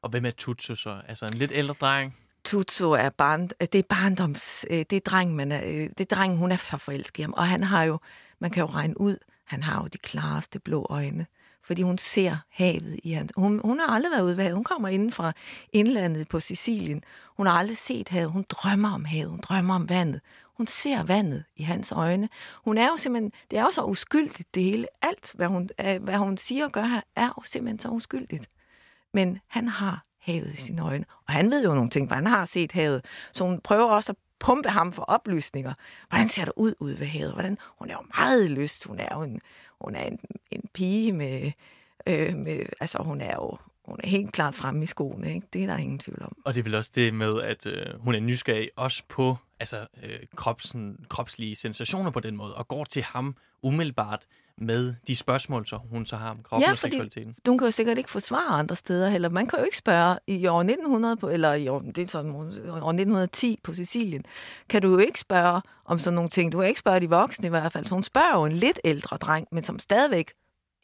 Og 0.02 0.10
hvem 0.10 0.24
er 0.24 0.30
Tutsu 0.30 0.74
så? 0.74 1.00
Altså 1.08 1.26
en 1.26 1.34
lidt 1.34 1.52
ældre 1.54 1.74
dreng? 1.80 2.16
Tutsu 2.44 2.90
er, 2.90 3.08
barn, 3.08 3.42
øh, 3.42 3.68
det 3.72 3.78
er 3.78 3.82
barndoms, 3.88 4.64
øh, 4.70 4.78
det 4.78 4.92
er 4.92 5.00
dreng, 5.00 5.34
man 5.34 5.52
er, 5.52 5.60
øh, 5.64 5.90
det 5.98 6.00
er 6.00 6.14
dreng, 6.16 6.36
hun 6.36 6.52
er 6.52 6.56
så 6.56 6.76
forelsket 6.76 7.18
i 7.18 7.22
ham. 7.22 7.32
Og 7.32 7.48
han 7.48 7.64
har 7.64 7.82
jo, 7.82 7.98
man 8.38 8.50
kan 8.50 8.60
jo 8.60 8.66
regne 8.66 9.00
ud, 9.00 9.16
han 9.44 9.62
har 9.62 9.82
jo 9.82 9.86
de 9.86 9.98
klareste 9.98 10.58
blå 10.58 10.86
øjne 10.90 11.26
fordi 11.64 11.82
hun 11.82 11.98
ser 11.98 12.36
havet 12.50 13.00
i 13.02 13.12
hans... 13.12 13.32
Hun, 13.36 13.60
hun 13.64 13.80
har 13.80 13.86
aldrig 13.86 14.12
været 14.12 14.22
ude 14.22 14.36
ved 14.36 14.44
havet. 14.44 14.56
Hun 14.56 14.64
kommer 14.64 14.88
inden 14.88 15.10
fra 15.10 15.32
indlandet 15.72 16.28
på 16.28 16.40
Sicilien. 16.40 17.04
Hun 17.36 17.46
har 17.46 17.54
aldrig 17.54 17.76
set 17.76 18.08
havet. 18.08 18.30
Hun 18.30 18.44
drømmer 18.48 18.94
om 18.94 19.04
havet. 19.04 19.30
Hun 19.30 19.40
drømmer 19.40 19.74
om 19.74 19.88
vandet. 19.88 20.20
Hun 20.56 20.66
ser 20.66 21.02
vandet 21.02 21.44
i 21.56 21.62
hans 21.62 21.92
øjne. 21.92 22.28
Hun 22.64 22.78
er 22.78 22.86
jo 22.86 22.96
simpelthen... 22.96 23.32
Det 23.50 23.58
er 23.58 23.62
jo 23.62 23.70
så 23.70 23.84
uskyldigt, 23.84 24.54
det 24.54 24.62
hele. 24.62 24.86
Alt, 25.02 25.32
hvad 25.34 25.46
hun, 25.46 25.70
hvad 26.00 26.16
hun 26.16 26.36
siger 26.36 26.64
og 26.64 26.72
gør 26.72 26.82
her, 26.82 27.00
er 27.16 27.26
jo 27.38 27.42
simpelthen 27.44 27.78
så 27.78 27.88
uskyldigt. 27.88 28.48
Men 29.14 29.38
han 29.48 29.68
har 29.68 30.04
havet 30.22 30.54
i 30.54 30.56
sine 30.56 30.82
øjne. 30.82 31.04
Og 31.26 31.32
han 31.32 31.50
ved 31.50 31.64
jo 31.64 31.74
nogle 31.74 31.90
ting, 31.90 32.08
for 32.08 32.14
han 32.14 32.26
har 32.26 32.44
set 32.44 32.72
havet. 32.72 33.04
Så 33.32 33.44
hun 33.44 33.60
prøver 33.60 33.90
også 33.90 34.12
at 34.12 34.16
pumpe 34.38 34.68
ham 34.68 34.92
for 34.92 35.02
oplysninger. 35.02 35.74
Hvordan 36.08 36.28
ser 36.28 36.44
det 36.44 36.52
ud 36.56 36.74
ude 36.80 37.00
ved 37.00 37.06
havet? 37.06 37.32
Hvordan? 37.32 37.58
Hun 37.78 37.90
er 37.90 37.94
jo 37.94 38.06
meget 38.16 38.50
lyst. 38.50 38.84
Hun 38.84 39.00
er 39.00 39.14
jo 39.14 39.22
en, 39.22 39.40
hun 39.80 39.94
er 39.94 40.04
en, 40.04 40.18
en 40.50 40.62
pige 40.74 41.12
med, 41.12 41.52
øh, 42.06 42.36
med, 42.36 42.66
altså 42.80 43.02
hun 43.02 43.20
er 43.20 43.34
jo 43.34 43.58
hun 43.84 44.00
er 44.04 44.08
helt 44.08 44.32
klart 44.32 44.54
fremme 44.54 44.82
i 44.82 44.86
skoene, 44.86 45.34
ikke? 45.34 45.46
Det 45.52 45.62
er 45.62 45.66
der 45.66 45.76
ingen 45.76 45.98
tvivl 45.98 46.22
om. 46.22 46.36
Og 46.44 46.54
det 46.54 46.60
er 46.60 46.64
vel 46.64 46.74
også 46.74 46.90
det 46.94 47.14
med, 47.14 47.40
at 47.40 47.66
øh, 47.66 48.00
hun 48.00 48.14
er 48.14 48.20
nysgerrig 48.20 48.70
også 48.76 49.02
på 49.08 49.36
altså, 49.60 49.86
øh, 50.02 50.18
kropsen, 50.36 51.06
kropslige 51.08 51.56
sensationer 51.56 52.10
på 52.10 52.20
den 52.20 52.36
måde, 52.36 52.54
og 52.54 52.68
går 52.68 52.84
til 52.84 53.02
ham 53.02 53.36
umiddelbart 53.62 54.26
med 54.62 54.94
de 55.06 55.16
spørgsmål, 55.16 55.66
så 55.66 55.76
hun 55.90 56.06
så 56.06 56.16
har 56.16 56.30
om 56.30 56.42
kroppen 56.42 56.66
Ja, 56.66 56.70
og 56.70 56.78
seksualiteten. 56.78 57.34
Du 57.46 57.56
kan 57.56 57.66
jo 57.66 57.70
sikkert 57.70 57.98
ikke 57.98 58.10
få 58.10 58.20
svar 58.20 58.50
andre 58.50 58.76
steder 58.76 59.08
heller. 59.08 59.28
Man 59.28 59.46
kan 59.46 59.58
jo 59.58 59.64
ikke 59.64 59.76
spørge 59.76 60.18
i 60.26 60.46
år 60.46 60.60
1900, 60.60 61.16
på, 61.16 61.28
eller 61.28 61.54
i 61.54 61.68
år, 61.68 61.80
det 61.80 61.98
er 61.98 62.06
sådan, 62.06 62.30
år 62.34 62.42
1910 62.42 63.58
på 63.62 63.72
Sicilien, 63.72 64.24
kan 64.68 64.82
du 64.82 64.90
jo 64.90 64.98
ikke 64.98 65.20
spørge 65.20 65.62
om 65.84 65.98
sådan 65.98 66.14
nogle 66.14 66.30
ting. 66.30 66.52
Du 66.52 66.58
kan 66.58 66.68
ikke 66.68 66.80
spørge 66.80 67.00
de 67.00 67.08
voksne 67.08 67.46
i 67.46 67.50
hvert 67.50 67.72
fald. 67.72 67.84
Så 67.84 67.94
hun 67.94 68.02
spørger 68.02 68.34
jo 68.38 68.44
en 68.44 68.52
lidt 68.52 68.80
ældre 68.84 69.16
dreng, 69.16 69.48
men 69.52 69.64
som 69.64 69.78
stadigvæk 69.78 70.32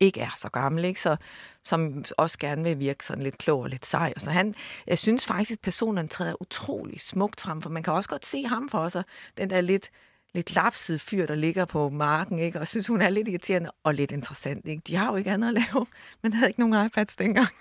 ikke 0.01 0.21
er 0.21 0.31
så 0.37 0.49
gammel, 0.49 0.85
ikke? 0.85 1.01
Så, 1.01 1.17
som 1.64 2.05
også 2.19 2.38
gerne 2.38 2.62
vil 2.62 2.79
virke 2.79 3.05
sådan 3.05 3.23
lidt 3.23 3.38
klog 3.38 3.61
og 3.61 3.69
lidt 3.69 3.87
sej. 3.87 4.12
Og 4.17 4.21
så 4.21 4.31
han, 4.31 4.55
jeg 4.87 4.99
synes 4.99 5.27
faktisk, 5.27 5.53
at 5.53 5.61
personen 5.61 6.09
træder 6.09 6.43
utrolig 6.43 7.01
smukt 7.01 7.41
frem, 7.41 7.62
for 7.62 7.71
man 7.71 7.83
kan 7.83 7.93
også 7.93 8.09
godt 8.09 8.27
se 8.27 8.47
ham 8.47 8.69
for 8.69 8.88
sig, 8.88 9.05
den 9.38 9.51
der 9.51 9.61
lidt, 9.61 9.91
lidt 10.35 10.55
lapsede 10.55 10.99
fyr, 10.99 11.27
der 11.27 11.35
ligger 11.35 11.64
på 11.64 11.88
marken, 11.88 12.38
ikke? 12.38 12.61
og 12.61 12.67
synes, 12.67 12.87
hun 12.87 13.01
er 13.01 13.09
lidt 13.09 13.29
irriterende 13.29 13.71
og 13.85 13.95
lidt 13.95 14.12
interessant. 14.12 14.69
Ikke? 14.69 14.83
De 14.87 14.97
har 14.97 15.11
jo 15.11 15.17
ikke 15.17 15.31
andet 15.31 15.49
at 15.49 15.55
lave, 15.55 15.87
men 16.23 16.33
havde 16.33 16.51
ikke 16.51 16.61
nogen 16.61 16.87
iPads 16.87 17.17
dengang. 17.17 17.49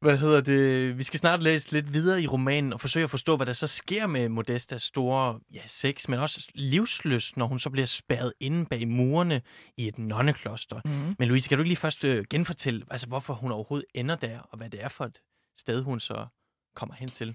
Hvad 0.00 0.18
hedder 0.18 0.40
det? 0.40 0.98
Vi 0.98 1.02
skal 1.02 1.18
snart 1.20 1.42
læse 1.42 1.72
lidt 1.72 1.92
videre 1.92 2.22
i 2.22 2.26
romanen 2.26 2.72
og 2.72 2.80
forsøge 2.80 3.04
at 3.04 3.10
forstå, 3.10 3.36
hvad 3.36 3.46
der 3.46 3.52
så 3.52 3.66
sker 3.66 4.06
med 4.06 4.28
Modestas 4.28 4.82
store 4.82 5.40
ja, 5.54 5.60
sex, 5.66 6.08
men 6.08 6.18
også 6.18 6.48
livsløs, 6.54 7.36
når 7.36 7.46
hun 7.46 7.58
så 7.58 7.70
bliver 7.70 7.86
spærret 7.86 8.32
inde 8.40 8.66
bag 8.66 8.88
murene 8.88 9.42
i 9.76 9.88
et 9.88 9.98
nonnekloster. 9.98 10.80
Mm. 10.84 11.14
Men 11.18 11.28
Louise, 11.28 11.48
kan 11.48 11.58
du 11.58 11.62
ikke 11.62 11.68
lige 11.68 11.76
først 11.76 12.04
øh, 12.04 12.24
genfortælle, 12.30 12.84
altså, 12.90 13.06
hvorfor 13.06 13.34
hun 13.34 13.52
overhovedet 13.52 13.86
ender 13.94 14.14
der, 14.14 14.40
og 14.40 14.58
hvad 14.58 14.70
det 14.70 14.84
er 14.84 14.88
for 14.88 15.04
et 15.04 15.18
sted, 15.56 15.82
hun 15.82 16.00
så 16.00 16.26
kommer 16.74 16.94
hen 16.94 17.08
til? 17.08 17.34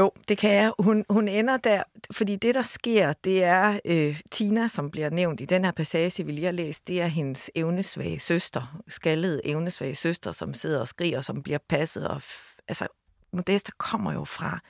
Jo, 0.00 0.12
det 0.28 0.38
kan 0.38 0.50
jeg. 0.54 0.72
Hun, 0.78 1.04
hun 1.10 1.28
ender 1.28 1.56
der, 1.56 1.82
fordi 2.10 2.36
det, 2.36 2.54
der 2.54 2.62
sker, 2.62 3.12
det 3.12 3.44
er 3.44 3.80
øh, 3.84 4.20
Tina, 4.30 4.68
som 4.68 4.90
bliver 4.90 5.10
nævnt 5.10 5.40
i 5.40 5.44
den 5.44 5.64
her 5.64 5.72
passage, 5.72 6.26
vi 6.26 6.32
lige 6.32 6.44
har 6.44 6.52
læst, 6.52 6.88
det 6.88 7.02
er 7.02 7.06
hendes 7.06 7.50
evnesvage 7.54 8.18
søster, 8.18 8.80
skaldede 8.88 9.40
evnesvage 9.44 9.94
søster, 9.94 10.32
som 10.32 10.54
sidder 10.54 10.80
og 10.80 10.88
skriger, 10.88 11.20
som 11.20 11.42
bliver 11.42 11.58
passet. 11.68 12.08
Og 12.08 12.16
f- 12.16 12.56
altså, 12.68 12.86
Modesta 13.32 13.70
kommer 13.78 14.12
jo 14.12 14.24
fra 14.24 14.60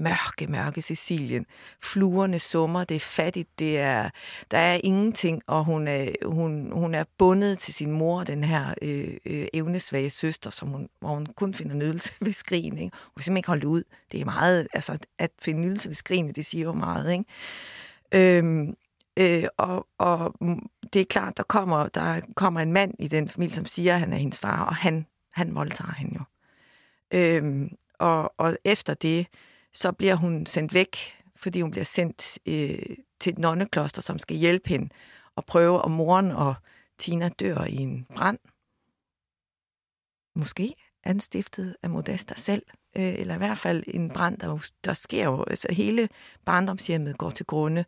mørke, 0.00 0.46
mørke 0.46 0.82
Sicilien. 0.82 1.46
Fluerne 1.82 2.38
summer, 2.38 2.84
det 2.84 2.94
er 2.94 3.00
fattigt, 3.00 3.58
det 3.58 3.78
er, 3.78 4.10
der 4.50 4.58
er 4.58 4.80
ingenting, 4.84 5.42
og 5.46 5.64
hun 5.64 5.88
er, 5.88 6.12
hun, 6.24 6.72
hun 6.72 6.94
er 6.94 7.04
bundet 7.18 7.58
til 7.58 7.74
sin 7.74 7.90
mor, 7.90 8.24
den 8.24 8.44
her 8.44 8.74
øh, 8.82 9.16
øh, 9.26 9.46
evnesvage 9.52 10.10
søster, 10.10 10.50
som 10.50 10.68
hun, 10.68 10.88
hvor 11.00 11.08
hun 11.08 11.26
kun 11.26 11.54
finder 11.54 11.74
nydelse 11.74 12.12
ved 12.20 12.32
skrigen. 12.32 12.78
Ikke? 12.78 12.96
Hun 12.96 13.12
kan 13.16 13.24
simpelthen 13.24 13.36
ikke 13.36 13.48
holde 13.48 13.68
ud. 13.68 13.82
Det 14.12 14.20
er 14.20 14.24
meget, 14.24 14.68
altså 14.72 14.98
at 15.18 15.30
finde 15.42 15.60
nydelse 15.60 15.88
ved 15.88 15.94
skrigene, 15.94 16.32
det 16.32 16.46
siger 16.46 16.64
jo 16.64 16.72
meget. 16.72 17.12
Ikke? 17.12 17.24
Øhm, 18.38 18.74
øh, 19.16 19.44
og, 19.56 19.86
og 19.98 20.34
det 20.92 21.00
er 21.00 21.04
klart, 21.04 21.36
der 21.36 21.42
kommer, 21.42 21.88
der 21.88 22.20
kommer 22.36 22.60
en 22.60 22.72
mand 22.72 22.94
i 22.98 23.08
den 23.08 23.28
familie, 23.28 23.54
som 23.54 23.66
siger, 23.66 23.94
at 23.94 24.00
han 24.00 24.12
er 24.12 24.16
hendes 24.16 24.38
far, 24.38 24.64
og 24.64 24.76
han, 24.76 25.06
han 25.32 25.54
voldtager 25.54 25.94
hende 25.94 26.14
jo. 26.14 26.24
Øhm, 27.18 27.70
og, 27.98 28.34
og 28.38 28.56
efter 28.64 28.94
det, 28.94 29.26
så 29.74 29.92
bliver 29.92 30.14
hun 30.14 30.46
sendt 30.46 30.74
væk, 30.74 30.96
fordi 31.36 31.60
hun 31.60 31.70
bliver 31.70 31.84
sendt 31.84 32.38
øh, 32.46 32.96
til 33.20 33.32
et 33.32 33.38
nonnekloster, 33.38 34.02
som 34.02 34.18
skal 34.18 34.36
hjælpe 34.36 34.68
hende 34.68 34.88
og 35.36 35.44
prøve, 35.44 35.82
om 35.82 35.90
moren 35.90 36.30
og 36.30 36.54
Tina 36.98 37.28
dør 37.28 37.64
i 37.64 37.76
en 37.76 38.06
brand. 38.16 38.38
Måske 40.34 40.74
anstiftet 41.04 41.76
af 41.82 41.90
Modesta 41.90 42.34
selv, 42.34 42.62
øh, 42.96 43.14
eller 43.18 43.34
i 43.34 43.38
hvert 43.38 43.58
fald 43.58 43.84
en 43.86 44.10
brand, 44.10 44.38
der, 44.38 44.66
der 44.84 44.94
sker 44.94 45.24
jo, 45.24 45.44
altså 45.44 45.72
hele 45.72 46.08
barndomshjemmet 46.44 47.18
går 47.18 47.30
til 47.30 47.46
grunde, 47.46 47.84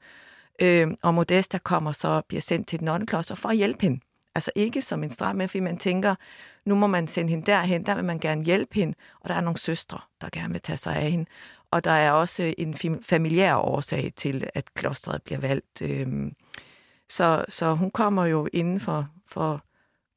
øh, 0.63 0.89
og 1.03 1.15
Modesta 1.15 1.59
kommer 1.59 1.93
så 1.93 2.23
bliver 2.29 2.41
sendt 2.41 2.69
til 2.69 2.77
et 2.77 2.83
nonnekloster 2.83 3.35
for 3.35 3.49
at 3.49 3.57
hjælpe 3.57 3.83
hende. 3.83 4.01
Altså 4.35 4.51
ikke 4.55 4.83
som 4.83 5.05
en 5.05 5.11
straf, 5.11 5.35
men 5.35 5.49
fordi 5.49 5.61
man 5.61 5.79
tænker, 5.79 6.15
nu 6.65 6.75
må 6.75 6.87
man 6.87 7.09
sende 7.09 7.31
hende 7.31 7.47
derhen, 7.47 7.87
der 7.87 7.95
vil 7.95 8.05
man 8.05 8.19
gerne 8.19 8.45
hjælpe 8.45 8.75
hende, 8.75 8.95
og 9.21 9.29
der 9.29 9.35
er 9.35 9.41
nogle 9.41 9.59
søstre, 9.59 10.01
der 10.21 10.29
gerne 10.33 10.53
vil 10.53 10.63
tage 10.63 10.77
sig 10.77 10.97
af 10.97 11.11
hende. 11.11 11.27
Og 11.73 11.85
der 11.85 11.91
er 11.91 12.11
også 12.11 12.55
en 12.59 12.77
familiær 13.03 13.57
årsag 13.57 14.13
til, 14.17 14.49
at 14.55 14.75
klostret 14.75 15.23
bliver 15.23 15.41
valgt. 15.41 15.83
Øhm, 15.83 16.37
så, 17.09 17.45
så 17.49 17.75
hun 17.75 17.91
kommer 17.91 18.27
jo 18.27 18.49
inden 18.53 18.81
for, 18.81 19.09
for 19.27 19.65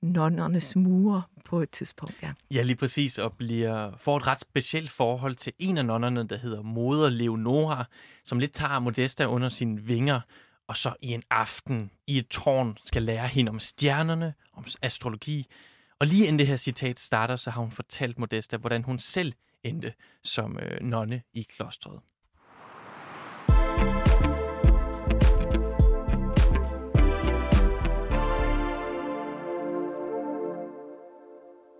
nonnernes 0.01 0.75
mure 0.75 1.23
på 1.45 1.61
et 1.61 1.69
tidspunkt, 1.69 2.15
ja. 2.23 2.31
Ja, 2.51 2.61
lige 2.61 2.75
præcis, 2.75 3.17
og 3.17 3.33
bliver, 3.33 3.91
får 3.97 4.17
et 4.17 4.27
ret 4.27 4.39
specielt 4.39 4.89
forhold 4.89 5.35
til 5.35 5.53
en 5.59 5.77
af 5.77 5.85
nonnerne, 5.85 6.27
der 6.27 6.37
hedder 6.37 6.61
Moder 6.61 7.09
Leonora, 7.09 7.85
som 8.25 8.39
lidt 8.39 8.53
tager 8.53 8.79
Modesta 8.79 9.25
under 9.25 9.49
sine 9.49 9.81
vinger, 9.81 10.19
og 10.67 10.77
så 10.77 10.93
i 11.01 11.13
en 11.13 11.23
aften 11.29 11.91
i 12.07 12.17
et 12.17 12.27
tårn 12.27 12.77
skal 12.85 13.03
lære 13.03 13.27
hende 13.27 13.49
om 13.49 13.59
stjernerne, 13.59 14.33
om 14.53 14.65
astrologi. 14.81 15.47
Og 15.99 16.07
lige 16.07 16.23
inden 16.23 16.39
det 16.39 16.47
her 16.47 16.57
citat 16.57 16.99
starter, 16.99 17.35
så 17.35 17.51
har 17.51 17.61
hun 17.61 17.71
fortalt 17.71 18.19
Modesta, 18.19 18.57
hvordan 18.57 18.83
hun 18.83 18.99
selv 18.99 19.33
endte 19.65 19.93
som 20.23 20.59
øh, 20.59 20.81
nonne 20.81 21.21
i 21.33 21.41
klostret. 21.41 21.99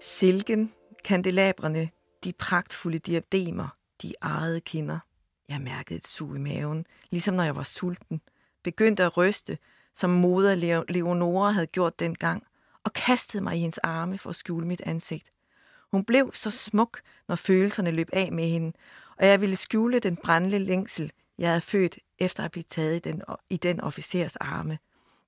Silken, 0.01 0.73
kandelabrene, 1.03 1.89
de 2.23 2.33
pragtfulde 2.33 2.99
diademer, 2.99 3.77
de 4.01 4.13
ejede 4.21 4.61
kinder. 4.61 4.99
Jeg 5.49 5.61
mærkede 5.61 5.97
et 5.97 6.07
sug 6.07 6.35
i 6.35 6.39
maven, 6.39 6.85
ligesom 7.11 7.35
når 7.35 7.43
jeg 7.43 7.55
var 7.55 7.63
sulten. 7.63 8.21
Begyndte 8.63 9.03
at 9.03 9.17
ryste, 9.17 9.57
som 9.93 10.09
moder 10.09 10.83
Leonora 10.89 11.51
havde 11.51 11.67
gjort 11.67 11.99
dengang, 11.99 12.43
og 12.83 12.93
kastede 12.93 13.43
mig 13.43 13.55
i 13.55 13.59
hendes 13.59 13.77
arme 13.77 14.17
for 14.17 14.29
at 14.29 14.35
skjule 14.35 14.67
mit 14.67 14.81
ansigt. 14.81 15.31
Hun 15.95 16.05
blev 16.05 16.31
så 16.34 16.51
smuk, 16.51 17.01
når 17.27 17.36
følelserne 17.36 17.91
løb 17.91 18.10
af 18.13 18.31
med 18.31 18.47
hende, 18.47 18.73
og 19.17 19.27
jeg 19.27 19.41
ville 19.41 19.55
skjule 19.55 19.99
den 19.99 20.17
brændende 20.17 20.60
længsel, 20.60 21.12
jeg 21.38 21.49
havde 21.49 21.62
født 21.62 21.99
efter 22.19 22.43
at 22.43 22.51
blive 22.51 22.63
taget 22.63 22.95
i 22.95 22.99
den, 22.99 23.21
i 23.49 23.58
den 23.58 23.81
officers 23.81 24.36
arme. 24.36 24.79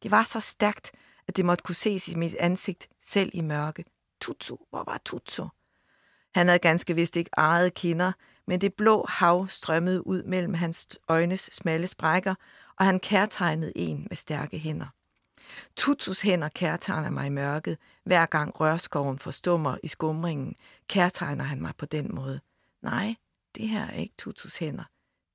Det 0.03 0.11
var 0.11 0.23
så 0.23 0.39
stærkt, 0.39 0.91
at 1.27 1.37
det 1.37 1.45
måtte 1.45 1.63
kunne 1.63 1.75
ses 1.75 2.07
i 2.07 2.15
mit 2.15 2.35
ansigt, 2.35 2.87
selv 3.01 3.29
i 3.33 3.41
mørke. 3.41 3.85
Tutsu, 4.21 4.57
hvor 4.69 4.83
var 4.83 5.01
Tutsu? 5.05 5.47
Han 6.35 6.47
havde 6.47 6.59
ganske 6.59 6.95
vist 6.95 7.15
ikke 7.15 7.31
ejet 7.37 7.73
kinder, 7.73 8.11
men 8.47 8.61
det 8.61 8.73
blå 8.73 9.05
hav 9.09 9.47
strømmede 9.49 10.07
ud 10.07 10.23
mellem 10.23 10.53
hans 10.53 10.99
øjnes 11.07 11.49
smalle 11.53 11.87
sprækker, 11.87 12.35
og 12.79 12.85
han 12.85 12.99
kærtegnede 12.99 13.73
en 13.75 14.07
med 14.09 14.15
stærke 14.15 14.57
hænder. 14.57 14.87
Tutsus 15.75 16.21
hænder 16.21 16.49
kærtegner 16.49 17.09
mig 17.09 17.27
i 17.27 17.29
mørket. 17.29 17.77
Hver 18.03 18.25
gang 18.25 18.59
rørskoven 18.59 19.19
forstummer 19.19 19.77
i 19.83 19.87
skumringen, 19.87 20.55
kærtegner 20.87 21.43
han 21.43 21.61
mig 21.61 21.73
på 21.77 21.85
den 21.85 22.15
måde. 22.15 22.39
Nej, 22.81 23.15
det 23.55 23.67
her 23.67 23.85
er 23.85 23.93
ikke 23.93 24.13
Tutsus 24.17 24.57
hænder. 24.57 24.83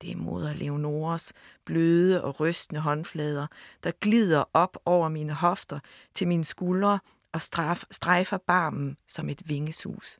Det 0.01 0.11
er 0.11 0.15
moder 0.15 0.53
Leonoras 0.53 1.33
bløde 1.65 2.23
og 2.23 2.39
rystende 2.39 2.81
håndflader, 2.81 3.47
der 3.83 3.91
glider 4.01 4.43
op 4.53 4.77
over 4.85 5.09
mine 5.09 5.33
hofter 5.33 5.79
til 6.15 6.27
mine 6.27 6.43
skuldre 6.43 6.99
og 7.31 7.41
straf, 7.41 7.83
strejfer 7.91 8.37
barmen 8.37 8.97
som 9.07 9.29
et 9.29 9.41
vingesus. 9.49 10.19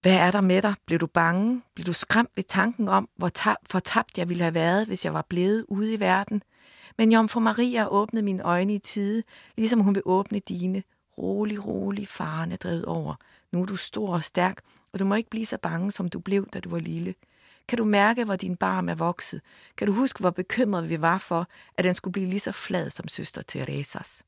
Hvad 0.00 0.16
er 0.16 0.30
der 0.30 0.40
med 0.40 0.62
dig? 0.62 0.74
Blev 0.86 0.98
du 0.98 1.06
bange? 1.06 1.62
Blev 1.74 1.86
du 1.86 1.92
skræmt 1.92 2.30
ved 2.36 2.44
tanken 2.44 2.88
om, 2.88 3.08
hvor 3.16 3.30
fortabt 3.70 4.18
jeg 4.18 4.28
ville 4.28 4.42
have 4.42 4.54
været, 4.54 4.86
hvis 4.86 5.04
jeg 5.04 5.14
var 5.14 5.26
blevet 5.28 5.64
ude 5.68 5.94
i 5.94 6.00
verden? 6.00 6.42
Men 6.98 7.12
Jomfru 7.12 7.40
Maria 7.40 7.86
åbnede 7.88 8.24
mine 8.24 8.42
øjne 8.42 8.74
i 8.74 8.78
tide, 8.78 9.22
ligesom 9.56 9.80
hun 9.80 9.94
vil 9.94 10.02
åbne 10.06 10.38
dine. 10.38 10.82
Rolig, 11.18 11.66
rolig, 11.66 12.08
faren 12.08 12.52
er 12.52 12.56
drevet 12.56 12.84
over. 12.84 13.14
Nu 13.52 13.62
er 13.62 13.66
du 13.66 13.76
stor 13.76 14.14
og 14.14 14.24
stærk, 14.24 14.60
og 14.92 14.98
du 14.98 15.04
må 15.04 15.14
ikke 15.14 15.30
blive 15.30 15.46
så 15.46 15.58
bange, 15.58 15.92
som 15.92 16.08
du 16.08 16.18
blev, 16.20 16.48
da 16.48 16.60
du 16.60 16.68
var 16.68 16.78
lille. 16.78 17.14
Kan 17.68 17.78
du 17.78 17.84
mærke, 17.84 18.24
hvor 18.24 18.36
din 18.36 18.56
barm 18.56 18.88
er 18.88 18.94
vokset? 18.94 19.40
Kan 19.76 19.86
du 19.86 19.92
huske, 19.92 20.20
hvor 20.20 20.30
bekymret 20.30 20.88
vi 20.88 21.00
var 21.00 21.18
for, 21.18 21.48
at 21.76 21.84
den 21.84 21.94
skulle 21.94 22.12
blive 22.12 22.28
lige 22.28 22.40
så 22.40 22.52
flad 22.52 22.90
som 22.90 23.08
søster 23.08 23.42
Teresas? 23.42 24.22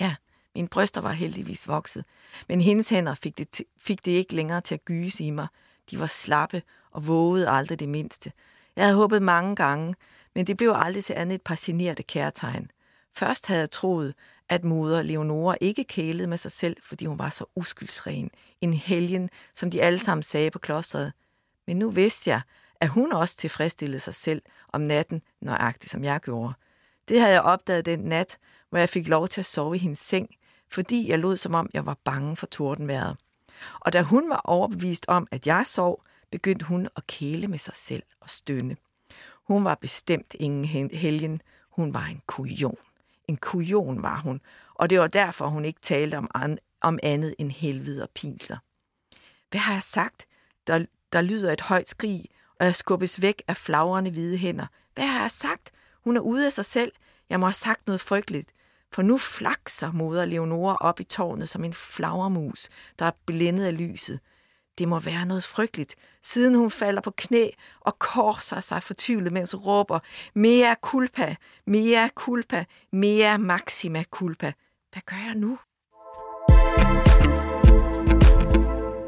Ja, 0.00 0.14
mine 0.54 0.68
bryster 0.68 1.00
var 1.00 1.12
heldigvis 1.12 1.68
vokset, 1.68 2.04
men 2.48 2.60
hendes 2.60 2.88
hænder 2.88 3.14
fik 3.14 3.38
det, 3.38 3.60
t- 3.60 3.76
fik 3.78 4.04
det 4.04 4.12
ikke 4.12 4.34
længere 4.34 4.60
til 4.60 4.74
at 4.74 4.84
gyse 4.84 5.24
i 5.24 5.30
mig. 5.30 5.46
De 5.90 6.00
var 6.00 6.06
slappe 6.06 6.62
og 6.90 7.06
vågede 7.06 7.48
aldrig 7.48 7.78
det 7.78 7.88
mindste. 7.88 8.32
Jeg 8.76 8.84
havde 8.84 8.96
håbet 8.96 9.22
mange 9.22 9.56
gange, 9.56 9.94
men 10.34 10.46
det 10.46 10.56
blev 10.56 10.72
aldrig 10.76 11.04
til 11.04 11.14
andet 11.14 11.34
et 11.34 11.42
par 11.42 11.58
generte 11.60 12.02
kærtegn. 12.02 12.70
Først 13.14 13.46
havde 13.46 13.60
jeg 13.60 13.70
troet, 13.70 14.14
at 14.48 14.64
moder 14.64 15.02
Leonora 15.02 15.56
ikke 15.60 15.84
kælede 15.84 16.28
med 16.28 16.38
sig 16.38 16.52
selv, 16.52 16.76
fordi 16.82 17.04
hun 17.04 17.18
var 17.18 17.30
så 17.30 17.44
uskyldsren. 17.56 18.30
En 18.60 18.74
helgen, 18.74 19.30
som 19.54 19.70
de 19.70 19.82
alle 19.82 19.98
sammen 19.98 20.22
sagde 20.22 20.50
på 20.50 20.58
klostret. 20.58 21.12
Men 21.66 21.78
nu 21.78 21.90
vidste 21.90 22.30
jeg, 22.30 22.40
at 22.80 22.88
hun 22.88 23.12
også 23.12 23.36
tilfredsstillede 23.36 24.00
sig 24.00 24.14
selv 24.14 24.42
om 24.68 24.80
natten, 24.80 25.22
nøjagtigt 25.40 25.90
som 25.90 26.04
jeg 26.04 26.20
gjorde. 26.20 26.54
Det 27.08 27.20
havde 27.20 27.32
jeg 27.32 27.42
opdaget 27.42 27.86
den 27.86 27.98
nat, 27.98 28.38
hvor 28.70 28.78
jeg 28.78 28.88
fik 28.88 29.08
lov 29.08 29.28
til 29.28 29.40
at 29.40 29.44
sove 29.44 29.76
i 29.76 29.78
hendes 29.78 29.98
seng, 29.98 30.28
fordi 30.68 31.08
jeg 31.08 31.18
lod 31.18 31.36
som 31.36 31.54
om, 31.54 31.70
jeg 31.74 31.86
var 31.86 31.96
bange 32.04 32.36
for 32.36 32.46
tordenværet. 32.46 33.16
Og 33.80 33.92
da 33.92 34.02
hun 34.02 34.30
var 34.30 34.40
overbevist 34.44 35.04
om, 35.08 35.28
at 35.30 35.46
jeg 35.46 35.66
sov, 35.66 36.04
begyndte 36.30 36.64
hun 36.64 36.88
at 36.96 37.06
kæle 37.06 37.48
med 37.48 37.58
sig 37.58 37.76
selv 37.76 38.02
og 38.20 38.30
stønne. 38.30 38.76
Hun 39.42 39.64
var 39.64 39.74
bestemt 39.74 40.34
ingen 40.38 40.90
helgen. 40.92 41.42
Hun 41.70 41.94
var 41.94 42.04
en 42.04 42.22
kujon. 42.26 42.78
En 43.28 43.36
kujon 43.36 44.02
var 44.02 44.20
hun, 44.20 44.40
og 44.74 44.90
det 44.90 45.00
var 45.00 45.06
derfor, 45.06 45.46
hun 45.46 45.64
ikke 45.64 45.80
talte 45.80 46.18
om, 46.18 46.30
an, 46.34 46.58
om 46.80 46.98
andet 47.02 47.34
end 47.38 47.50
helvede 47.50 48.02
og 48.02 48.10
pinsler. 48.10 48.56
Hvad 49.50 49.60
har 49.60 49.72
jeg 49.72 49.82
sagt? 49.82 50.26
Der, 50.66 50.84
der 51.12 51.22
lyder 51.22 51.52
et 51.52 51.60
højt 51.60 51.88
skrig, 51.88 52.24
og 52.60 52.66
jeg 52.66 52.74
skubbes 52.74 53.22
væk 53.22 53.42
af 53.48 53.56
flagrende 53.56 54.10
hvide 54.10 54.36
hænder. 54.36 54.66
Hvad 54.94 55.06
har 55.06 55.20
jeg 55.20 55.30
sagt? 55.30 55.70
Hun 56.04 56.16
er 56.16 56.20
ude 56.20 56.46
af 56.46 56.52
sig 56.52 56.64
selv. 56.64 56.92
Jeg 57.30 57.40
må 57.40 57.46
have 57.46 57.52
sagt 57.52 57.86
noget 57.86 58.00
frygteligt. 58.00 58.52
For 58.92 59.02
nu 59.02 59.18
flakser 59.18 59.92
moder 59.92 60.24
Leonora 60.24 60.76
op 60.80 61.00
i 61.00 61.04
tårnet 61.04 61.48
som 61.48 61.64
en 61.64 61.74
flagermus, 61.74 62.68
der 62.98 63.06
er 63.06 63.12
blændet 63.26 63.64
af 63.64 63.78
lyset. 63.78 64.20
Det 64.78 64.88
må 64.88 64.98
være 64.98 65.26
noget 65.26 65.44
frygteligt, 65.44 65.96
siden 66.22 66.54
hun 66.54 66.70
falder 66.70 67.00
på 67.00 67.10
knæ 67.10 67.48
og 67.80 67.98
korser 67.98 68.60
sig 68.60 68.82
fortvivlet, 68.82 69.32
mens 69.32 69.52
hun 69.52 69.60
råber, 69.60 69.98
Mea 70.34 70.74
culpa, 70.74 71.36
mea 71.66 72.08
culpa, 72.08 72.64
mea 72.92 73.36
maxima 73.36 74.04
culpa. 74.10 74.52
Hvad 74.92 75.02
gør 75.06 75.16
jeg 75.16 75.34
nu? 75.34 75.58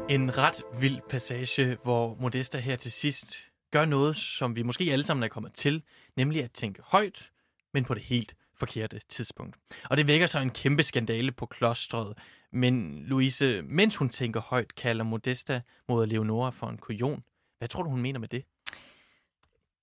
En 0.09 0.37
ret 0.37 0.63
vild 0.79 0.99
passage, 1.09 1.77
hvor 1.83 2.17
Modesta 2.19 2.57
her 2.57 2.75
til 2.75 2.91
sidst 2.91 3.37
gør 3.71 3.85
noget, 3.85 4.15
som 4.17 4.55
vi 4.55 4.63
måske 4.63 4.83
alle 4.91 5.05
sammen 5.05 5.23
er 5.23 5.27
kommet 5.27 5.53
til, 5.53 5.83
nemlig 6.17 6.43
at 6.43 6.51
tænke 6.51 6.81
højt, 6.85 7.31
men 7.73 7.85
på 7.85 7.93
det 7.93 8.03
helt 8.03 8.35
forkerte 8.57 9.01
tidspunkt. 9.09 9.55
Og 9.89 9.97
det 9.97 10.07
vækker 10.07 10.27
så 10.27 10.39
en 10.39 10.49
kæmpe 10.49 10.83
skandale 10.83 11.31
på 11.31 11.45
klostret. 11.45 12.17
Men 12.55 13.03
Louise, 13.05 13.61
mens 13.61 13.95
hun 13.95 14.09
tænker 14.09 14.41
højt, 14.41 14.75
kalder 14.75 15.03
Modesta 15.03 15.61
mod 15.89 16.07
Leonora 16.07 16.49
for 16.49 16.67
en 16.67 16.77
kujon. 16.77 17.23
Hvad 17.57 17.67
tror 17.67 17.83
du, 17.83 17.89
hun 17.89 18.01
mener 18.01 18.19
med 18.19 18.27
det? 18.27 18.43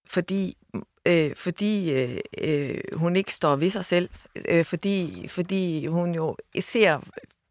Fordi, 0.07 0.57
øh, 1.07 1.37
fordi 1.37 1.93
øh, 1.93 2.19
øh, 2.39 2.79
hun 2.93 3.17
ikke 3.17 3.35
står 3.35 3.57
ved 3.57 3.71
sig 3.71 3.85
selv. 3.85 4.09
Øh, 4.49 4.65
fordi, 4.65 5.29
fordi 5.29 5.87
hun 5.87 6.15
jo 6.15 6.37
ser, 6.61 6.99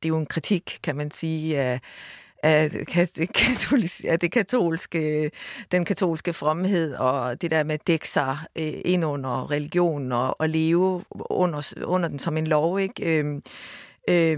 det 0.04 0.06
er 0.06 0.10
jo 0.10 0.18
en 0.18 0.26
kritik, 0.26 0.80
kan 0.84 0.96
man 0.96 1.12
sige, 1.12 1.60
af, 1.60 1.80
af, 2.44 2.72
katolisk, 3.34 4.04
af 4.08 4.20
det 4.20 4.32
katolske, 4.32 5.32
den 5.72 5.86
katolske 5.86 6.34
fromhed 6.34 6.96
og 6.96 7.42
det 7.42 7.52
der 7.52 7.64
med 7.64 7.74
at 7.74 7.88
dække 7.88 8.10
sig 8.10 8.38
øh, 8.56 8.74
ind 8.86 9.06
under 9.06 9.52
religion 9.52 10.12
og, 10.12 10.42
og 10.42 10.50
leve 10.50 11.04
under, 11.12 11.74
under 11.86 12.10
den 12.10 12.20
som 12.20 12.38
en 12.38 12.48
lov. 12.48 12.80
Ikke? 12.80 13.20
Øh, 13.20 13.42
øh, 14.10 14.38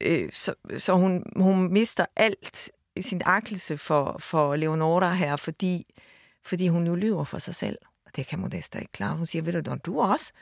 øh, 0.00 0.32
så 0.32 0.54
så 0.78 0.92
hun, 0.92 1.24
hun 1.36 1.72
mister 1.72 2.06
alt 2.16 2.70
i 2.96 3.02
sin 3.02 3.22
akkelse 3.24 3.76
for, 3.76 4.16
for 4.18 4.56
Leonora 4.56 5.12
her, 5.12 5.36
fordi, 5.36 5.94
fordi 6.42 6.68
hun 6.68 6.82
nu 6.82 6.94
lyver 6.94 7.24
for 7.24 7.38
sig 7.38 7.54
selv. 7.54 7.78
Og 8.06 8.16
det 8.16 8.26
kan 8.26 8.38
Modesta 8.38 8.78
ikke 8.78 8.92
klare. 8.92 9.16
Hun 9.16 9.26
siger, 9.26 9.42
ved 9.42 9.62
du, 9.62 9.76
du 9.86 10.00
også, 10.00 10.32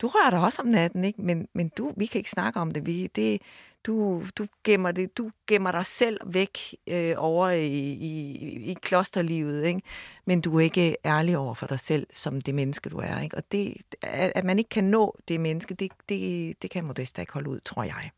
du 0.00 0.06
rører 0.06 0.30
dig 0.30 0.40
også 0.40 0.62
om 0.62 0.68
natten, 0.68 1.04
ikke? 1.04 1.22
Men, 1.22 1.48
men 1.52 1.68
du, 1.68 1.92
vi 1.96 2.06
kan 2.06 2.18
ikke 2.18 2.30
snakke 2.30 2.60
om 2.60 2.70
det. 2.70 2.86
Vi, 2.86 3.06
det 3.06 3.42
du, 3.86 4.24
du, 4.38 4.46
gemmer 4.64 4.92
det, 4.92 5.18
du 5.18 5.30
gemmer 5.46 5.72
dig 5.72 5.86
selv 5.86 6.20
væk 6.26 6.58
øh, 6.86 7.14
over 7.16 7.48
i, 7.48 7.92
i, 7.92 8.70
i 8.70 8.76
klosterlivet, 8.82 9.64
ikke? 9.64 9.80
men 10.24 10.40
du 10.40 10.56
er 10.56 10.60
ikke 10.60 10.96
ærlig 11.04 11.38
over 11.38 11.54
for 11.54 11.66
dig 11.66 11.80
selv, 11.80 12.06
som 12.12 12.40
det 12.40 12.54
menneske, 12.54 12.90
du 12.90 12.98
er. 12.98 13.20
Ikke? 13.20 13.36
Og 13.36 13.42
det, 13.52 13.76
at 14.02 14.44
man 14.44 14.58
ikke 14.58 14.68
kan 14.68 14.84
nå 14.84 15.16
det 15.28 15.40
menneske, 15.40 15.74
det, 15.74 15.92
det, 16.08 16.62
det 16.62 16.70
kan 16.70 16.84
Modesta 16.84 17.22
ikke 17.22 17.32
holde 17.32 17.50
ud, 17.50 17.60
tror 17.60 17.82
jeg. 17.82 18.10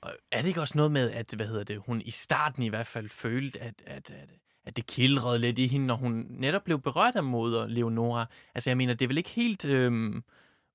Og 0.00 0.12
er 0.32 0.42
det 0.42 0.48
ikke 0.48 0.60
også 0.60 0.78
noget 0.78 0.92
med, 0.92 1.10
at 1.10 1.34
hvad 1.36 1.46
hedder 1.46 1.64
det, 1.64 1.78
hun 1.78 2.00
i 2.00 2.10
starten 2.10 2.62
i 2.62 2.68
hvert 2.68 2.86
fald 2.86 3.08
følte, 3.08 3.60
at, 3.60 3.82
at, 3.86 4.10
at, 4.10 4.28
at 4.64 4.76
det 4.76 4.86
kildrede 4.86 5.38
lidt 5.38 5.58
i 5.58 5.66
hende, 5.66 5.86
når 5.86 5.94
hun 5.94 6.26
netop 6.30 6.64
blev 6.64 6.80
berørt 6.80 7.16
af 7.16 7.24
moder 7.24 7.66
Leonora? 7.66 8.26
Altså 8.54 8.70
jeg 8.70 8.76
mener, 8.76 8.94
det 8.94 9.04
er 9.04 9.08
vel 9.08 9.18
ikke 9.18 9.30
helt 9.30 9.64
øhm, 9.64 10.24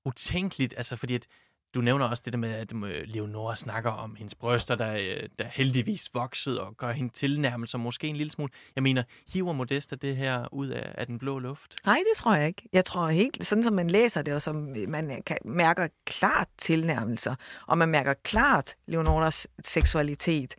utænkeligt, 0.04 0.74
altså 0.76 0.96
fordi 0.96 1.14
at 1.14 1.26
du 1.74 1.80
nævner 1.80 2.08
også 2.08 2.22
det 2.24 2.32
der 2.32 2.38
med, 2.38 2.52
at 2.52 2.72
øh, 2.72 3.02
Leonora 3.04 3.56
snakker 3.56 3.90
om 3.90 4.14
hendes 4.14 4.34
bryster, 4.34 4.74
der, 4.74 4.92
øh, 4.92 5.28
der 5.38 5.44
heldigvis 5.44 6.10
voksede 6.14 6.60
og 6.62 6.76
gør 6.76 6.92
hende 6.92 7.12
tilnærmelser 7.12 7.78
måske 7.78 8.06
en 8.06 8.16
lille 8.16 8.30
smule. 8.30 8.52
Jeg 8.76 8.82
mener, 8.82 9.02
hiver 9.32 9.52
Modesta 9.52 9.96
det 9.96 10.16
her 10.16 10.54
ud 10.54 10.68
af, 10.68 10.94
af 10.94 11.06
den 11.06 11.18
blå 11.18 11.38
luft? 11.38 11.76
Nej, 11.86 11.96
det 11.96 12.16
tror 12.16 12.34
jeg 12.34 12.46
ikke. 12.46 12.68
Jeg 12.72 12.84
tror 12.84 13.08
helt, 13.08 13.46
sådan 13.46 13.64
som 13.64 13.72
man 13.72 13.90
læser 13.90 14.22
det, 14.22 14.34
og 14.34 14.42
som 14.42 14.74
man 14.88 15.22
kan, 15.26 15.38
mærker 15.44 15.88
klart 16.04 16.48
tilnærmelser, 16.58 17.34
og 17.66 17.78
man 17.78 17.88
mærker 17.88 18.14
klart 18.14 18.74
Leonoras 18.86 19.48
seksualitet 19.64 20.54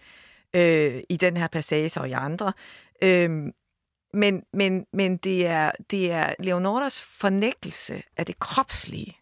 øh, 0.54 1.02
i 1.10 1.18
den 1.18 1.38
her 1.38 1.48
passage 1.48 2.02
og 2.02 2.10
i 2.10 2.12
andre. 2.12 2.54
Øh, 3.02 3.30
men, 4.14 4.44
men, 4.54 4.86
men 4.94 5.18
det, 5.18 5.48
er, 5.48 5.72
det 5.92 6.12
er 6.12 6.34
Leonoras 6.40 7.02
fornægtelse 7.02 8.04
af 8.18 8.26
det 8.26 8.40
kropslige, 8.40 9.18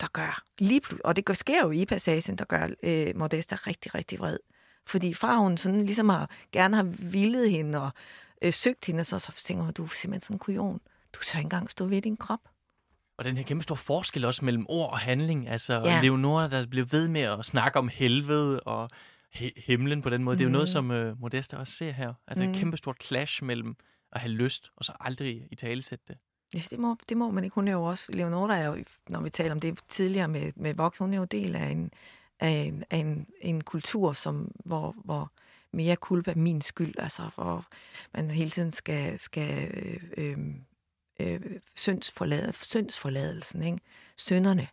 der 0.00 0.06
gør 0.12 0.42
lige 0.58 0.80
pludselig, 0.80 1.06
og 1.06 1.16
det 1.16 1.36
sker 1.36 1.62
jo 1.62 1.70
i 1.70 1.84
passagen, 1.84 2.36
der 2.36 2.44
gør 2.44 2.68
øh, 2.82 3.16
Modesta 3.16 3.56
rigtig, 3.66 3.94
rigtig 3.94 4.18
vred. 4.18 4.38
Fordi 4.86 5.14
fra 5.14 5.36
hun 5.36 5.56
sådan 5.56 5.86
ligesom 5.86 6.08
har, 6.08 6.30
gerne 6.52 6.76
har 6.76 6.82
vildet 6.98 7.50
hende 7.50 7.82
og 7.82 7.90
øh, 8.42 8.52
søgt 8.52 8.86
hende, 8.86 9.04
så, 9.04 9.18
så 9.18 9.32
tænker 9.44 9.64
hun, 9.64 9.72
du 9.72 9.84
er 9.84 9.88
simpelthen 9.88 10.20
sådan 10.20 10.34
en 10.34 10.38
kujon. 10.38 10.80
Du 11.12 11.20
tør 11.24 11.38
ikke 11.38 11.46
engang 11.46 11.70
stå 11.70 11.86
ved 11.86 12.02
din 12.02 12.16
krop. 12.16 12.40
Og 13.18 13.24
den 13.24 13.36
her 13.36 13.44
kæmpe 13.44 13.62
store 13.62 13.76
forskel 13.76 14.24
også 14.24 14.44
mellem 14.44 14.66
ord 14.68 14.90
og 14.90 14.98
handling. 14.98 15.48
Altså 15.48 15.74
ja. 15.74 16.00
Leonora, 16.02 16.48
der 16.48 16.66
blev 16.66 16.86
ved 16.92 17.08
med 17.08 17.20
at 17.20 17.44
snakke 17.44 17.78
om 17.78 17.88
helvede 17.88 18.60
og 18.60 18.88
he- 19.36 19.62
himlen 19.66 20.02
på 20.02 20.10
den 20.10 20.24
måde. 20.24 20.34
Mm. 20.34 20.38
Det 20.38 20.44
er 20.44 20.48
jo 20.48 20.52
noget, 20.52 20.68
mhm. 20.68 20.72
som 20.72 20.90
øh, 20.90 21.20
Modesta 21.20 21.56
også 21.56 21.74
ser 21.74 21.90
her. 21.90 22.14
Altså 22.26 22.44
mm. 22.44 22.50
et 22.50 22.56
kæmpe 22.56 22.76
stort 22.76 22.96
clash 23.04 23.44
mellem 23.44 23.76
at 24.12 24.20
have 24.20 24.32
lyst 24.32 24.70
og 24.76 24.84
så 24.84 24.92
aldrig 25.00 25.46
i 25.50 25.54
talesætte 25.54 26.04
det. 26.08 26.16
Ja, 26.54 26.60
det 26.70 26.78
må, 26.78 26.96
det 27.08 27.16
må 27.16 27.30
man 27.30 27.44
ikke. 27.44 27.54
Hun 27.54 27.68
er 27.68 27.72
jo 27.72 27.84
også, 27.84 28.12
Leonora 28.12 28.56
er 28.56 28.64
jo, 28.64 28.84
når 29.08 29.20
vi 29.20 29.30
taler 29.30 29.52
om 29.52 29.60
det 29.60 29.78
tidligere 29.88 30.28
med, 30.28 30.52
med 30.56 30.74
voks, 30.74 30.98
hun 30.98 31.14
er 31.14 31.18
jo 31.18 31.24
del 31.24 31.56
af 31.56 31.66
en, 31.66 31.90
af 32.40 32.48
en, 32.48 32.84
af 32.90 32.96
en, 32.96 33.26
en 33.40 33.60
kultur, 33.60 34.12
som, 34.12 34.50
hvor, 34.64 34.94
hvor 35.04 35.32
mere 35.72 35.96
kulpa 35.96 36.34
min 36.36 36.60
skyld, 36.60 36.94
altså 36.98 37.30
hvor 37.34 37.66
man 38.14 38.30
hele 38.30 38.50
tiden 38.50 38.72
skal, 38.72 39.20
skal 39.20 39.70
øh, 39.74 40.00
øh, 40.16 40.38
øh, 41.20 41.40
syndsforlade, 41.74 42.52
syndsforladelsen, 42.52 43.62
ikke? 43.62 43.78
Synderne, 44.16 44.68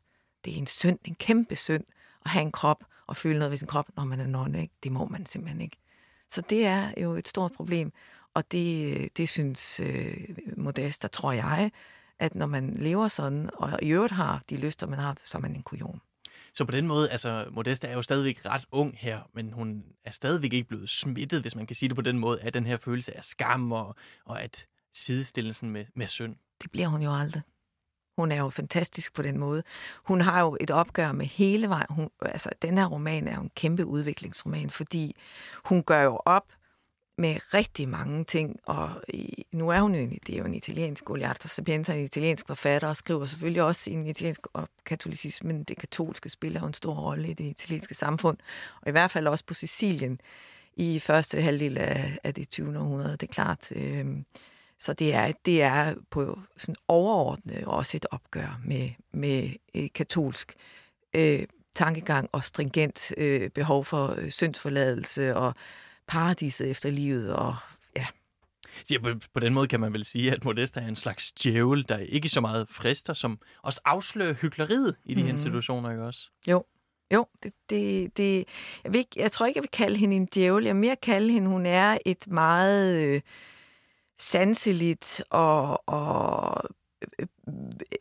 det 0.45 0.53
er 0.53 0.57
en 0.57 0.67
synd, 0.67 0.99
en 1.05 1.15
kæmpe 1.15 1.55
synd, 1.55 1.83
at 2.25 2.31
have 2.31 2.41
en 2.41 2.51
krop 2.51 2.83
og 3.07 3.17
føle 3.17 3.39
noget 3.39 3.51
ved 3.51 3.57
sin 3.57 3.67
krop, 3.67 3.89
når 3.95 4.05
man 4.05 4.19
er 4.19 4.27
nonne, 4.27 4.61
ikke? 4.61 4.73
Det 4.83 4.91
må 4.91 5.05
man 5.05 5.25
simpelthen 5.25 5.61
ikke. 5.61 5.77
Så 6.29 6.41
det 6.41 6.65
er 6.65 6.91
jo 6.97 7.15
et 7.15 7.27
stort 7.27 7.51
problem. 7.51 7.91
Og 8.33 8.51
det, 8.51 9.17
det 9.17 9.29
synes 9.29 9.79
øh, 9.79 10.27
Modesta, 10.57 11.07
tror 11.07 11.31
jeg, 11.31 11.71
at 12.19 12.35
når 12.35 12.45
man 12.45 12.73
lever 12.73 13.07
sådan, 13.07 13.49
og 13.53 13.79
i 13.81 13.89
øvrigt 13.89 14.13
har 14.13 14.43
de 14.49 14.57
lyster, 14.57 14.87
man 14.87 14.99
har, 14.99 15.17
så 15.23 15.37
er 15.37 15.41
man 15.41 15.55
en 15.55 15.63
kujon. 15.63 16.01
Så 16.53 16.65
på 16.65 16.71
den 16.71 16.87
måde, 16.87 17.09
altså 17.09 17.45
Modesta 17.51 17.87
er 17.87 17.93
jo 17.93 18.01
stadigvæk 18.01 18.45
ret 18.45 18.65
ung 18.71 18.97
her, 18.97 19.21
men 19.33 19.53
hun 19.53 19.83
er 20.03 20.11
stadigvæk 20.11 20.53
ikke 20.53 20.67
blevet 20.67 20.89
smittet, 20.89 21.41
hvis 21.41 21.55
man 21.55 21.65
kan 21.65 21.75
sige 21.75 21.89
det 21.89 21.95
på 21.95 22.01
den 22.01 22.19
måde, 22.19 22.41
af 22.41 22.53
den 22.53 22.65
her 22.65 22.77
følelse 22.77 23.17
af 23.17 23.23
skam 23.23 23.71
og, 23.71 23.95
og 24.25 24.41
at 24.41 24.65
sidestillelsen 24.93 25.69
med, 25.69 25.85
med 25.95 26.07
synd. 26.07 26.35
Det 26.61 26.71
bliver 26.71 26.87
hun 26.87 27.01
jo 27.01 27.15
aldrig. 27.15 27.41
Hun 28.17 28.31
er 28.31 28.37
jo 28.37 28.49
fantastisk 28.49 29.13
på 29.13 29.21
den 29.21 29.37
måde. 29.37 29.63
Hun 30.03 30.21
har 30.21 30.41
jo 30.41 30.57
et 30.61 30.71
opgør 30.71 31.11
med 31.11 31.25
hele 31.25 31.69
vejen. 31.69 31.87
Hun, 31.89 32.09
altså, 32.21 32.49
den 32.61 32.77
her 32.77 32.85
roman 32.85 33.27
er 33.27 33.35
jo 33.35 33.41
en 33.41 33.51
kæmpe 33.55 33.85
udviklingsroman, 33.85 34.69
fordi 34.69 35.15
hun 35.65 35.83
gør 35.83 36.01
jo 36.01 36.21
op 36.25 36.45
med 37.17 37.53
rigtig 37.53 37.89
mange 37.89 38.23
ting, 38.23 38.59
og 38.65 38.89
i, 39.07 39.45
nu 39.51 39.69
er 39.69 39.81
hun 39.81 39.95
jo, 39.95 40.09
det 40.27 40.35
er 40.35 40.39
jo 40.39 40.45
en 40.45 40.53
italiensk, 40.53 41.05
Goliardo 41.05 41.47
Sapienza, 41.47 41.93
en 41.93 42.03
italiensk 42.03 42.47
forfatter, 42.47 42.87
og 42.87 42.95
skriver 42.95 43.25
selvfølgelig 43.25 43.63
også 43.63 43.89
i 43.89 43.93
en 43.93 44.07
italiensk 44.07 44.41
og 44.53 44.69
katolicismen, 44.85 45.63
det 45.63 45.77
katolske 45.77 46.29
spiller 46.29 46.61
en 46.61 46.73
stor 46.73 46.93
rolle 46.93 47.29
i 47.29 47.33
det 47.33 47.43
italienske 47.43 47.93
samfund, 47.93 48.37
og 48.81 48.87
i 48.87 48.91
hvert 48.91 49.11
fald 49.11 49.27
også 49.27 49.45
på 49.45 49.53
Sicilien 49.53 50.19
i 50.73 50.99
første 50.99 51.41
halvdel 51.41 51.77
af, 51.77 52.17
af 52.23 52.33
det 52.33 52.49
20. 52.49 52.79
århundrede, 52.79 53.17
det 53.17 53.29
er 53.29 53.33
klart. 53.33 53.71
Øh, 53.71 54.05
så 54.79 54.93
det 54.93 55.13
er, 55.13 55.31
det 55.45 55.61
er 55.61 55.95
på 56.09 56.39
sådan 56.57 56.75
overordnet 56.87 57.63
også 57.63 57.97
et 57.97 58.05
opgør 58.11 58.59
med, 58.65 58.89
med 59.11 59.49
øh, 59.75 59.87
katolsk 59.95 60.55
øh, 61.13 61.43
tankegang 61.75 62.29
og 62.31 62.43
stringent 62.43 63.13
øh, 63.17 63.49
behov 63.49 63.85
for 63.85 64.15
øh, 64.17 64.29
syndsforladelse 64.29 65.35
og 65.35 65.55
paradiset 66.07 66.69
efter 66.69 66.89
livet, 66.89 67.35
og 67.35 67.55
ja. 67.95 68.05
Ja, 68.91 68.97
på, 68.99 69.09
på 69.33 69.39
den 69.39 69.53
måde 69.53 69.67
kan 69.67 69.79
man 69.79 69.93
vel 69.93 70.05
sige, 70.05 70.31
at 70.31 70.45
Modesta 70.45 70.79
er 70.79 70.87
en 70.87 70.95
slags 70.95 71.31
djævel, 71.31 71.85
der 71.89 71.97
ikke 71.97 72.29
så 72.29 72.41
meget 72.41 72.67
frister, 72.69 73.13
som 73.13 73.39
også 73.61 73.81
afslører 73.85 74.33
hyggeleriet 74.33 74.95
i 75.05 75.13
de 75.13 75.21
mm. 75.21 75.25
her 75.25 75.33
mhm. 75.33 75.37
situationer, 75.37 75.91
ikke 75.91 76.03
også? 76.03 76.29
Jo, 76.47 76.63
jo, 77.13 77.25
det, 77.43 77.53
det, 77.69 78.17
det, 78.17 78.45
jeg, 78.83 78.93
vil 78.93 78.99
ikke, 78.99 79.11
jeg 79.15 79.31
tror 79.31 79.45
ikke, 79.45 79.57
jeg 79.57 79.63
vil 79.63 79.71
kalde 79.71 79.97
hende 79.97 80.15
en 80.15 80.25
djævel. 80.25 80.65
Jeg 80.65 80.73
vil 80.73 80.81
mere 80.81 80.95
kalde 80.95 81.31
hende, 81.31 81.47
hun 81.47 81.65
er 81.65 81.97
et 82.05 82.27
meget 82.27 82.95
øh, 82.95 83.21
sanseligt 84.17 85.23
og, 85.29 85.89
og 85.89 86.63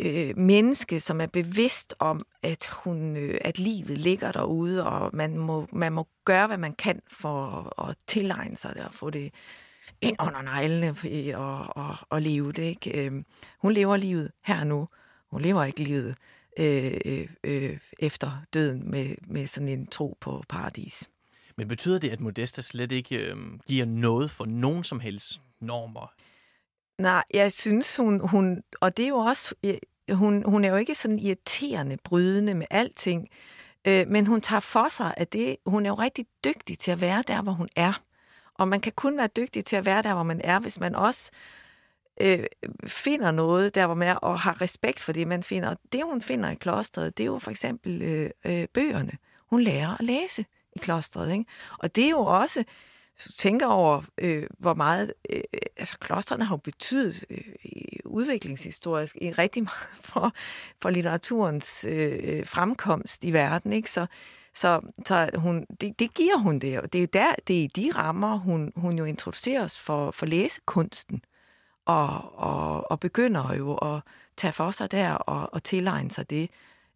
øh, 0.00 0.38
menneske, 0.38 1.00
som 1.00 1.20
er 1.20 1.26
bevidst 1.26 1.94
om, 1.98 2.26
at 2.42 2.66
hun, 2.66 3.16
øh, 3.16 3.38
at 3.40 3.58
livet 3.58 3.98
ligger 3.98 4.32
derude, 4.32 4.86
og 4.86 5.10
man 5.12 5.38
må, 5.38 5.68
man 5.72 5.92
må 5.92 6.06
gøre, 6.24 6.46
hvad 6.46 6.58
man 6.58 6.72
kan 6.72 7.02
for 7.10 7.72
at 7.88 7.96
tilegne 8.06 8.56
sig 8.56 8.74
det 8.74 8.84
og 8.84 8.92
få 8.92 9.10
det 9.10 9.32
ind 10.00 10.16
under 10.20 10.42
neglene 10.42 10.96
øh, 11.04 11.40
og, 11.40 11.76
og, 11.76 11.96
og 12.10 12.22
leve 12.22 12.52
det. 12.52 12.62
Ikke? 12.62 13.06
Øh, 13.06 13.22
hun 13.58 13.72
lever 13.72 13.96
livet 13.96 14.32
her 14.44 14.64
nu. 14.64 14.88
Hun 15.30 15.42
lever 15.42 15.64
ikke 15.64 15.82
livet 15.82 16.16
øh, 16.58 17.00
øh, 17.04 17.28
øh, 17.44 17.78
efter 17.98 18.42
døden 18.54 18.90
med, 18.90 19.14
med 19.26 19.46
sådan 19.46 19.68
en 19.68 19.86
tro 19.86 20.16
på 20.20 20.44
paradis. 20.48 21.10
Men 21.56 21.68
betyder 21.68 21.98
det, 21.98 22.08
at 22.08 22.20
Modesta 22.20 22.62
slet 22.62 22.92
ikke 22.92 23.30
øh, 23.30 23.36
giver 23.66 23.84
noget 23.84 24.30
for 24.30 24.44
nogen 24.44 24.84
som 24.84 25.00
helst 25.00 25.40
normer? 25.60 26.12
Nej, 26.98 27.24
jeg 27.34 27.52
synes, 27.52 27.96
hun, 27.96 28.28
hun 28.28 28.62
og 28.80 28.96
det 28.96 29.04
er 29.04 29.08
jo 29.08 29.16
også, 29.16 29.54
hun, 30.12 30.42
hun 30.46 30.64
er 30.64 30.68
jo 30.68 30.76
ikke 30.76 30.94
sådan 30.94 31.18
irriterende, 31.18 31.96
brydende 32.04 32.54
med 32.54 32.66
alting, 32.70 33.28
øh, 33.88 34.08
men 34.08 34.26
hun 34.26 34.40
tager 34.40 34.60
for 34.60 34.88
sig 34.88 35.14
at 35.16 35.32
det, 35.32 35.56
hun 35.66 35.86
er 35.86 35.90
jo 35.90 35.94
rigtig 35.94 36.26
dygtig 36.44 36.78
til 36.78 36.90
at 36.90 37.00
være 37.00 37.22
der, 37.26 37.42
hvor 37.42 37.52
hun 37.52 37.68
er. 37.76 38.02
Og 38.54 38.68
man 38.68 38.80
kan 38.80 38.92
kun 38.96 39.16
være 39.16 39.26
dygtig 39.26 39.64
til 39.64 39.76
at 39.76 39.84
være 39.84 40.02
der, 40.02 40.14
hvor 40.14 40.22
man 40.22 40.40
er, 40.44 40.58
hvis 40.58 40.80
man 40.80 40.94
også 40.94 41.30
øh, 42.20 42.44
finder 42.86 43.30
noget 43.30 43.74
der, 43.74 43.86
hvor 43.86 43.94
man 43.94 44.08
er, 44.08 44.14
og 44.14 44.40
har 44.40 44.60
respekt 44.60 45.00
for 45.00 45.12
det, 45.12 45.28
man 45.28 45.42
finder. 45.42 45.74
Det, 45.92 46.02
hun 46.04 46.22
finder 46.22 46.50
i 46.50 46.54
klosteret, 46.54 47.18
det 47.18 47.24
er 47.24 47.26
jo 47.26 47.38
for 47.38 47.50
eksempel 47.50 48.02
øh, 48.02 48.30
øh, 48.44 48.68
bøgerne. 48.74 49.12
Hun 49.50 49.62
lærer 49.62 50.00
at 50.00 50.06
læse 50.06 50.46
i 50.76 50.78
klosteret, 50.78 51.32
ikke? 51.32 51.44
Og 51.78 51.96
det 51.96 52.04
er 52.04 52.10
jo 52.10 52.20
også, 52.20 52.64
hvis 53.16 53.24
du 53.24 53.32
tænker 53.32 53.66
over, 53.66 54.02
øh, 54.18 54.46
hvor 54.58 54.74
meget, 54.74 55.12
øh, 55.30 55.40
altså 55.76 55.98
klostrene 55.98 56.44
har 56.44 56.54
jo 56.54 56.60
betydet 56.60 57.24
øh, 57.30 57.40
udviklingshistorisk 58.04 59.16
i 59.20 59.32
rigtig 59.32 59.62
meget 59.62 59.88
for, 60.10 60.32
for 60.82 60.90
litteraturens 60.90 61.84
øh, 61.88 62.46
fremkomst 62.46 63.24
i 63.24 63.32
verden, 63.32 63.72
ikke? 63.72 63.90
Så, 63.90 64.06
så, 64.54 64.80
så 65.06 65.30
hun, 65.34 65.66
det, 65.80 65.98
det 65.98 66.14
giver 66.14 66.36
hun 66.36 66.58
det, 66.58 66.80
og 66.80 66.92
det 66.92 67.02
er, 67.02 67.06
der, 67.06 67.34
det 67.48 67.58
er 67.58 67.64
i 67.64 67.70
de 67.76 67.90
rammer, 67.94 68.38
hun, 68.38 68.72
hun 68.76 68.98
jo 68.98 69.04
introduceres 69.04 69.80
for, 69.80 70.10
for 70.10 70.26
læsekunsten, 70.26 71.22
og, 71.84 72.38
og, 72.38 72.90
og 72.90 73.00
begynder 73.00 73.54
jo 73.54 73.74
at 73.76 74.00
tage 74.36 74.52
for 74.52 74.70
sig 74.70 74.90
der 74.90 75.12
og, 75.12 75.48
og 75.52 75.62
tilegne 75.62 76.10
sig 76.10 76.30
det. 76.30 76.50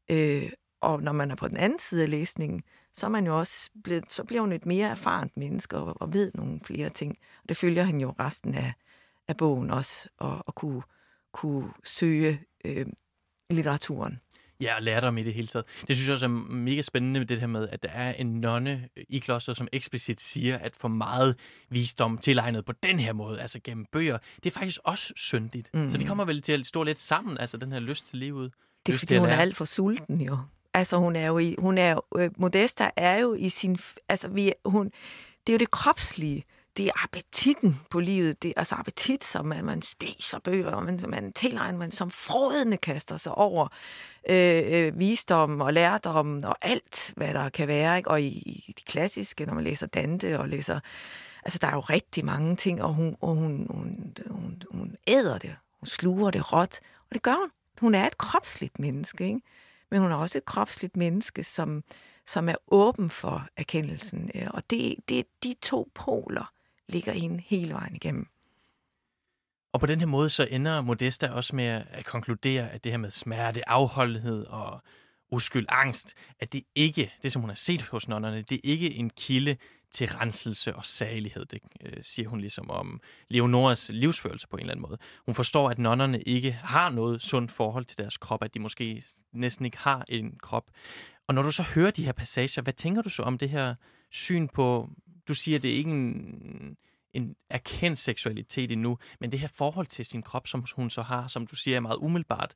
Øh, 0.08 0.50
og 0.80 1.02
når 1.02 1.12
man 1.12 1.30
er 1.30 1.34
på 1.34 1.48
den 1.48 1.56
anden 1.56 1.78
side 1.78 2.02
af 2.02 2.10
læsningen, 2.10 2.62
så 2.94 3.06
er 3.06 3.10
man 3.10 3.26
jo 3.26 3.38
også 3.38 3.70
blevet, 3.84 4.12
så 4.12 4.24
bliver 4.24 4.40
hun 4.40 4.52
et 4.52 4.66
mere 4.66 4.88
erfarent 4.88 5.36
menneske 5.36 5.76
og, 5.76 6.02
og 6.02 6.12
ved 6.12 6.30
nogle 6.34 6.60
flere 6.64 6.88
ting. 6.88 7.16
Og 7.42 7.48
det 7.48 7.56
følger 7.56 7.84
hende 7.84 8.02
jo 8.02 8.14
resten 8.20 8.54
af, 8.54 8.72
af 9.28 9.36
bogen 9.36 9.70
også, 9.70 10.08
og, 10.18 10.42
og 10.46 10.54
kunne, 10.54 10.82
kunne 11.32 11.70
søge 11.84 12.40
øh, 12.64 12.86
litteraturen. 13.50 14.20
Ja, 14.60 14.76
og 14.76 14.82
lære 14.82 15.00
dem 15.00 15.18
i 15.18 15.22
det 15.22 15.34
hele 15.34 15.46
taget. 15.46 15.66
Det 15.88 15.96
synes 15.96 16.08
jeg 16.08 16.14
også 16.14 16.26
er 16.26 16.30
mega 16.50 16.82
spændende 16.82 17.20
med 17.20 17.26
det 17.26 17.40
her 17.40 17.46
med, 17.46 17.68
at 17.68 17.82
der 17.82 17.88
er 17.88 18.12
en 18.12 18.40
nonne 18.40 18.88
i 19.08 19.18
kloster, 19.18 19.54
som 19.54 19.68
eksplicit 19.72 20.20
siger, 20.20 20.58
at 20.58 20.76
for 20.76 20.88
meget 20.88 21.36
visdom 21.68 22.18
tilegnet 22.18 22.64
på 22.64 22.72
den 22.72 22.98
her 22.98 23.12
måde, 23.12 23.40
altså 23.40 23.60
gennem 23.64 23.86
bøger, 23.92 24.18
det 24.36 24.46
er 24.46 24.50
faktisk 24.50 24.80
også 24.84 25.12
syndigt. 25.16 25.70
Mm. 25.74 25.90
Så 25.90 25.98
det 25.98 26.06
kommer 26.06 26.24
vel 26.24 26.42
til 26.42 26.52
at 26.52 26.66
stå 26.66 26.82
lidt 26.82 26.98
sammen, 26.98 27.38
altså 27.38 27.56
den 27.56 27.72
her 27.72 27.80
lyst 27.80 28.06
til 28.06 28.18
livet. 28.18 28.52
Det 28.86 28.94
er 28.94 28.98
fordi, 28.98 29.16
hun 29.16 29.28
er 29.28 29.36
alt 29.36 29.56
for 29.56 29.64
sulten 29.64 30.20
jo. 30.20 30.38
Altså 30.74 30.96
hun 30.96 31.16
er 31.16 31.26
jo 31.26 31.38
i, 31.38 31.54
hun 31.58 31.78
er 31.78 31.90
jo, 31.90 32.02
øh, 32.16 32.30
Modesta 32.36 32.90
er 32.96 33.16
jo 33.16 33.34
i 33.34 33.48
sin, 33.48 33.78
altså 34.08 34.28
vi, 34.28 34.52
hun, 34.64 34.84
det 35.46 35.52
er 35.52 35.54
jo 35.54 35.58
det 35.58 35.70
kropslige, 35.70 36.44
det 36.76 36.86
er 36.86 37.04
appetitten 37.04 37.80
på 37.90 38.00
livet, 38.00 38.42
det 38.42 38.48
er 38.48 38.52
altså 38.56 38.74
appetit, 38.74 39.24
som 39.24 39.46
man, 39.46 39.64
man 39.64 39.82
spiser 39.82 40.38
bøger, 40.38 40.70
og 40.70 40.84
man, 40.84 41.04
man 41.08 41.32
tilegner, 41.32 41.78
man 41.78 41.90
som 41.90 42.10
frådende 42.10 42.76
kaster 42.76 43.16
sig 43.16 43.34
over 43.34 43.68
øh, 44.30 44.62
øh, 44.66 44.98
visdom 44.98 45.60
og 45.60 45.72
lærdom 45.72 46.44
og 46.44 46.56
alt, 46.62 47.12
hvad 47.16 47.34
der 47.34 47.48
kan 47.48 47.68
være. 47.68 47.96
Ikke? 47.96 48.10
Og 48.10 48.22
i, 48.22 48.26
i 48.26 48.74
de 48.78 48.82
klassiske, 48.82 49.46
når 49.46 49.54
man 49.54 49.64
læser 49.64 49.86
Dante 49.86 50.38
og 50.38 50.48
læser, 50.48 50.80
altså 51.44 51.58
der 51.58 51.68
er 51.68 51.74
jo 51.74 51.80
rigtig 51.80 52.24
mange 52.24 52.56
ting, 52.56 52.82
og 52.82 52.94
hun, 52.94 53.16
og 53.20 53.34
hun, 53.34 53.66
hun, 53.70 54.16
hun, 54.30 54.62
hun 54.70 54.96
æder 55.06 55.38
det, 55.38 55.56
hun 55.80 55.86
sluger 55.86 56.30
det 56.30 56.52
råt, 56.52 56.80
og 57.08 57.14
det 57.14 57.22
gør 57.22 57.34
hun. 57.34 57.50
Hun 57.80 57.94
er 57.94 58.06
et 58.06 58.18
kropsligt 58.18 58.78
menneske, 58.78 59.24
ikke? 59.24 59.40
Men 59.90 60.00
hun 60.00 60.12
er 60.12 60.16
også 60.16 60.38
et 60.38 60.44
kropsligt 60.44 60.96
menneske, 60.96 61.44
som, 61.44 61.84
som 62.26 62.48
er 62.48 62.54
åben 62.68 63.10
for 63.10 63.48
erkendelsen. 63.56 64.30
Øh, 64.34 64.48
og 64.50 64.70
det, 64.70 64.94
det 65.08 65.26
de 65.44 65.54
to 65.62 65.90
poler 65.94 66.52
ligger 66.88 67.12
hende 67.12 67.42
hele 67.46 67.74
vejen 67.74 67.94
igennem. 67.94 68.26
Og 69.72 69.80
på 69.80 69.86
den 69.86 70.00
her 70.00 70.06
måde 70.06 70.30
så 70.30 70.48
ender 70.50 70.80
Modesta 70.80 71.28
også 71.28 71.56
med 71.56 71.84
at 71.90 72.04
konkludere, 72.04 72.70
at 72.70 72.84
det 72.84 72.92
her 72.92 72.98
med 72.98 73.10
smerte, 73.10 73.68
afholdenhed 73.68 74.46
og 74.46 74.82
uskyld, 75.30 75.66
angst, 75.68 76.14
at 76.40 76.52
det 76.52 76.62
ikke, 76.74 77.14
det 77.22 77.32
som 77.32 77.42
hun 77.42 77.50
har 77.50 77.54
set 77.54 77.82
hos 77.82 78.08
nonnerne, 78.08 78.42
det 78.42 78.54
er 78.56 78.60
ikke 78.64 78.94
en 78.94 79.10
kilde 79.10 79.56
til 79.90 80.08
renselse 80.08 80.76
og 80.76 80.84
salighed. 80.84 81.44
Det 81.44 81.62
øh, 81.80 81.92
siger 82.02 82.28
hun 82.28 82.40
ligesom 82.40 82.70
om 82.70 83.00
Leonoras 83.28 83.90
livsførelse 83.94 84.48
på 84.48 84.56
en 84.56 84.60
eller 84.60 84.72
anden 84.72 84.82
måde. 84.82 84.98
Hun 85.26 85.34
forstår, 85.34 85.70
at 85.70 85.78
nonnerne 85.78 86.20
ikke 86.20 86.52
har 86.52 86.90
noget 86.90 87.22
sundt 87.22 87.50
forhold 87.50 87.84
til 87.84 87.98
deres 87.98 88.18
krop, 88.18 88.44
at 88.44 88.54
de 88.54 88.60
måske 88.60 89.04
næsten 89.32 89.64
ikke 89.64 89.78
har 89.78 90.04
en 90.08 90.38
krop. 90.42 90.70
Og 91.26 91.34
når 91.34 91.42
du 91.42 91.50
så 91.50 91.62
hører 91.62 91.90
de 91.90 92.04
her 92.04 92.12
passager, 92.12 92.62
hvad 92.62 92.72
tænker 92.72 93.02
du 93.02 93.08
så 93.08 93.22
om 93.22 93.38
det 93.38 93.50
her 93.50 93.74
syn 94.10 94.48
på, 94.48 94.90
du 95.28 95.34
siger, 95.34 95.58
det 95.58 95.70
er 95.70 95.76
ikke 95.76 95.90
en, 95.90 96.76
en 97.12 97.36
erkendt 97.50 97.98
seksualitet 97.98 98.72
endnu, 98.72 98.98
men 99.20 99.32
det 99.32 99.40
her 99.40 99.48
forhold 99.48 99.86
til 99.86 100.06
sin 100.06 100.22
krop, 100.22 100.46
som 100.46 100.64
hun 100.76 100.90
så 100.90 101.02
har, 101.02 101.26
som 101.26 101.46
du 101.46 101.56
siger 101.56 101.76
er 101.76 101.80
meget 101.80 101.96
umiddelbart. 101.96 102.54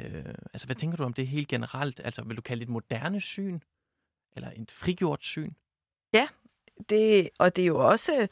Øh, 0.00 0.24
altså, 0.52 0.66
hvad 0.66 0.76
tænker 0.76 0.96
du 0.96 1.04
om 1.04 1.12
det 1.12 1.26
helt 1.26 1.48
generelt? 1.48 2.00
Altså, 2.04 2.24
vil 2.24 2.36
du 2.36 2.42
kalde 2.42 2.60
det 2.60 2.66
et 2.66 2.72
moderne 2.72 3.20
syn? 3.20 3.60
Eller 4.36 4.50
et 4.56 4.70
frigjort 4.70 5.24
syn? 5.24 5.52
Ja, 6.12 6.28
det, 6.88 7.28
og 7.38 7.56
det 7.56 7.62
er 7.62 7.66
jo 7.66 7.88
også... 7.88 8.28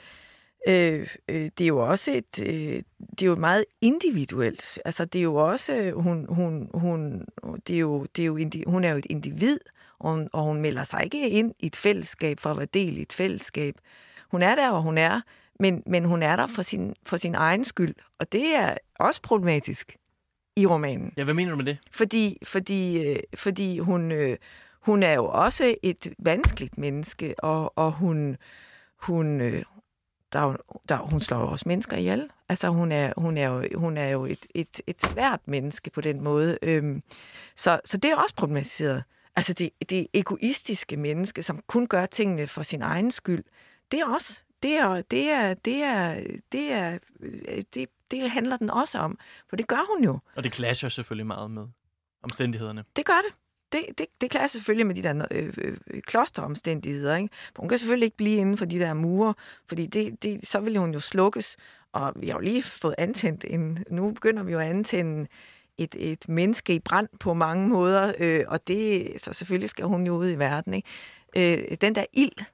Øh, 0.68 1.08
øh, 1.28 1.50
det 1.58 1.60
er 1.60 1.66
jo 1.66 1.78
også 1.78 2.10
et, 2.10 2.38
øh, 2.42 2.82
det 3.10 3.22
er 3.22 3.26
jo 3.26 3.36
meget 3.36 3.64
individuelt. 3.80 4.78
Altså 4.84 5.04
det 5.04 5.18
er 5.18 5.22
jo 5.22 5.34
også 5.34 5.92
hun 5.94 6.26
hun 6.28 6.70
hun 6.74 7.26
det 7.66 7.74
er 7.74 7.80
jo 7.80 8.06
det 8.16 8.22
er 8.22 8.26
jo 8.26 8.36
indi, 8.36 8.64
hun 8.66 8.84
er 8.84 8.90
jo 8.90 8.96
et 8.96 9.06
individ, 9.10 9.58
og 9.98 10.10
hun, 10.10 10.28
og 10.32 10.42
hun 10.42 10.60
melder 10.60 10.84
sig 10.84 11.04
ikke 11.04 11.30
ind 11.30 11.54
i 11.58 11.66
et 11.66 11.76
fællesskab 11.76 12.40
for 12.40 12.50
at 12.50 12.56
være 12.56 12.66
del 12.66 12.98
i 12.98 13.02
et 13.02 13.12
fællesskab. 13.12 13.74
Hun 14.30 14.42
er 14.42 14.54
der, 14.54 14.70
hvor 14.70 14.80
hun 14.80 14.98
er, 14.98 15.20
men, 15.60 15.82
men 15.86 16.04
hun 16.04 16.22
er 16.22 16.36
der 16.36 16.46
for 16.46 16.62
sin, 16.62 16.94
for 17.06 17.16
sin 17.16 17.34
egen 17.34 17.64
skyld, 17.64 17.94
og 18.18 18.32
det 18.32 18.54
er 18.54 18.74
også 18.94 19.22
problematisk 19.22 19.96
i 20.56 20.66
romanen. 20.66 21.12
Ja, 21.16 21.24
hvad 21.24 21.34
mener 21.34 21.50
du 21.50 21.56
med 21.56 21.64
det? 21.64 21.78
Fordi, 21.90 22.38
fordi, 22.42 23.08
øh, 23.08 23.18
fordi 23.34 23.78
hun, 23.78 24.12
øh, 24.12 24.36
hun 24.80 25.02
er 25.02 25.12
jo 25.12 25.24
også 25.24 25.74
et 25.82 26.14
vanskeligt 26.18 26.78
menneske, 26.78 27.34
og, 27.38 27.78
og 27.78 27.92
hun, 27.92 28.36
hun, 28.96 29.40
øh, 29.40 29.62
der, 30.32 30.56
der, 30.88 30.96
hun 30.96 31.20
slår 31.20 31.38
jo 31.38 31.48
også 31.48 31.64
mennesker 31.68 31.96
ihjel. 31.96 32.30
Altså, 32.48 32.68
hun 32.68 32.92
er, 32.92 33.12
hun 33.16 33.38
er 33.38 33.48
jo, 33.48 33.78
hun 33.78 33.96
er 33.96 34.08
jo 34.08 34.24
et, 34.24 34.46
et, 34.54 34.80
et 34.86 35.02
svært 35.02 35.40
menneske 35.46 35.90
på 35.90 36.00
den 36.00 36.24
måde. 36.24 36.58
Øhm, 36.62 37.02
så, 37.56 37.80
så 37.84 37.96
det 37.96 38.10
er 38.10 38.16
også 38.16 38.34
problematiseret. 38.34 39.04
Altså, 39.36 39.52
det, 39.52 39.70
det 39.90 40.06
egoistiske 40.14 40.96
menneske, 40.96 41.42
som 41.42 41.60
kun 41.66 41.86
gør 41.86 42.06
tingene 42.06 42.46
for 42.46 42.62
sin 42.62 42.82
egen 42.82 43.10
skyld, 43.10 43.44
det 43.92 44.00
er 44.00 44.06
også 44.06 44.42
det 44.62 44.76
er, 44.76 45.02
det 45.02 45.30
er, 45.30 45.54
det 45.54 45.82
er, 45.82 46.20
det 46.52 46.72
er, 46.72 46.98
det, 47.74 47.88
det 48.10 48.30
handler 48.30 48.56
den 48.56 48.70
også 48.70 48.98
om. 48.98 49.18
For 49.48 49.56
det 49.56 49.66
gør 49.68 49.94
hun 49.94 50.04
jo. 50.04 50.18
Og 50.36 50.44
det 50.44 50.54
clasher 50.54 50.88
selvfølgelig 50.88 51.26
meget 51.26 51.50
med 51.50 51.66
omstændighederne. 52.22 52.84
Det 52.96 53.04
gør 53.04 53.20
det 53.28 53.34
det, 53.72 53.84
det, 53.98 54.06
det 54.20 54.30
klarer 54.30 54.46
selvfølgelig 54.46 54.86
med 54.86 54.94
de 54.94 55.02
der 55.02 55.26
øh, 55.30 55.52
øh, 55.58 56.02
klosteromstændigheder. 56.02 57.16
Ikke? 57.16 57.28
For 57.54 57.62
hun 57.62 57.68
kan 57.68 57.78
selvfølgelig 57.78 58.06
ikke 58.06 58.16
blive 58.16 58.36
inden 58.36 58.58
for 58.58 58.64
de 58.64 58.78
der 58.78 58.94
mure, 58.94 59.34
fordi 59.68 59.86
det, 59.86 60.22
det, 60.22 60.48
så 60.48 60.60
ville 60.60 60.78
hun 60.78 60.92
jo 60.92 61.00
slukkes. 61.00 61.56
Og 61.92 62.12
vi 62.16 62.28
har 62.28 62.34
jo 62.34 62.40
lige 62.40 62.62
fået 62.62 62.94
antændt 62.98 63.44
en... 63.48 63.84
Nu 63.90 64.10
begynder 64.10 64.42
vi 64.42 64.52
jo 64.52 64.58
at 64.58 64.66
antænde 64.66 65.26
et, 65.78 65.96
et 65.98 66.28
menneske 66.28 66.74
i 66.74 66.78
brand 66.78 67.08
på 67.20 67.34
mange 67.34 67.68
måder, 67.68 68.12
øh, 68.18 68.44
og 68.48 68.68
det, 68.68 69.12
så 69.16 69.32
selvfølgelig 69.32 69.70
skal 69.70 69.84
hun 69.84 70.06
jo 70.06 70.16
ud 70.16 70.30
i 70.30 70.38
verden. 70.38 70.74
Ikke? 70.74 70.88
Øh, 71.36 71.76
den 71.80 71.94
der 71.94 72.04
ild, 72.12 72.44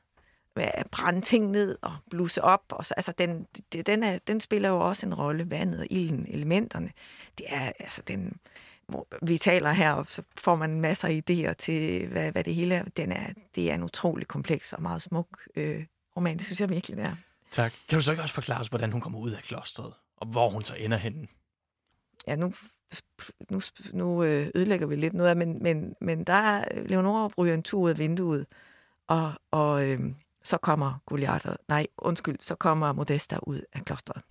at 0.56 0.86
brænde 0.90 1.20
ting 1.20 1.50
ned 1.50 1.78
og 1.82 1.92
bluse 2.10 2.42
op, 2.42 2.62
og 2.70 2.86
så, 2.86 2.94
altså 2.96 3.12
den, 3.18 3.46
den, 3.86 4.02
er, 4.02 4.18
den 4.18 4.40
spiller 4.40 4.68
jo 4.68 4.80
også 4.88 5.06
en 5.06 5.14
rolle, 5.14 5.50
vandet 5.50 5.80
og 5.80 5.86
ilden, 5.90 6.26
elementerne. 6.28 6.90
Det 7.38 7.46
er 7.48 7.72
altså 7.78 8.02
den 8.08 8.36
vi 9.22 9.38
taler 9.38 9.72
her, 9.72 9.92
og 9.92 10.06
så 10.08 10.22
får 10.38 10.54
man 10.56 10.80
masser 10.80 11.08
af 11.08 11.22
idéer 11.30 11.52
til, 11.52 12.06
hvad, 12.06 12.32
hvad 12.32 12.44
det 12.44 12.54
hele 12.54 12.74
er. 12.74 12.84
Den 12.84 13.12
er. 13.12 13.26
Det 13.54 13.70
er 13.70 13.74
en 13.74 13.82
utrolig 13.82 14.28
kompleks 14.28 14.72
og 14.72 14.82
meget 14.82 15.02
smuk 15.02 15.26
øh, 15.56 15.84
roman. 16.16 16.36
Det 16.36 16.46
synes 16.46 16.60
jeg 16.60 16.68
virkelig, 16.68 16.96
det 16.96 17.06
er. 17.06 17.16
Tak. 17.50 17.72
Kan 17.88 17.98
du 17.98 18.02
så 18.02 18.10
ikke 18.10 18.22
også 18.22 18.34
forklare 18.34 18.60
os, 18.60 18.68
hvordan 18.68 18.92
hun 18.92 19.00
kommer 19.00 19.18
ud 19.18 19.30
af 19.30 19.42
klostret, 19.42 19.92
og 20.16 20.26
hvor 20.26 20.50
hun 20.50 20.62
så 20.62 20.74
ender 20.78 20.96
henne? 20.96 21.26
Ja, 22.26 22.36
nu, 22.36 22.54
nu, 23.50 23.60
nu 23.92 24.22
øh, 24.22 24.50
ødelægger 24.54 24.86
vi 24.86 24.96
lidt 24.96 25.14
noget 25.14 25.30
af, 25.30 25.36
men, 25.36 25.62
men, 25.62 25.94
men 26.00 26.24
der 26.24 26.32
er 26.32 26.82
Leonora 26.86 27.30
ryger 27.38 27.54
en 27.54 27.62
tur 27.62 27.80
ud 27.80 27.90
af 27.90 27.98
vinduet, 27.98 28.46
og, 29.06 29.32
og 29.50 29.84
øh, 29.84 30.00
så 30.42 30.58
kommer 30.58 30.98
Goliath, 31.06 31.48
nej, 31.68 31.86
undskyld, 31.98 32.36
så 32.40 32.54
kommer 32.54 32.92
Modesta 32.92 33.38
ud 33.42 33.60
af 33.72 33.84
klostret. 33.84 34.22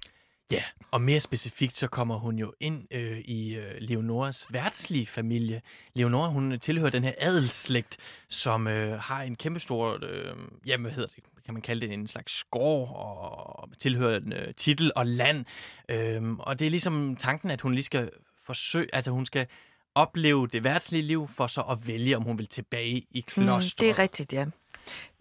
Ja, 0.51 0.63
og 0.91 1.01
mere 1.01 1.19
specifikt 1.19 1.77
så 1.77 1.87
kommer 1.87 2.15
hun 2.17 2.37
jo 2.37 2.53
ind 2.59 2.87
øh, 2.91 3.17
i 3.17 3.55
øh, 3.55 3.75
Leonoras 3.79 4.47
værtslige 4.49 5.05
familie. 5.05 5.61
Leonora, 5.93 6.29
hun 6.29 6.59
tilhører 6.59 6.89
den 6.89 7.03
her 7.03 7.13
adelsslægt, 7.17 7.97
som 8.29 8.67
øh, 8.67 8.99
har 8.99 9.21
en 9.21 9.35
kæmpestor, 9.35 9.99
øh, 10.03 10.35
jamen 10.65 10.83
hvad 10.83 10.91
hedder 10.91 11.09
det, 11.15 11.23
kan 11.45 11.53
man 11.53 11.61
kalde 11.61 11.87
det 11.87 11.93
en 11.93 12.07
slags 12.07 12.43
gård 12.43 12.89
og 12.95 13.69
tilhører 13.79 14.17
en 14.19 14.33
øh, 14.33 14.53
titel 14.53 14.91
og 14.95 15.05
land. 15.05 15.45
Øh, 15.89 16.33
og 16.33 16.59
det 16.59 16.67
er 16.67 16.71
ligesom 16.71 17.15
tanken, 17.15 17.51
at 17.51 17.61
hun 17.61 17.73
lige 17.73 17.83
skal 17.83 18.09
forsøge, 18.45 18.95
altså 18.95 19.11
hun 19.11 19.25
skal 19.25 19.47
opleve 19.95 20.47
det 20.47 20.63
værtslige 20.63 21.01
liv, 21.03 21.27
for 21.27 21.47
så 21.47 21.61
at 21.61 21.87
vælge, 21.87 22.17
om 22.17 22.23
hun 22.23 22.37
vil 22.37 22.47
tilbage 22.47 23.05
i 23.11 23.21
klosteret. 23.27 23.63
Mm, 23.63 23.79
det 23.79 23.89
er 23.89 23.99
rigtigt, 23.99 24.33
ja. 24.33 24.45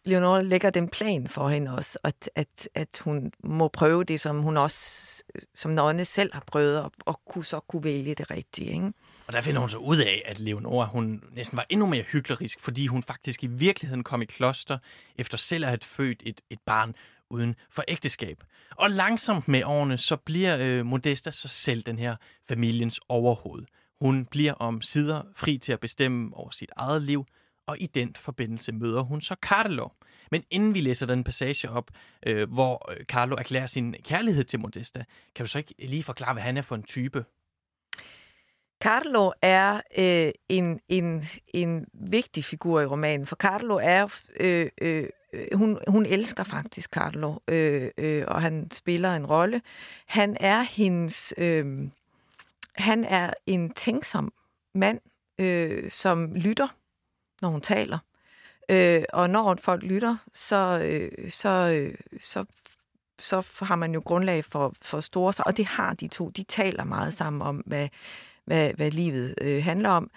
Leonora 0.04 0.40
lægger 0.40 0.70
den 0.70 0.88
plan 0.88 1.28
for 1.28 1.48
hende 1.48 1.74
også, 1.74 1.98
at, 2.04 2.30
at, 2.34 2.68
at 2.74 3.00
hun 3.04 3.32
må 3.44 3.68
prøve 3.68 4.04
det, 4.04 4.20
som 4.20 4.42
hun 4.42 4.56
også 4.56 5.02
som 5.54 5.70
nonne 5.70 6.04
selv 6.04 6.34
har 6.34 6.44
prøvet, 6.46 6.80
og, 6.80 6.92
og 7.06 7.20
kunne 7.28 7.44
så 7.44 7.60
kunne 7.60 7.84
vælge 7.84 8.14
det 8.14 8.30
rigtige. 8.30 8.72
Ikke? 8.72 8.92
Og 9.26 9.32
der 9.32 9.40
finder 9.40 9.60
hun 9.60 9.70
så 9.70 9.76
ud 9.78 9.98
af, 9.98 10.22
at 10.24 10.40
Leonora 10.40 10.86
hun 10.86 11.22
næsten 11.32 11.56
var 11.56 11.66
endnu 11.68 11.86
mere 11.86 12.02
hyklerisk, 12.02 12.60
fordi 12.60 12.86
hun 12.86 13.02
faktisk 13.02 13.44
i 13.44 13.46
virkeligheden 13.46 14.04
kom 14.04 14.22
i 14.22 14.24
kloster, 14.24 14.78
efter 15.18 15.38
selv 15.38 15.64
at 15.64 15.70
have 15.70 15.78
født 15.82 16.22
et, 16.26 16.40
et 16.50 16.58
barn 16.66 16.94
uden 17.30 17.54
for 17.70 17.84
ægteskab. 17.88 18.42
Og 18.70 18.90
langsomt 18.90 19.48
med 19.48 19.64
årene, 19.64 19.98
så 19.98 20.16
bliver 20.16 20.56
øh, 20.60 20.86
Modesta 20.86 21.30
så 21.30 21.48
selv 21.48 21.82
den 21.82 21.98
her 21.98 22.16
familiens 22.48 23.00
overhoved. 23.08 23.64
Hun 24.00 24.24
bliver 24.24 24.52
om 24.52 24.82
sider 24.82 25.22
fri 25.36 25.58
til 25.58 25.72
at 25.72 25.80
bestemme 25.80 26.36
over 26.36 26.50
sit 26.50 26.70
eget 26.76 27.02
liv, 27.02 27.26
og 27.66 27.76
i 27.80 27.86
den 27.86 28.14
forbindelse 28.14 28.72
møder 28.72 29.02
hun 29.02 29.20
så 29.20 29.36
Carlo. 29.42 29.88
Men 30.30 30.42
inden 30.50 30.74
vi 30.74 30.80
læser 30.80 31.06
den 31.06 31.24
passage 31.24 31.70
op, 31.70 31.90
øh, 32.26 32.52
hvor 32.52 32.92
øh, 32.92 33.04
Carlo 33.04 33.36
erklærer 33.36 33.66
sin 33.66 33.94
kærlighed 34.04 34.44
til 34.44 34.60
Modesta, 34.60 35.04
kan 35.34 35.44
du 35.44 35.50
så 35.50 35.58
ikke 35.58 35.74
lige 35.78 36.02
forklare, 36.02 36.32
hvad 36.32 36.42
han 36.42 36.56
er 36.56 36.62
for 36.62 36.74
en 36.74 36.82
type? 36.82 37.24
Carlo 38.82 39.32
er 39.42 39.80
øh, 39.98 40.32
en, 40.48 40.80
en, 40.88 41.24
en 41.54 41.86
vigtig 41.92 42.44
figur 42.44 42.80
i 42.80 42.86
romanen, 42.86 43.26
for 43.26 43.36
Carlo 43.36 43.78
er... 43.82 44.20
Øh, 44.40 44.68
øh, 44.80 45.08
øh, 45.32 45.46
hun, 45.54 45.78
hun 45.88 46.06
elsker 46.06 46.44
faktisk 46.44 46.90
Carlo, 46.90 47.38
øh, 47.48 47.90
øh, 47.98 48.24
og 48.28 48.42
han 48.42 48.70
spiller 48.70 49.16
en 49.16 49.26
rolle. 49.26 49.62
Han 50.06 50.36
er 50.40 50.60
hendes... 50.62 51.34
Øh, 51.38 51.88
han 52.76 53.04
er 53.04 53.34
en 53.46 53.70
tænksom 53.70 54.32
mand, 54.74 55.00
øh, 55.38 55.90
som 55.90 56.34
lytter 56.34 56.68
når 57.42 57.48
hun 57.48 57.60
taler. 57.60 57.98
Øh, 58.68 59.02
og 59.12 59.30
når 59.30 59.54
folk 59.60 59.82
lytter, 59.82 60.16
så, 60.34 60.80
øh, 60.82 61.30
så, 61.30 61.48
øh, 61.48 61.94
så, 62.20 62.44
så 63.18 63.42
har 63.60 63.76
man 63.76 63.94
jo 63.94 64.02
grundlag 64.04 64.44
for, 64.44 64.74
for 64.82 65.00
store 65.00 65.32
sig, 65.32 65.46
og 65.46 65.56
det 65.56 65.66
har 65.66 65.94
de 65.94 66.08
to. 66.08 66.28
De 66.28 66.42
taler 66.42 66.84
meget 66.84 67.14
sammen 67.14 67.42
om, 67.42 67.56
hvad, 67.56 67.88
hvad, 68.44 68.74
hvad 68.74 68.90
livet 68.90 69.34
øh, 69.40 69.64
handler 69.64 69.90
om. 69.90 70.10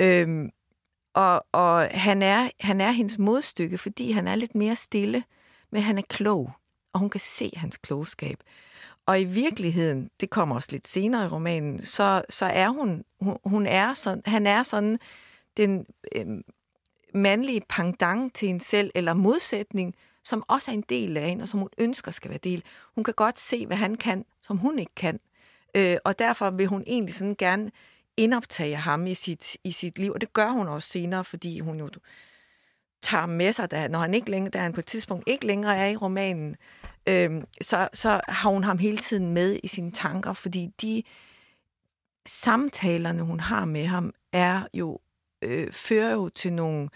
Øh, 0.00 0.48
og 1.14 1.46
og 1.52 1.88
han, 1.90 2.22
er, 2.22 2.50
han 2.60 2.80
er 2.80 2.90
hendes 2.90 3.18
modstykke, 3.18 3.78
fordi 3.78 4.12
han 4.12 4.28
er 4.28 4.34
lidt 4.34 4.54
mere 4.54 4.76
stille, 4.76 5.24
men 5.70 5.82
han 5.82 5.98
er 5.98 6.02
klog, 6.08 6.52
og 6.92 7.00
hun 7.00 7.10
kan 7.10 7.20
se 7.20 7.50
hans 7.56 7.76
klogskab. 7.76 8.38
Og 9.06 9.20
i 9.20 9.24
virkeligheden, 9.24 10.10
det 10.20 10.30
kommer 10.30 10.54
også 10.54 10.68
lidt 10.72 10.88
senere 10.88 11.24
i 11.24 11.28
romanen, 11.28 11.84
så, 11.84 12.22
så 12.30 12.46
er 12.46 12.68
hun, 12.68 13.04
hun, 13.20 13.36
hun 13.44 13.66
er 13.66 13.94
sådan, 13.94 14.22
han 14.26 14.46
er 14.46 14.62
sådan 14.62 14.98
den 15.56 15.86
øh, 16.14 16.26
mandlige 17.14 17.62
pangdang 17.68 18.34
til 18.34 18.48
en 18.48 18.60
selv, 18.60 18.90
eller 18.94 19.14
modsætning, 19.14 19.94
som 20.24 20.44
også 20.48 20.70
er 20.70 20.74
en 20.74 20.84
del 20.88 21.16
af 21.16 21.26
en, 21.26 21.40
og 21.40 21.48
som 21.48 21.60
hun 21.60 21.68
ønsker 21.78 22.10
skal 22.10 22.30
være 22.30 22.38
del. 22.38 22.64
Hun 22.94 23.04
kan 23.04 23.14
godt 23.14 23.38
se, 23.38 23.66
hvad 23.66 23.76
han 23.76 23.94
kan, 23.94 24.24
som 24.40 24.56
hun 24.56 24.78
ikke 24.78 24.94
kan. 24.96 25.20
Øh, 25.74 25.96
og 26.04 26.18
derfor 26.18 26.50
vil 26.50 26.66
hun 26.66 26.84
egentlig 26.86 27.14
sådan 27.14 27.34
gerne 27.38 27.70
indoptage 28.16 28.76
ham 28.76 29.06
i 29.06 29.14
sit, 29.14 29.56
i 29.64 29.72
sit 29.72 29.98
liv, 29.98 30.12
og 30.12 30.20
det 30.20 30.32
gør 30.32 30.48
hun 30.48 30.68
også 30.68 30.88
senere, 30.88 31.24
fordi 31.24 31.60
hun 31.60 31.78
jo 31.78 31.90
tager 33.02 33.26
med 33.26 33.52
sig, 33.52 33.70
da, 33.70 33.88
når 33.88 33.98
han 33.98 34.14
ikke 34.14 34.30
længere, 34.30 34.50
da 34.50 34.58
han 34.58 34.72
på 34.72 34.80
et 34.80 34.86
tidspunkt 34.86 35.24
ikke 35.28 35.46
længere 35.46 35.76
er 35.76 35.86
i 35.86 35.96
romanen, 35.96 36.56
øh, 37.08 37.42
så, 37.60 37.88
så 37.92 38.20
har 38.28 38.50
hun 38.50 38.64
ham 38.64 38.78
hele 38.78 38.96
tiden 38.98 39.34
med 39.34 39.58
i 39.62 39.68
sine 39.68 39.92
tanker, 39.92 40.32
fordi 40.32 40.70
de 40.82 41.02
samtalerne, 42.26 43.22
hun 43.22 43.40
har 43.40 43.64
med 43.64 43.86
ham, 43.86 44.14
er 44.32 44.62
jo 44.74 45.00
øh, 45.42 45.72
fører 45.72 46.12
jo 46.12 46.28
til 46.28 46.52
nogle, 46.52 46.88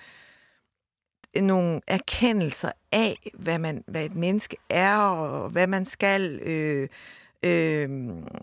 nogle 1.41 1.81
erkendelser 1.87 2.73
af, 2.93 3.31
hvad, 3.35 3.59
man, 3.59 3.85
hvad 3.87 4.05
et 4.05 4.15
menneske 4.15 4.57
er, 4.69 4.99
og 4.99 5.51
hvad 5.51 5.67
man 5.67 5.85
skal, 5.85 6.41
øh, 6.43 6.89
øh, 7.43 7.91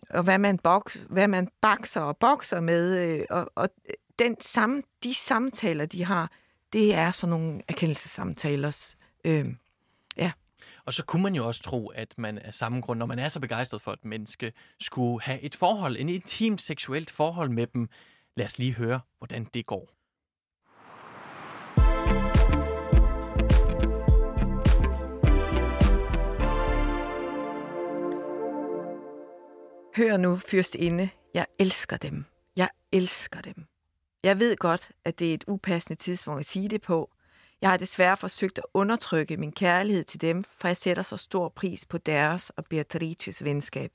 og 0.09 0.23
hvad 0.23 0.37
man, 0.37 0.57
boks, 0.57 1.05
hvad 1.09 1.27
man 1.27 1.49
bakser 1.61 2.01
og 2.01 2.17
bokser 2.17 2.59
med. 2.59 2.97
Øh, 2.97 3.25
og, 3.29 3.51
og 3.55 3.69
den 4.19 4.41
samme, 4.41 4.83
de 5.03 5.13
samtaler, 5.13 5.85
de 5.85 6.05
har, 6.05 6.31
det 6.73 6.95
er 6.95 7.11
sådan 7.11 7.29
nogle 7.29 7.61
erkendelsessamtaler. 7.67 8.93
Øh, 9.23 9.45
ja. 10.17 10.31
Og 10.85 10.93
så 10.93 11.05
kunne 11.05 11.23
man 11.23 11.35
jo 11.35 11.47
også 11.47 11.61
tro, 11.61 11.87
at 11.87 12.13
man 12.17 12.37
af 12.37 12.53
samme 12.53 12.81
grund, 12.81 12.99
når 12.99 13.05
man 13.05 13.19
er 13.19 13.29
så 13.29 13.39
begejstret 13.39 13.81
for 13.81 13.91
et 13.91 14.05
menneske, 14.05 14.53
skulle 14.79 15.21
have 15.21 15.41
et 15.41 15.55
forhold, 15.55 15.97
en 15.99 16.09
intimt 16.09 16.61
seksuelt 16.61 17.11
forhold 17.11 17.49
med 17.49 17.67
dem. 17.67 17.89
Lad 18.35 18.45
os 18.45 18.57
lige 18.57 18.73
høre, 18.73 18.99
hvordan 19.17 19.47
det 19.53 19.65
går. 19.65 19.89
Hør 29.95 30.17
nu, 30.17 30.37
fyrstinde, 30.37 31.09
jeg 31.33 31.45
elsker 31.59 31.97
dem. 31.97 32.25
Jeg 32.55 32.69
elsker 32.91 33.41
dem. 33.41 33.65
Jeg 34.23 34.39
ved 34.39 34.55
godt, 34.55 34.91
at 35.05 35.19
det 35.19 35.29
er 35.29 35.33
et 35.33 35.43
upassende 35.47 36.01
tidspunkt 36.01 36.39
at 36.39 36.45
sige 36.45 36.69
det 36.69 36.81
på. 36.81 37.11
Jeg 37.61 37.69
har 37.69 37.77
desværre 37.77 38.17
forsøgt 38.17 38.57
at 38.57 38.65
undertrykke 38.73 39.37
min 39.37 39.51
kærlighed 39.51 40.03
til 40.03 40.21
dem, 40.21 40.43
for 40.43 40.67
jeg 40.67 40.77
sætter 40.77 41.03
så 41.03 41.17
stor 41.17 41.49
pris 41.49 41.85
på 41.85 41.97
deres 41.97 42.49
og 42.49 42.65
Beatrices 42.65 43.43
venskab. 43.43 43.91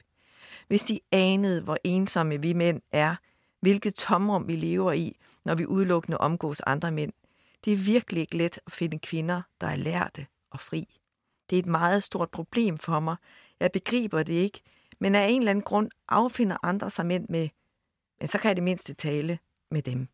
Hvis 0.69 0.83
de 0.83 1.01
anede, 1.13 1.63
hvor 1.63 1.79
ensomme 1.85 2.41
vi 2.41 2.53
mænd 2.53 2.83
er, 2.93 3.17
hvilket 3.61 3.95
tomrum 3.95 4.49
vi 4.49 4.57
lever 4.57 4.93
i, 4.93 5.17
når 5.45 5.55
vi 5.55 5.67
udelukkende 5.67 6.19
omgås 6.19 6.61
andre 6.61 6.91
mænd. 6.91 7.13
Det 7.65 7.73
er 7.73 7.77
virkelig 7.77 8.21
ikke 8.21 8.37
let 8.37 8.59
at 8.67 8.73
finde 8.73 8.99
kvinder, 8.99 9.43
der 9.61 9.67
er 9.67 9.77
lærte 9.77 10.27
og 10.51 10.61
fri. 10.61 10.99
Det 11.51 11.57
er 11.57 11.61
et 11.61 11.67
meget 11.67 12.03
stort 12.03 12.31
problem 12.31 12.79
for 12.79 13.01
mig. 13.01 13.17
Jeg 13.61 13.73
begriber 13.73 14.23
det 14.23 14.33
ikke, 14.33 14.61
men 14.99 15.15
af 15.15 15.27
en 15.29 15.41
eller 15.41 15.51
anden 15.51 15.65
grund 15.65 15.91
affinder 16.09 16.57
andre 16.63 16.91
sig 16.91 17.07
mænd 17.07 17.29
med, 17.29 17.49
men 18.21 18.29
så 18.29 18.39
kan 18.39 18.49
jeg 18.49 18.57
det 18.57 18.65
mindste 18.65 18.95
tale 18.95 19.39
med 19.71 19.83
dem. 19.83 20.09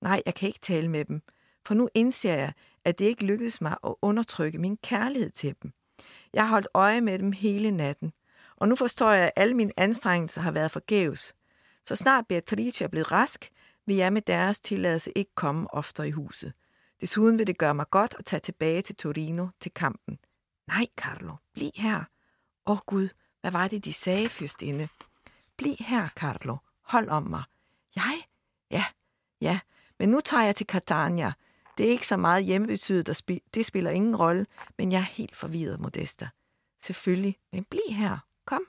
Nej, 0.00 0.22
jeg 0.26 0.34
kan 0.34 0.46
ikke 0.46 0.58
tale 0.58 0.88
med 0.88 1.04
dem, 1.04 1.22
for 1.66 1.74
nu 1.74 1.88
indser 1.94 2.34
jeg, 2.34 2.52
at 2.84 2.98
det 2.98 3.04
ikke 3.04 3.24
lykkedes 3.24 3.60
mig 3.60 3.76
at 3.84 3.94
undertrykke 4.02 4.58
min 4.58 4.76
kærlighed 4.76 5.30
til 5.30 5.54
dem. 5.62 5.72
Jeg 6.32 6.42
har 6.42 6.50
holdt 6.50 6.68
øje 6.74 7.00
med 7.00 7.18
dem 7.18 7.32
hele 7.32 7.70
natten, 7.70 8.12
og 8.56 8.68
nu 8.68 8.76
forstår 8.76 9.10
jeg, 9.10 9.24
at 9.24 9.32
alle 9.36 9.54
mine 9.54 9.72
anstrengelser 9.76 10.40
har 10.40 10.50
været 10.50 10.70
forgæves. 10.70 11.34
Så 11.84 11.96
snart 11.96 12.26
Beatrice 12.26 12.84
er 12.84 12.88
blevet 12.88 13.12
rask, 13.12 13.50
vil 13.86 13.96
jeg 13.96 14.12
med 14.12 14.22
deres 14.22 14.60
tilladelse 14.60 15.12
ikke 15.16 15.34
komme 15.34 15.74
oftere 15.74 16.08
i 16.08 16.10
huset. 16.10 16.52
Desuden 17.00 17.38
vil 17.38 17.46
det 17.46 17.58
gøre 17.58 17.74
mig 17.74 17.90
godt 17.90 18.14
at 18.18 18.24
tage 18.24 18.40
tilbage 18.40 18.82
til 18.82 18.96
Torino 18.96 19.48
til 19.60 19.72
kampen. 19.72 20.18
Nej, 20.66 20.86
Carlo, 20.96 21.34
bliv 21.52 21.70
her. 21.74 22.04
Åh 22.66 22.72
oh, 22.72 22.78
Gud, 22.86 23.08
hvad 23.40 23.50
var 23.50 23.68
det, 23.68 23.84
de 23.84 23.92
sagde, 23.92 24.28
fyrstinde? 24.28 24.88
Bliv 25.56 25.76
her, 25.78 26.08
Carlo. 26.08 26.56
Hold 26.82 27.08
om 27.08 27.22
mig. 27.22 27.42
Jeg? 27.96 28.22
Ja, 28.70 28.84
ja. 29.40 29.60
Men 29.98 30.08
nu 30.08 30.20
tager 30.20 30.44
jeg 30.44 30.56
til 30.56 30.66
Catania. 30.66 31.32
Det 31.78 31.86
er 31.86 31.90
ikke 31.90 32.06
så 32.06 32.16
meget 32.16 32.44
hjemmebetydet, 32.44 33.06
der 33.06 33.12
spi- 33.12 33.48
det 33.54 33.66
spiller 33.66 33.90
ingen 33.90 34.16
rolle, 34.16 34.46
men 34.78 34.92
jeg 34.92 34.98
er 34.98 35.02
helt 35.02 35.36
forvirret, 35.36 35.80
Modesta. 35.80 36.28
Selvfølgelig, 36.80 37.38
men 37.52 37.64
bliv 37.64 37.82
her. 37.90 38.18
Kom. 38.44 38.62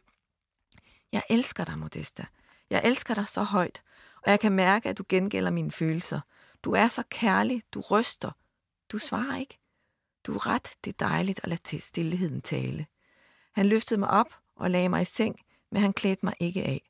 Jeg 1.11 1.23
elsker 1.29 1.65
dig, 1.65 1.79
Modesta. 1.79 2.25
Jeg 2.71 2.81
elsker 2.85 3.13
dig 3.13 3.27
så 3.27 3.43
højt, 3.43 3.81
og 4.25 4.31
jeg 4.31 4.39
kan 4.39 4.51
mærke, 4.51 4.89
at 4.89 4.97
du 4.97 5.03
gengælder 5.09 5.51
mine 5.51 5.71
følelser. 5.71 6.19
Du 6.63 6.71
er 6.71 6.87
så 6.87 7.03
kærlig, 7.09 7.63
du 7.73 7.81
ryster. 7.81 8.31
Du 8.91 8.97
svarer 8.97 9.37
ikke. 9.37 9.59
Du 10.23 10.33
er 10.33 10.47
ret, 10.47 10.71
det 10.85 10.93
er 10.93 11.07
dejligt 11.07 11.39
at 11.43 11.49
lade 11.49 11.81
stillheden 11.81 12.41
tale. 12.41 12.85
Han 13.51 13.65
løftede 13.65 13.99
mig 13.99 14.09
op 14.09 14.35
og 14.55 14.71
lagde 14.71 14.89
mig 14.89 15.01
i 15.01 15.05
seng, 15.05 15.39
men 15.71 15.81
han 15.81 15.93
klædte 15.93 16.25
mig 16.25 16.33
ikke 16.39 16.63
af. 16.63 16.81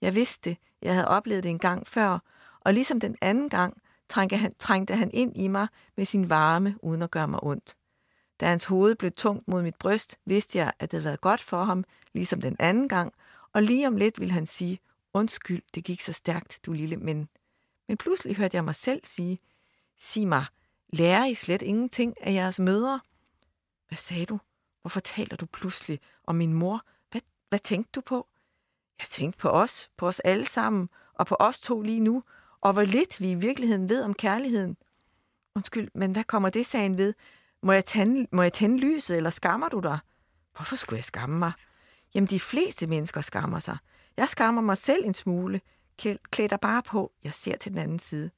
Jeg 0.00 0.14
vidste 0.14 0.50
det, 0.50 0.58
jeg 0.82 0.94
havde 0.94 1.08
oplevet 1.08 1.42
det 1.42 1.50
en 1.50 1.58
gang 1.58 1.86
før, 1.86 2.18
og 2.60 2.74
ligesom 2.74 3.00
den 3.00 3.16
anden 3.20 3.48
gang 3.48 3.82
trængte 4.08 4.36
han, 4.36 4.54
trængte 4.58 4.96
han 4.96 5.10
ind 5.14 5.36
i 5.36 5.48
mig 5.48 5.68
med 5.96 6.04
sin 6.04 6.30
varme, 6.30 6.76
uden 6.82 7.02
at 7.02 7.10
gøre 7.10 7.28
mig 7.28 7.42
ondt. 7.42 7.76
Da 8.40 8.46
hans 8.46 8.64
hoved 8.64 8.94
blev 8.94 9.12
tungt 9.12 9.48
mod 9.48 9.62
mit 9.62 9.74
bryst, 9.74 10.18
vidste 10.24 10.58
jeg, 10.58 10.72
at 10.78 10.90
det 10.90 10.96
havde 10.96 11.04
været 11.04 11.20
godt 11.20 11.40
for 11.40 11.64
ham, 11.64 11.84
ligesom 12.12 12.40
den 12.40 12.56
anden 12.58 12.88
gang, 12.88 13.12
og 13.52 13.62
lige 13.62 13.86
om 13.86 13.96
lidt 13.96 14.20
ville 14.20 14.32
han 14.32 14.46
sige, 14.46 14.80
undskyld, 15.14 15.62
det 15.74 15.84
gik 15.84 16.00
så 16.00 16.12
stærkt, 16.12 16.60
du 16.66 16.72
lille, 16.72 16.96
men... 16.96 17.28
Men 17.88 17.96
pludselig 17.96 18.36
hørte 18.36 18.56
jeg 18.56 18.64
mig 18.64 18.74
selv 18.74 19.00
sige, 19.04 19.38
sig 19.98 20.28
mig, 20.28 20.44
lærer 20.88 21.24
I 21.24 21.34
slet 21.34 21.62
ingenting 21.62 22.14
af 22.20 22.32
jeres 22.32 22.58
mødre? 22.58 23.00
Hvad 23.88 23.98
sagde 23.98 24.26
du? 24.26 24.40
Hvorfor 24.80 25.00
taler 25.00 25.36
du 25.36 25.46
pludselig 25.46 26.00
om 26.24 26.34
min 26.34 26.54
mor? 26.54 26.84
Hvad 27.10 27.20
hvad 27.48 27.58
tænkte 27.58 27.90
du 27.92 28.00
på? 28.00 28.28
Jeg 28.98 29.06
tænkte 29.08 29.38
på 29.38 29.48
os, 29.48 29.90
på 29.96 30.06
os 30.06 30.20
alle 30.20 30.46
sammen, 30.46 30.88
og 31.14 31.26
på 31.26 31.36
os 31.40 31.60
to 31.60 31.82
lige 31.82 32.00
nu, 32.00 32.24
og 32.60 32.72
hvor 32.72 32.82
lidt 32.82 33.20
vi 33.20 33.30
i 33.30 33.34
virkeligheden 33.34 33.88
ved 33.88 34.02
om 34.02 34.14
kærligheden. 34.14 34.76
Undskyld, 35.54 35.88
men 35.94 36.12
hvad 36.12 36.24
kommer 36.24 36.50
det 36.50 36.66
sagen 36.66 36.98
ved? 36.98 37.14
Må 37.62 37.72
jeg, 37.72 37.84
tænde, 37.84 38.26
må 38.32 38.42
jeg 38.42 38.52
tænde 38.52 38.78
lyset, 38.78 39.16
eller 39.16 39.30
skammer 39.30 39.68
du 39.68 39.80
dig? 39.80 39.98
Hvorfor 40.56 40.76
skulle 40.76 40.96
jeg 40.96 41.04
skamme 41.04 41.38
mig? 41.38 41.52
Jamen, 42.14 42.28
de 42.28 42.40
fleste 42.40 42.86
mennesker 42.86 43.20
skammer 43.20 43.58
sig. 43.58 43.76
Jeg 44.16 44.28
skammer 44.28 44.62
mig 44.62 44.76
selv 44.76 45.04
en 45.04 45.14
smule. 45.14 45.60
Klæd 46.30 46.48
dig 46.48 46.60
bare 46.60 46.82
på. 46.82 47.12
Jeg 47.24 47.34
ser 47.34 47.56
til 47.56 47.72
den 47.72 47.78
anden 47.78 47.98
side. 47.98 48.30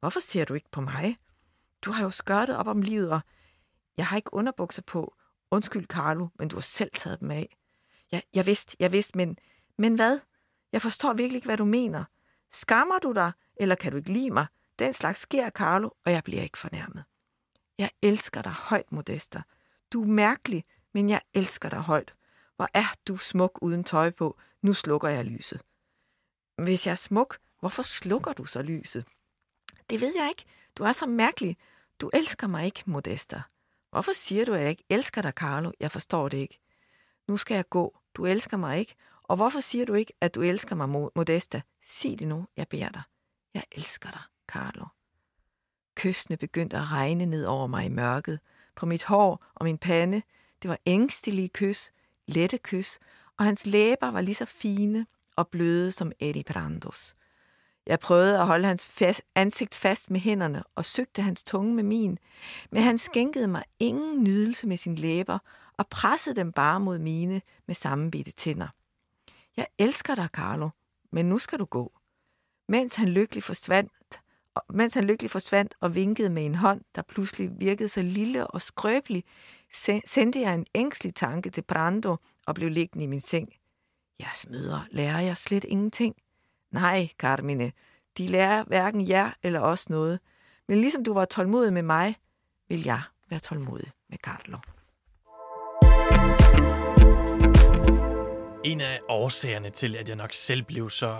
Hvorfor 0.00 0.20
ser 0.20 0.44
du 0.44 0.54
ikke 0.54 0.70
på 0.70 0.80
mig? 0.80 1.18
Du 1.82 1.92
har 1.92 2.02
jo 2.02 2.10
skørtet 2.10 2.56
op 2.56 2.66
om 2.66 2.82
livet, 2.82 3.12
og 3.12 3.20
jeg 3.96 4.06
har 4.06 4.16
ikke 4.16 4.34
underbukser 4.34 4.82
på. 4.82 5.14
Undskyld, 5.50 5.86
Carlo, 5.86 6.28
men 6.38 6.48
du 6.48 6.56
har 6.56 6.60
selv 6.60 6.90
taget 6.94 7.20
dem 7.20 7.30
af. 7.30 7.56
Ja, 8.12 8.20
jeg 8.34 8.46
vidste, 8.46 8.76
jeg 8.78 8.92
vidste, 8.92 9.16
men, 9.16 9.38
men 9.78 9.94
hvad? 9.94 10.18
Jeg 10.72 10.82
forstår 10.82 11.12
virkelig 11.12 11.36
ikke, 11.36 11.46
hvad 11.46 11.56
du 11.56 11.64
mener. 11.64 12.04
Skammer 12.52 12.98
du 12.98 13.12
dig, 13.12 13.32
eller 13.56 13.74
kan 13.74 13.92
du 13.92 13.98
ikke 13.98 14.12
lide 14.12 14.30
mig? 14.30 14.46
Den 14.78 14.92
slags 14.92 15.20
sker, 15.20 15.50
Carlo, 15.50 15.90
og 16.04 16.12
jeg 16.12 16.24
bliver 16.24 16.42
ikke 16.42 16.58
fornærmet. 16.58 17.04
Jeg 17.78 17.90
elsker 18.02 18.42
dig 18.42 18.52
højt, 18.52 18.92
Modesta. 18.92 19.42
Du 19.92 20.02
er 20.02 20.06
mærkelig, 20.06 20.64
men 20.94 21.08
jeg 21.08 21.20
elsker 21.34 21.68
dig 21.68 21.80
højt. 21.80 22.14
Hvor 22.56 22.68
er 22.74 22.94
du 23.08 23.16
smuk 23.16 23.58
uden 23.62 23.84
tøj 23.84 24.10
på. 24.10 24.38
Nu 24.62 24.74
slukker 24.74 25.08
jeg 25.08 25.24
lyset. 25.24 25.60
Hvis 26.56 26.86
jeg 26.86 26.92
er 26.92 26.96
smuk, 26.96 27.38
hvorfor 27.60 27.82
slukker 27.82 28.32
du 28.32 28.44
så 28.44 28.62
lyset? 28.62 29.04
Det 29.90 30.00
ved 30.00 30.12
jeg 30.16 30.28
ikke. 30.28 30.44
Du 30.76 30.84
er 30.84 30.92
så 30.92 31.06
mærkelig. 31.06 31.56
Du 32.00 32.10
elsker 32.12 32.46
mig 32.46 32.64
ikke, 32.64 32.82
Modesta. 32.86 33.42
Hvorfor 33.90 34.12
siger 34.12 34.44
du, 34.44 34.52
at 34.52 34.60
jeg 34.60 34.70
ikke 34.70 34.84
elsker 34.88 35.22
dig, 35.22 35.32
Carlo? 35.32 35.72
Jeg 35.80 35.90
forstår 35.90 36.28
det 36.28 36.38
ikke. 36.38 36.60
Nu 37.28 37.36
skal 37.36 37.54
jeg 37.54 37.68
gå. 37.68 37.98
Du 38.14 38.26
elsker 38.26 38.56
mig 38.56 38.78
ikke. 38.78 38.94
Og 39.22 39.36
hvorfor 39.36 39.60
siger 39.60 39.86
du 39.86 39.94
ikke, 39.94 40.12
at 40.20 40.34
du 40.34 40.42
elsker 40.42 40.74
mig, 40.74 40.88
Modesta? 40.88 41.62
Sig 41.84 42.18
det 42.18 42.28
nu, 42.28 42.46
jeg 42.56 42.68
beder 42.68 42.88
dig. 42.88 43.02
Jeg 43.54 43.64
elsker 43.72 44.10
dig, 44.10 44.20
Carlo. 44.48 44.84
Kystene 45.94 46.36
begyndte 46.36 46.76
at 46.76 46.90
regne 46.90 47.26
ned 47.26 47.44
over 47.44 47.66
mig 47.66 47.86
i 47.86 47.88
mørket. 47.88 48.40
På 48.76 48.86
mit 48.86 49.04
hår 49.04 49.44
og 49.54 49.64
min 49.64 49.78
pande. 49.78 50.22
Det 50.62 50.68
var 50.68 50.78
ængstelige 50.86 51.48
kys, 51.48 51.92
lette 52.26 52.58
kys, 52.58 52.98
og 53.40 53.46
hans 53.46 53.66
læber 53.66 54.10
var 54.10 54.20
lige 54.20 54.34
så 54.34 54.44
fine 54.44 55.06
og 55.36 55.48
bløde 55.48 55.92
som 55.92 56.12
Eddie 56.18 56.44
Brandos. 56.44 57.16
Jeg 57.86 58.00
prøvede 58.00 58.38
at 58.38 58.46
holde 58.46 58.66
hans 58.66 58.86
fast, 58.86 59.22
ansigt 59.34 59.74
fast 59.74 60.10
med 60.10 60.20
hænderne 60.20 60.64
og 60.74 60.84
søgte 60.84 61.22
hans 61.22 61.42
tunge 61.42 61.74
med 61.74 61.82
min, 61.82 62.18
men 62.70 62.82
han 62.82 62.98
skænkede 62.98 63.48
mig 63.48 63.64
ingen 63.78 64.24
nydelse 64.24 64.66
med 64.66 64.76
sine 64.76 64.96
læber 64.96 65.38
og 65.76 65.88
pressede 65.88 66.36
dem 66.36 66.52
bare 66.52 66.80
mod 66.80 66.98
mine 66.98 67.42
med 67.66 67.74
sammenbitte 67.74 68.32
tænder. 68.32 68.68
Jeg 69.56 69.66
elsker 69.78 70.14
dig, 70.14 70.28
Carlo, 70.32 70.68
men 71.12 71.28
nu 71.28 71.38
skal 71.38 71.58
du 71.58 71.64
gå. 71.64 71.92
Mens 72.68 72.94
han 72.94 73.08
lykkelig 73.08 73.44
forsvandt, 73.44 73.92
mens 74.68 74.94
han 74.94 75.04
lykkelig 75.04 75.30
forsvandt 75.30 75.74
og 75.80 75.94
vinkede 75.94 76.30
med 76.30 76.46
en 76.46 76.54
hånd, 76.54 76.80
der 76.94 77.02
pludselig 77.02 77.50
virkede 77.58 77.88
så 77.88 78.02
lille 78.02 78.46
og 78.46 78.62
skrøbelig, 78.62 79.24
sendte 80.04 80.40
jeg 80.40 80.54
en 80.54 80.66
ængstelig 80.74 81.14
tanke 81.14 81.50
til 81.50 81.62
Brando 81.62 82.16
og 82.46 82.54
blev 82.54 82.70
liggende 82.70 83.04
i 83.04 83.08
min 83.08 83.20
seng. 83.20 83.48
Jeres 84.20 84.46
møder 84.50 84.80
lærer 84.90 85.20
jeg 85.20 85.36
slet 85.36 85.64
ingenting. 85.64 86.14
Nej, 86.70 87.08
Carmine, 87.18 87.72
de 88.18 88.26
lærer 88.26 88.64
hverken 88.64 89.08
jer 89.08 89.30
eller 89.42 89.60
os 89.60 89.90
noget. 89.90 90.20
Men 90.68 90.80
ligesom 90.80 91.04
du 91.04 91.12
var 91.12 91.24
tålmodig 91.24 91.72
med 91.72 91.82
mig, 91.82 92.16
vil 92.68 92.84
jeg 92.84 93.02
være 93.30 93.40
tålmodig 93.40 93.90
med 94.08 94.18
Carlo. 94.18 94.58
En 98.64 98.80
af 98.80 99.00
årsagerne 99.08 99.70
til, 99.70 99.96
at 99.96 100.08
jeg 100.08 100.16
nok 100.16 100.32
selv 100.32 100.62
blev 100.62 100.90
så 100.90 101.16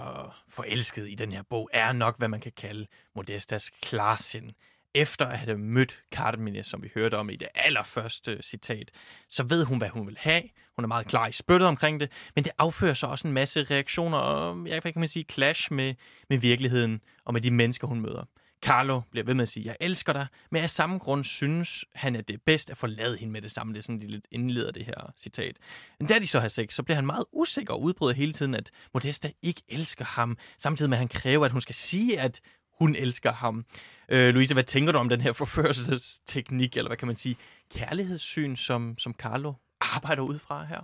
forelsket 0.49 1.11
i 1.11 1.15
den 1.15 1.33
her 1.33 1.43
bog, 1.43 1.71
er 1.73 1.93
nok, 1.93 2.19
hvad 2.19 2.29
man 2.29 2.41
kan 2.41 2.53
kalde 2.57 2.87
Modestas 3.17 3.71
klarsind. 3.83 4.53
Efter 4.95 5.27
at 5.27 5.39
have 5.39 5.59
mødt 5.59 6.03
Carmine, 6.13 6.63
som 6.63 6.83
vi 6.83 6.91
hørte 6.95 7.15
om 7.15 7.31
i 7.31 7.37
det 7.37 7.49
allerførste 7.55 8.43
citat, 8.43 8.91
så 9.29 9.43
ved 9.43 9.65
hun, 9.65 9.79
hvad 9.79 9.89
hun 9.89 10.07
vil 10.07 10.17
have. 10.19 10.43
Hun 10.77 10.85
er 10.85 10.89
meget 10.89 11.07
klar 11.07 11.27
i 11.27 11.33
spyttet 11.33 11.69
omkring 11.69 12.01
det, 12.01 12.13
men 12.35 12.45
det 12.45 12.53
affører 12.59 12.95
så 12.95 13.07
også 13.07 13.29
en 13.29 13.35
masse 13.35 13.65
reaktioner 13.65 14.19
og, 14.19 14.67
jeg 14.69 14.83
kan 14.83 14.93
man 14.97 15.09
sige, 15.09 15.25
clash 15.31 15.73
med, 15.73 15.95
med 16.29 16.39
virkeligheden 16.39 17.01
og 17.25 17.33
med 17.33 17.41
de 17.41 17.51
mennesker, 17.51 17.87
hun 17.87 18.01
møder. 18.01 18.25
Carlo 18.63 19.01
bliver 19.11 19.25
ved 19.25 19.35
med 19.35 19.43
at 19.43 19.49
sige, 19.49 19.67
jeg 19.67 19.77
elsker 19.81 20.13
dig, 20.13 20.27
men 20.51 20.63
af 20.63 20.71
samme 20.71 20.99
grund 20.99 21.25
synes 21.25 21.85
han, 21.95 22.17
at 22.17 22.29
det 22.29 22.35
er 22.35 22.41
bedst 22.47 22.71
at 22.71 22.77
forlade 22.77 23.17
hende 23.17 23.33
med 23.33 23.43
det 23.43 23.53
samme. 23.53 23.73
Det 23.73 23.79
er 23.79 23.83
sådan, 23.83 24.01
de 24.01 24.07
lidt 24.07 24.27
indleder 24.31 24.73
det 24.73 24.85
her 24.85 25.13
citat. 25.19 25.57
Men 25.99 26.09
da 26.09 26.19
de 26.19 26.27
så 26.27 26.41
har 26.41 26.49
sex, 26.49 26.75
så 26.75 26.83
bliver 26.83 26.95
han 26.95 27.07
meget 27.07 27.25
usikker 27.33 27.75
og 27.75 27.83
udbryder 27.83 28.15
hele 28.15 28.33
tiden, 28.33 28.55
at 28.55 28.71
Modesta 28.95 29.31
ikke 29.43 29.63
elsker 29.69 30.05
ham, 30.05 30.37
samtidig 30.59 30.91
med, 30.91 30.97
at 30.97 30.99
han 30.99 31.09
kræver, 31.09 31.45
at 31.47 31.53
hun 31.53 31.61
skal 31.61 31.75
sige, 31.75 32.21
at 32.21 32.41
hun 32.79 32.97
elsker 32.97 33.33
ham. 33.33 33.65
Øh, 34.09 34.35
Louise, 34.35 34.55
hvad 34.55 34.65
tænker 34.65 34.93
du 34.93 34.99
om 34.99 35.09
den 35.09 35.21
her 35.21 35.33
forførelsesteknik, 35.33 36.77
eller 36.77 36.89
hvad 36.89 36.97
kan 36.97 37.07
man 37.07 37.17
sige, 37.17 37.37
kærlighedssyn, 37.71 38.57
som, 38.57 38.99
som 38.99 39.15
Carlo 39.15 39.53
arbejder 39.81 40.23
ud 40.23 40.39
fra 40.39 40.65
her? 40.65 40.81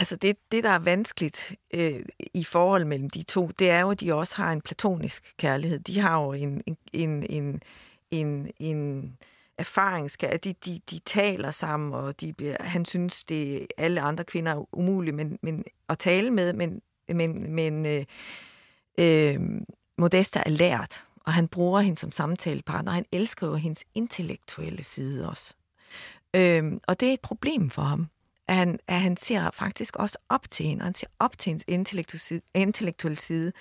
Altså 0.00 0.16
det, 0.16 0.36
det 0.52 0.64
der 0.64 0.70
er 0.70 0.78
vanskeligt 0.78 1.54
øh, 1.74 2.02
i 2.34 2.44
forhold 2.44 2.84
mellem 2.84 3.10
de 3.10 3.22
to, 3.22 3.50
det 3.58 3.70
er 3.70 3.80
jo, 3.80 3.90
at 3.90 4.00
de 4.00 4.14
også 4.14 4.36
har 4.36 4.52
en 4.52 4.60
platonisk 4.60 5.34
kærlighed. 5.38 5.78
De 5.78 6.00
har 6.00 6.22
jo 6.22 6.32
en, 6.32 6.62
en, 6.66 6.76
en, 6.92 7.26
en, 7.30 7.62
en, 8.10 8.50
en 8.58 9.12
erfaringskærlighed. 9.58 10.54
De, 10.54 10.54
de, 10.70 10.80
de 10.90 10.98
taler 10.98 11.50
sammen, 11.50 11.92
og 11.92 12.20
de 12.20 12.32
bliver, 12.32 12.56
han 12.60 12.84
synes, 12.84 13.24
det 13.24 13.66
alle 13.76 14.00
andre 14.00 14.24
kvinder 14.24 14.52
er 14.52 14.74
umuligt 14.74 15.16
men, 15.16 15.38
men, 15.42 15.64
at 15.88 15.98
tale 15.98 16.30
med, 16.30 16.52
men, 16.52 16.82
men, 17.08 17.52
men 17.52 17.86
øh, 17.86 18.04
øh, 18.98 19.40
Modesta 19.98 20.42
er 20.46 20.50
lært, 20.50 21.04
og 21.24 21.32
han 21.32 21.48
bruger 21.48 21.80
hende 21.80 22.00
som 22.00 22.12
samtalepartner. 22.12 22.92
Han 22.92 23.06
elsker 23.12 23.46
jo 23.46 23.54
hendes 23.54 23.84
intellektuelle 23.94 24.84
side 24.84 25.28
også. 25.28 25.54
Øh, 26.36 26.72
og 26.86 27.00
det 27.00 27.08
er 27.08 27.12
et 27.12 27.20
problem 27.20 27.70
for 27.70 27.82
ham 27.82 28.06
at 28.50 28.56
han, 28.56 28.78
at 28.88 29.00
han 29.00 29.16
ser 29.16 29.50
faktisk 29.50 29.96
også 29.96 30.18
op 30.28 30.50
til 30.50 30.66
hende, 30.66 30.82
og 30.82 30.86
han 30.86 30.94
ser 30.94 31.06
op 31.18 31.38
til 31.38 31.50
hendes 31.50 31.64
intellektuelle 32.54 33.18
side. 33.18 33.52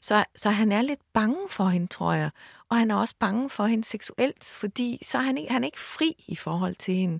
Så, 0.00 0.24
så 0.36 0.50
han 0.50 0.72
er 0.72 0.82
lidt 0.82 1.00
bange 1.12 1.36
for 1.48 1.64
hende, 1.64 1.86
tror 1.86 2.12
jeg. 2.12 2.30
Og 2.68 2.76
han 2.76 2.90
er 2.90 2.94
også 2.94 3.14
bange 3.18 3.50
for 3.50 3.66
hende 3.66 3.84
seksuelt, 3.84 4.44
fordi 4.44 4.98
så 5.02 5.18
er 5.18 5.22
han 5.22 5.38
ikke, 5.38 5.52
han 5.52 5.64
er 5.64 5.66
ikke 5.66 5.80
fri 5.80 6.24
i 6.28 6.36
forhold 6.36 6.74
til 6.74 6.94
hende. 6.94 7.18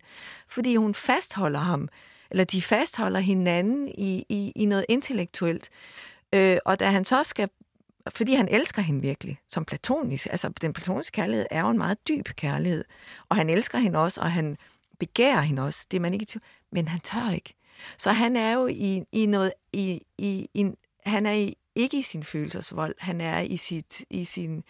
Fordi 0.49 0.76
hun 0.76 0.95
fastholder 0.95 1.61
ham, 1.61 1.89
eller 2.31 2.45
de 2.45 2.62
fastholder 2.62 3.20
hinanden 3.20 3.89
i, 3.89 4.24
i, 4.29 4.53
i 4.57 4.64
noget 4.64 4.85
intellektuelt. 4.89 5.70
Øh, 6.33 6.59
og 6.64 6.81
da 6.81 6.91
han 6.91 7.05
så 7.05 7.22
skal 7.22 7.49
fordi 8.09 8.35
han 8.35 8.49
elsker 8.49 8.83
hende 8.83 9.01
virkelig, 9.01 9.39
som 9.49 9.64
platonisk. 9.64 10.26
Altså, 10.31 10.49
den 10.49 10.72
platoniske 10.72 11.14
kærlighed 11.14 11.47
er 11.51 11.61
jo 11.61 11.70
en 11.70 11.79
meget 11.79 12.09
dyb 12.09 12.29
kærlighed. 12.37 12.85
Og 13.29 13.37
han 13.37 13.51
elsker 13.51 13.79
hende 13.79 13.99
også, 13.99 14.20
og 14.20 14.33
han 14.33 14.57
begærer 14.99 15.41
hende 15.41 15.63
også. 15.63 15.87
Det 15.91 15.97
er 15.97 16.01
man 16.01 16.15
ikke 16.15 16.27
i 16.37 16.39
men 16.73 16.89
han 16.89 17.01
tør 17.01 17.31
ikke. 17.31 17.55
Så 17.99 18.13
han 18.13 18.37
er 18.37 18.53
jo 18.53 18.67
i, 18.67 19.03
i 19.13 19.27
noget, 19.27 19.53
i, 19.73 20.03
i, 20.19 20.49
i, 20.55 20.71
han 21.07 21.27
er 21.27 21.33
i, 21.33 21.57
ikke 21.75 21.99
i 21.99 22.03
sin 22.03 22.25
følelsesvold, 22.25 22.95
han 22.99 23.21
er 23.21 23.41
i, 23.41 23.57
sit, 23.57 24.05
i 24.11 24.25
sin 24.25 24.65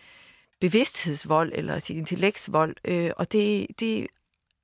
bevidsthedsvold 0.61 1.53
eller 1.55 1.79
sit 1.79 1.97
intellektsvold, 1.97 2.77
øh, 2.85 3.11
og 3.17 3.33
det, 3.33 3.67
det 3.81 4.07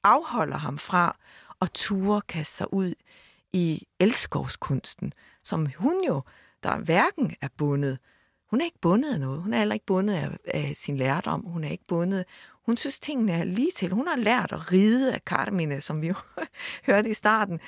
afholder 0.04 0.56
ham 0.56 0.78
fra 0.78 1.16
at 1.60 1.70
ture 1.70 2.20
kaste 2.20 2.56
sig 2.56 2.72
ud 2.72 2.94
i 3.52 3.86
elskovskunsten, 4.00 5.12
som 5.42 5.68
hun 5.78 6.04
jo, 6.06 6.22
der 6.62 6.78
hverken 6.78 7.36
er 7.40 7.48
bundet, 7.56 7.98
hun 8.54 8.60
er 8.60 8.64
ikke 8.64 8.80
bundet 8.80 9.12
af 9.12 9.20
noget, 9.20 9.42
hun 9.42 9.52
er 9.54 9.58
heller 9.58 9.74
ikke 9.74 9.86
bundet 9.86 10.14
af, 10.14 10.28
af 10.44 10.72
sin 10.74 10.96
lærdom, 10.96 11.40
hun 11.40 11.64
er 11.64 11.68
ikke 11.68 11.84
bundet, 11.88 12.24
hun 12.66 12.76
synes, 12.76 13.00
tingene 13.00 13.32
er 13.32 13.44
lige 13.44 13.70
til. 13.76 13.92
Hun 13.92 14.08
har 14.08 14.16
lært 14.16 14.52
at 14.52 14.72
ride 14.72 15.14
af 15.14 15.20
Carmine, 15.20 15.80
som 15.80 16.02
vi 16.02 16.06
jo 16.06 16.14
hørte 16.86 17.10
i 17.10 17.14
starten. 17.14 17.60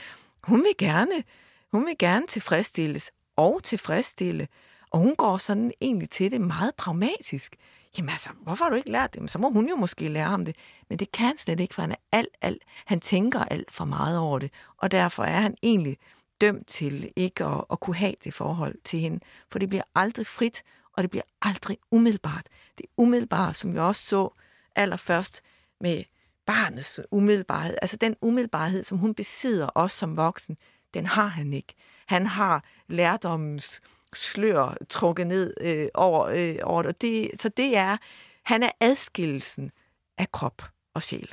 Hun 0.43 0.63
vil 0.63 0.75
gerne, 0.79 1.25
hun 1.73 1.87
vil 1.87 1.99
gerne 1.99 2.27
tilfredsstilles 2.27 3.11
og 3.37 3.63
tilfredsstille. 3.63 4.49
Og 4.91 4.99
hun 4.99 5.15
går 5.17 5.37
sådan 5.37 5.73
egentlig 5.81 6.11
til 6.11 6.31
det 6.31 6.41
meget 6.41 6.75
pragmatisk. 6.75 7.57
Jamen 7.99 8.09
altså, 8.09 8.31
hvorfor 8.43 8.65
har 8.65 8.71
du 8.71 8.77
ikke 8.77 8.93
lært 8.93 9.15
det? 9.15 9.31
så 9.31 9.39
må 9.39 9.51
hun 9.51 9.69
jo 9.69 9.77
måske 9.77 10.09
lære 10.09 10.29
ham 10.29 10.45
det. 10.45 10.57
Men 10.89 10.99
det 10.99 11.13
kan 11.13 11.27
han 11.27 11.39
slet 11.39 11.61
ikke, 11.61 11.75
for 11.75 11.83
han 11.83 11.93
er 11.93 11.97
alt, 12.13 12.37
alt, 12.41 12.63
han 12.85 13.01
tænker 13.01 13.45
alt 13.45 13.73
for 13.73 13.85
meget 13.85 14.19
over 14.19 14.39
det. 14.39 14.51
Og 14.77 14.91
derfor 14.91 15.25
er 15.25 15.41
han 15.41 15.55
egentlig 15.63 15.99
dømt 16.41 16.67
til 16.67 17.13
ikke 17.17 17.45
at, 17.45 17.65
at 17.71 17.81
kunne 17.81 17.97
have 17.97 18.15
det 18.25 18.35
forhold 18.35 18.75
til 18.85 19.01
hende. 19.01 19.21
For 19.51 19.59
det 19.59 19.69
bliver 19.69 19.85
aldrig 19.95 20.27
frit, 20.27 20.63
og 20.93 21.03
det 21.03 21.11
bliver 21.11 21.25
aldrig 21.43 21.79
umiddelbart. 21.91 22.47
Det 22.79 22.87
umiddelbare, 22.97 23.07
umiddelbart, 23.07 23.57
som 23.57 23.75
vi 23.75 23.79
også 23.79 24.07
så 24.07 24.31
allerførst 24.77 25.43
med 25.81 26.05
barnets 26.47 27.01
umiddelbarhed. 27.11 27.77
Altså 27.83 27.97
den 27.97 28.17
umiddelbarhed, 28.21 28.85
som 28.85 28.99
hun 28.99 29.15
besidder 29.15 29.67
også 29.67 29.97
som 29.97 30.17
voksen, 30.17 30.57
den 30.95 31.07
har 31.07 31.27
han 31.27 31.53
ikke. 31.53 31.75
Han 32.07 32.27
har 32.27 32.65
lærdommens 32.89 33.81
slør 34.15 34.77
trukket 34.89 35.27
ned 35.27 35.55
øh, 35.61 35.89
over, 35.95 36.27
øh, 36.27 36.57
over 36.63 36.93
det. 36.93 37.31
Så 37.35 37.49
det 37.49 37.77
er, 37.77 37.97
han 38.43 38.63
er 38.63 38.71
adskillelsen 38.81 39.71
af 40.19 40.33
krop 40.33 40.63
og 40.95 41.03
sjæl. 41.03 41.33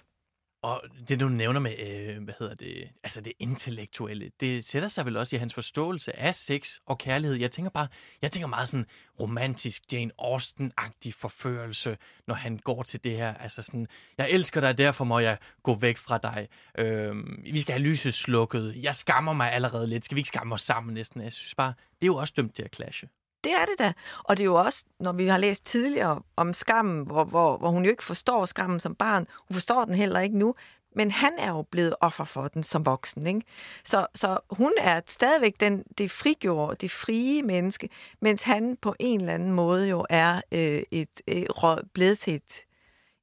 Og 0.64 0.84
det, 1.08 1.20
du 1.20 1.30
nævner 1.30 1.60
med, 1.60 1.72
øh, 1.80 2.24
hvad 2.24 2.34
hedder 2.40 2.56
det, 2.56 2.90
altså 3.04 3.22
det 3.22 3.34
intellektuelle, 3.40 4.32
det 4.40 4.66
sætter 4.66 4.88
sig 4.88 5.06
vel 5.06 5.18
også 5.18 5.36
i 5.36 5.40
hans 5.40 5.54
forståelse 5.54 6.20
af 6.20 6.36
sex 6.36 6.78
og 6.86 6.98
kærlighed. 6.98 7.38
Jeg 7.38 7.52
tænker 7.52 7.70
bare, 7.70 7.88
jeg 8.22 8.32
tænker 8.32 8.48
meget 8.48 8.70
sådan 8.70 8.86
romantisk, 9.20 9.94
Jane 9.94 10.12
Austen-agtig 10.22 11.12
forførelse, 11.18 11.98
når 12.28 12.36
han 12.36 12.58
går 12.58 12.84
til 12.84 13.04
det 13.04 13.12
her. 13.12 13.34
Altså 13.34 13.62
sådan, 13.62 13.88
jeg 14.18 14.30
elsker 14.30 14.62
dig, 14.62 14.78
derfor 14.78 15.06
må 15.06 15.20
jeg 15.20 15.38
gå 15.64 15.76
væk 15.76 15.98
fra 15.98 16.18
dig. 16.18 16.48
Øh, 16.78 17.16
vi 17.54 17.62
skal 17.62 17.74
have 17.74 17.84
lyset 17.84 18.14
slukket. 18.14 18.84
Jeg 18.84 18.96
skammer 18.96 19.34
mig 19.34 19.52
allerede 19.52 19.88
lidt. 19.88 20.06
Skal 20.06 20.16
vi 20.16 20.20
ikke 20.20 20.28
skamme 20.28 20.54
os 20.54 20.62
sammen 20.62 20.94
næsten? 20.94 21.22
Jeg 21.22 21.34
synes 21.34 21.56
bare, 21.56 21.74
det 21.96 22.02
er 22.02 22.08
jo 22.08 22.16
også 22.16 22.34
dømt 22.38 22.56
til 22.56 22.64
at 22.64 22.76
clashe. 22.76 23.08
Det 23.44 23.52
er 23.52 23.66
det 23.66 23.80
da. 23.80 23.94
Og 24.24 24.38
det 24.38 24.44
er 24.44 24.46
jo 24.46 24.56
også, 24.56 24.86
når 25.00 25.12
vi 25.12 25.28
har 25.28 25.38
læst 25.38 25.66
tidligere 25.66 26.22
om 26.36 26.54
skammen, 26.54 27.06
hvor, 27.06 27.24
hvor, 27.24 27.58
hvor 27.58 27.70
hun 27.70 27.84
jo 27.84 27.92
ikke 27.92 28.04
forstår 28.04 28.46
skammen 28.46 28.80
som 28.80 28.96
barn. 28.96 29.28
Hun 29.48 29.54
forstår 29.54 29.86
den 29.86 29.96
heller 29.96 30.20
ikke 30.20 30.38
nu. 30.38 30.56
Men 30.96 31.12
han 31.12 31.34
er 31.40 31.50
jo 31.50 31.62
blevet 31.62 31.96
offer 32.02 32.24
for 32.24 32.48
den 32.48 32.64
som 32.64 32.86
voksen. 32.86 33.28
Ikke? 33.28 33.42
Så, 33.84 34.08
så 34.16 34.40
hun 34.50 34.74
er 34.78 35.02
stadigvæk 35.08 35.54
den, 35.60 35.84
det 35.98 36.12
frigjorde, 36.12 36.76
det 36.82 36.92
frie 36.92 37.44
menneske, 37.44 37.90
mens 38.22 38.44
han 38.44 38.78
på 38.82 38.96
en 39.00 39.20
eller 39.20 39.34
anden 39.34 39.52
måde 39.52 39.90
jo 39.90 40.06
er 40.10 40.42
øh, 40.52 40.84
et, 40.92 41.22
øh, 41.28 41.78
blevet 41.94 42.18
til 42.18 42.36
et 42.36 42.66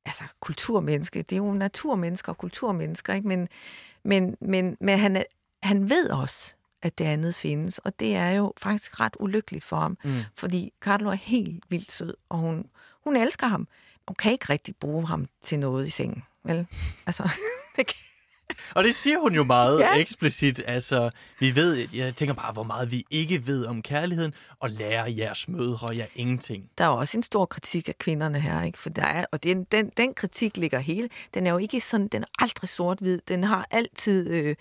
altså, 0.05 0.25
kulturmenneske. 0.41 1.23
Det 1.23 1.33
er 1.33 1.37
jo 1.37 1.53
naturmennesker 1.53 2.33
og 2.33 2.39
kulturmennesker, 2.39 3.15
ikke? 3.15 3.29
Men, 3.29 3.49
men, 4.05 4.37
men, 4.41 4.77
men 4.81 4.99
han, 4.99 5.25
han 5.63 5.91
ved 5.91 6.11
også, 6.11 6.57
at 6.83 6.99
det 6.99 7.05
andet 7.05 7.35
findes. 7.35 7.79
Og 7.79 8.01
det 8.01 8.17
er 8.17 8.31
jo 8.31 8.53
faktisk 8.57 9.01
ret 9.01 9.17
ulykkeligt 9.21 9.65
for 9.65 9.77
ham, 9.77 9.99
mm. 10.05 10.23
fordi 10.35 10.73
Carlo 10.81 11.11
er 11.11 11.15
helt 11.15 11.65
vildt 11.69 11.93
sød, 11.93 12.15
og 12.29 12.39
hun, 12.39 12.67
hun 13.05 13.17
elsker 13.17 13.47
ham. 13.47 13.69
Hun 14.09 14.15
kan 14.15 14.33
ikke 14.33 14.47
rigtig 14.51 14.77
bruge 14.77 15.07
ham 15.07 15.29
til 15.43 15.59
noget 15.59 15.87
i 15.87 15.91
sengen. 15.91 16.25
Vel? 16.45 16.67
Altså, 17.07 17.23
det 17.77 17.87
kan... 17.87 17.95
Og 18.75 18.85
det 18.85 18.95
siger 18.95 19.19
hun 19.19 19.35
jo 19.35 19.45
meget 19.45 19.81
ja. 19.81 19.97
eksplicit. 19.97 20.63
Altså, 20.67 21.11
vi 21.39 21.55
ved, 21.55 21.89
jeg 21.93 22.15
tænker 22.15 22.35
bare, 22.35 22.53
hvor 22.53 22.63
meget 22.63 22.91
vi 22.91 23.05
ikke 23.11 23.47
ved 23.47 23.67
om 23.67 23.83
kærligheden, 23.83 24.35
og 24.61 24.71
lærer 24.71 25.07
jeres 25.07 25.49
mødre 25.49 25.89
jer 25.97 26.07
ingenting. 26.15 26.71
Der 26.79 26.85
er 26.85 26.89
også 26.89 27.17
en 27.17 27.23
stor 27.23 27.47
kritik 27.47 27.89
af 27.89 27.99
kvinderne 27.99 28.41
her, 28.41 28.63
ikke? 28.63 28.79
For 28.79 28.91
der 28.91 29.03
er, 29.03 29.25
og 29.33 29.43
den, 29.43 29.65
den, 29.65 29.91
den 29.97 30.15
kritik 30.15 30.57
ligger 30.57 30.79
hele. 30.79 31.09
Den 31.35 31.47
er 31.47 31.51
jo 31.51 31.59
ikke 31.59 31.81
sådan, 31.81 32.09
den 32.09 32.23
er 32.23 32.27
aldrig 32.39 32.69
sort-hvid. 32.69 33.21
Den 33.29 33.45
har 33.45 33.67
altid 33.71 34.31
øh, 34.31 34.57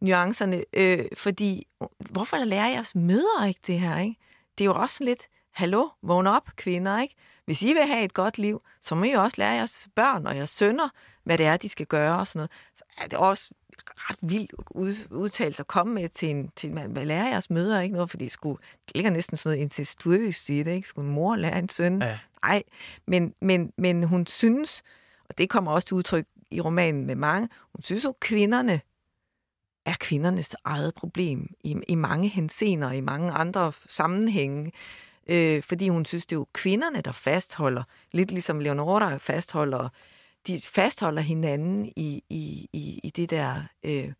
nuancerne, 0.00 0.64
øh, 0.72 1.04
fordi 1.16 1.66
hvorfor 1.98 2.36
lærer 2.36 2.68
jeres 2.68 2.94
mødre 2.94 3.48
ikke 3.48 3.60
det 3.66 3.80
her, 3.80 3.98
ikke? 3.98 4.16
Det 4.58 4.64
er 4.64 4.68
jo 4.68 4.74
også 4.74 5.04
lidt, 5.04 5.22
hallo, 5.50 5.88
vågn 6.02 6.26
op, 6.26 6.50
kvinder, 6.56 7.00
ikke? 7.00 7.14
Hvis 7.44 7.62
I 7.62 7.72
vil 7.72 7.82
have 7.82 8.04
et 8.04 8.14
godt 8.14 8.38
liv, 8.38 8.60
så 8.82 8.94
må 8.94 9.04
I 9.04 9.12
også 9.12 9.34
lære 9.38 9.50
jeres 9.50 9.88
børn 9.94 10.26
og 10.26 10.36
jeres 10.36 10.50
sønner, 10.50 10.88
hvad 11.24 11.38
det 11.38 11.46
er, 11.46 11.56
de 11.56 11.68
skal 11.68 11.86
gøre 11.86 12.18
og 12.18 12.26
sådan 12.26 12.38
noget. 12.38 12.50
Så 12.76 12.84
er 12.98 13.06
det 13.06 13.18
også 13.18 13.50
ret 13.86 14.18
vildt 14.22 14.52
udtalelse 15.10 15.60
at 15.60 15.66
komme 15.66 15.94
med 15.94 16.08
til 16.08 16.30
en, 16.30 16.50
til 16.56 16.72
man, 16.72 16.90
hvad 16.90 17.06
lærer 17.06 17.28
jeres 17.28 17.50
mødre 17.50 17.82
ikke 17.82 17.94
noget, 17.94 18.10
fordi 18.10 18.24
det, 18.24 18.32
skulle, 18.32 18.58
det 18.86 18.96
ligger 18.96 19.10
næsten 19.10 19.36
sådan 19.36 19.56
noget 19.56 19.62
incestuøst 19.62 20.48
i 20.48 20.62
det, 20.62 20.72
ikke? 20.72 20.88
Skulle 20.88 21.08
en 21.08 21.14
mor 21.14 21.36
lære 21.36 21.58
en 21.58 21.68
søn? 21.68 22.02
Ja. 22.02 22.18
Nej, 22.42 22.62
men, 23.06 23.34
men, 23.40 23.72
men 23.76 24.02
hun 24.02 24.26
synes, 24.26 24.82
og 25.28 25.38
det 25.38 25.50
kommer 25.50 25.72
også 25.72 25.86
til 25.88 25.94
udtryk 25.94 26.26
i 26.50 26.60
romanen 26.60 27.06
med 27.06 27.14
mange, 27.14 27.48
hun 27.74 27.82
synes 27.82 28.04
jo, 28.04 28.14
kvinderne 28.20 28.80
er 29.88 29.94
kvindernes 30.00 30.56
eget 30.64 30.94
problem 30.94 31.54
i, 31.64 31.76
i 31.88 31.94
mange 31.94 32.28
hensener, 32.28 32.92
i 32.92 33.00
mange 33.00 33.32
andre 33.32 33.72
sammenhænge. 33.86 34.72
Øh, 35.26 35.62
fordi 35.62 35.88
hun 35.88 36.04
synes, 36.04 36.26
det 36.26 36.36
er 36.36 36.40
jo 36.40 36.46
kvinderne, 36.52 37.00
der 37.00 37.12
fastholder, 37.12 37.82
lidt 38.12 38.30
ligesom 38.30 38.60
Leonora 38.60 39.16
fastholder, 39.16 39.88
de 40.46 40.60
fastholder 40.60 41.22
hinanden 41.22 41.92
i, 41.96 42.22
i, 42.28 42.68
i, 42.72 43.00
i 43.04 43.10
det 43.10 43.30
der 43.30 43.62
øh, 43.82 44.12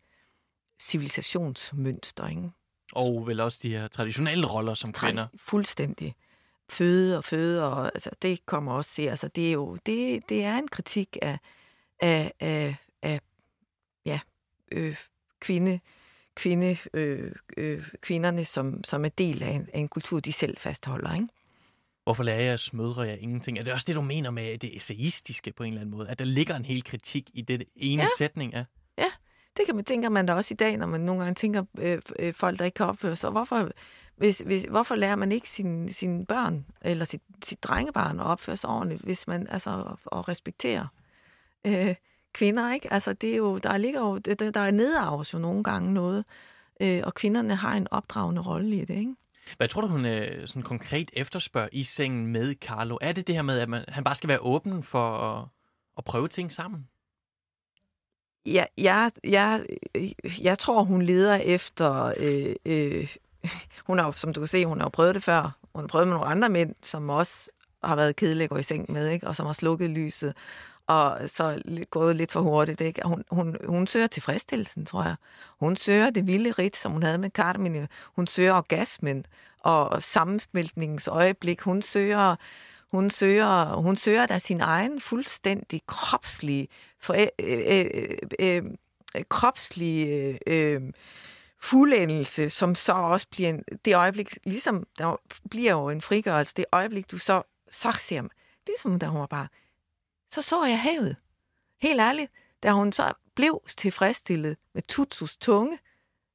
civilisationsmønster. 0.81 2.27
Ikke? 2.27 2.49
Og 2.93 3.27
vel 3.27 3.39
også 3.39 3.59
de 3.63 3.69
her 3.69 3.87
traditionelle 3.87 4.47
roller 4.47 4.73
som 4.73 4.93
kvinder. 4.93 5.27
Fuldstændig. 5.37 6.15
Føde 6.69 7.17
og 7.17 7.23
føde, 7.23 7.63
og 7.73 7.85
altså, 7.85 8.09
det 8.21 8.45
kommer 8.45 8.73
også 8.73 8.91
til. 8.91 9.07
Altså, 9.07 9.27
det 9.27 9.47
er 9.47 9.51
jo 9.51 9.75
det, 9.85 10.29
det 10.29 10.43
er 10.43 10.57
en 10.57 10.67
kritik 10.67 11.17
af, 11.21 11.39
af, 11.99 12.33
af, 12.39 12.75
af 13.01 13.21
ja, 14.05 14.19
øh, 14.71 14.95
kvinde, 15.39 15.79
kvinde, 16.35 16.77
øh, 16.93 17.31
øh, 17.57 17.87
kvinderne, 18.01 18.45
som, 18.45 18.83
som 18.83 19.05
er 19.05 19.09
del 19.09 19.43
af 19.43 19.49
en, 19.49 19.67
af 19.73 19.79
en 19.79 19.87
kultur, 19.87 20.19
de 20.19 20.33
selv 20.33 20.57
fastholder. 20.57 21.13
Ikke? 21.13 21.27
Hvorfor 22.03 22.23
lærer 22.23 22.41
jeres 22.41 22.73
mødre 22.73 23.01
jer 23.01 23.15
ingenting? 23.19 23.59
Er 23.59 23.63
det 23.63 23.73
også 23.73 23.85
det, 23.87 23.95
du 23.95 24.01
mener 24.01 24.29
med 24.29 24.57
det 24.57 24.75
essayistiske 24.75 25.53
på 25.53 25.63
en 25.63 25.73
eller 25.73 25.81
anden 25.81 25.97
måde? 25.97 26.09
At 26.09 26.19
der 26.19 26.25
ligger 26.25 26.55
en 26.55 26.65
hel 26.65 26.83
kritik 26.83 27.29
i 27.33 27.41
det 27.41 27.63
ene 27.75 28.03
ja. 28.03 28.07
sætning 28.17 28.53
af? 28.53 28.65
Ja, 28.97 29.11
det 29.57 29.65
kan 29.65 29.75
man 29.75 29.85
tænke 29.85 30.09
man 30.09 30.25
da 30.25 30.33
også 30.33 30.53
i 30.53 30.55
dag, 30.55 30.77
når 30.77 30.87
man 30.87 31.01
nogle 31.01 31.21
gange 31.23 31.35
tænker 31.35 31.63
øh, 31.77 32.01
øh, 32.19 32.33
folk, 32.33 32.59
der 32.59 32.65
ikke 32.65 32.75
kan 32.75 32.85
opføre 32.85 33.15
sig. 33.15 33.29
Hvorfor, 33.29 33.71
hvis, 34.15 34.39
hvis, 34.39 34.63
hvorfor 34.63 34.95
lærer 34.95 35.15
man 35.15 35.31
ikke 35.31 35.49
sine, 35.49 35.93
sin 35.93 36.25
børn 36.25 36.65
eller 36.81 37.05
sit, 37.05 37.21
sit 37.43 37.63
drengebarn 37.63 38.19
at 38.19 38.25
opføre 38.25 38.57
sig 38.57 38.69
ordentligt, 38.69 39.01
hvis 39.01 39.27
man 39.27 39.47
altså 39.47 39.95
at 40.11 40.27
respektere 40.27 40.87
øh, 41.67 41.95
kvinder, 42.33 42.73
ikke? 42.73 42.93
Altså, 42.93 43.13
det 43.13 43.31
er 43.33 43.37
jo, 43.37 43.57
der 43.57 43.77
ligger 43.77 43.99
jo, 43.99 44.17
der, 44.17 44.51
der 44.51 44.59
er 44.59 44.71
nedarves 44.71 45.33
jo 45.33 45.39
nogle 45.39 45.63
gange 45.63 45.93
noget, 45.93 46.25
øh, 46.81 47.01
og 47.03 47.13
kvinderne 47.13 47.55
har 47.55 47.73
en 47.73 47.87
opdragende 47.91 48.41
rolle 48.41 48.75
i 48.75 48.85
det, 48.85 48.95
ikke? 48.95 49.15
Hvad 49.57 49.67
tror 49.67 49.81
du, 49.81 49.87
hun 49.87 50.05
øh, 50.05 50.47
sådan 50.47 50.61
konkret 50.61 51.11
efterspørger 51.13 51.69
i 51.71 51.83
sengen 51.83 52.27
med 52.27 52.55
Carlo? 52.55 52.97
Er 53.01 53.11
det 53.11 53.27
det 53.27 53.35
her 53.35 53.41
med, 53.41 53.59
at 53.59 53.69
man, 53.69 53.85
han 53.87 54.03
bare 54.03 54.15
skal 54.15 54.27
være 54.27 54.39
åben 54.39 54.83
for 54.83 55.11
at, 55.11 55.47
at 55.97 56.03
prøve 56.03 56.27
ting 56.27 56.51
sammen? 56.51 56.87
Ja, 58.45 58.65
jeg, 58.77 59.11
jeg, 59.23 59.65
jeg 60.41 60.59
tror, 60.59 60.83
hun 60.83 61.01
leder 61.01 61.35
efter... 61.35 62.13
Øh, 62.17 62.55
øh, 62.65 63.15
hun 63.87 63.99
har 63.99 64.11
som 64.11 64.33
du 64.33 64.41
kan 64.41 64.47
se, 64.47 64.65
hun 64.65 64.79
har 64.79 64.85
jo 64.85 64.89
prøvet 64.89 65.15
det 65.15 65.23
før. 65.23 65.57
Hun 65.73 65.83
har 65.83 65.87
prøvet 65.87 66.07
med 66.07 66.15
nogle 66.15 66.29
andre 66.29 66.49
mænd, 66.49 66.75
som 66.81 67.09
også 67.09 67.49
har 67.83 67.95
været 67.95 68.15
kedelige 68.15 68.43
at 68.43 68.49
gå 68.49 68.57
i 68.57 68.63
seng 68.63 68.91
med, 68.91 69.09
ikke? 69.09 69.27
og 69.27 69.35
som 69.35 69.45
har 69.45 69.53
slukket 69.53 69.89
lyset 69.89 70.33
og 70.89 71.29
så 71.29 71.61
gået 71.89 72.15
lidt 72.15 72.31
for 72.31 72.41
hurtigt. 72.41 72.81
Ikke? 72.81 73.01
Hun, 73.05 73.23
hun, 73.31 73.57
hun 73.65 73.87
søger 73.87 74.07
tilfredsstillelsen, 74.07 74.85
tror 74.85 75.03
jeg. 75.03 75.15
Hun 75.59 75.75
søger 75.75 76.09
det 76.09 76.27
vilde 76.27 76.51
rit, 76.51 76.77
som 76.77 76.91
hun 76.91 77.03
havde 77.03 77.17
med 77.17 77.29
Carmen. 77.29 77.87
Hun 78.15 78.27
søger 78.27 78.53
orgasmen 78.53 79.25
og 79.59 80.03
sammensmeltningens 80.03 81.07
øjeblik. 81.07 81.61
Hun 81.61 81.81
søger, 81.81 82.35
hun 82.91 83.09
søger, 83.09 83.75
hun 83.75 83.95
søger 83.95 84.25
da 84.25 84.39
sin 84.39 84.61
egen 84.61 85.01
fuldstændig 85.01 85.81
kropslige, 85.87 86.67
for, 86.99 87.13
øh, 87.13 87.27
øh, 87.39 87.85
øh, 88.39 88.63
øh, 89.15 89.23
kropslige 89.29 90.39
øh, 90.47 90.81
fuldendelse, 91.59 92.49
som 92.49 92.75
så 92.75 92.93
også 92.93 93.27
bliver 93.31 93.49
en, 93.49 93.63
det 93.85 93.95
øjeblik, 93.95 94.37
ligesom 94.43 94.87
der 94.97 95.15
bliver 95.49 95.71
jo 95.71 95.89
en 95.89 96.01
frigørelse, 96.01 96.53
det 96.57 96.65
øjeblik, 96.71 97.11
du 97.11 97.17
så, 97.17 97.41
så 97.71 97.91
ser, 97.99 98.23
ligesom 98.67 98.99
da 98.99 99.05
hun 99.05 99.19
var 99.19 99.27
bare 99.27 99.47
så 100.31 100.41
så 100.41 100.65
jeg 100.65 100.81
havet. 100.81 101.15
Helt 101.81 101.99
ærligt, 101.99 102.31
da 102.63 102.71
hun 102.71 102.91
så 102.91 103.13
blev 103.35 103.61
tilfredsstillet 103.77 104.57
med 104.73 104.81
Tutsus 104.87 105.37
tunge, 105.37 105.79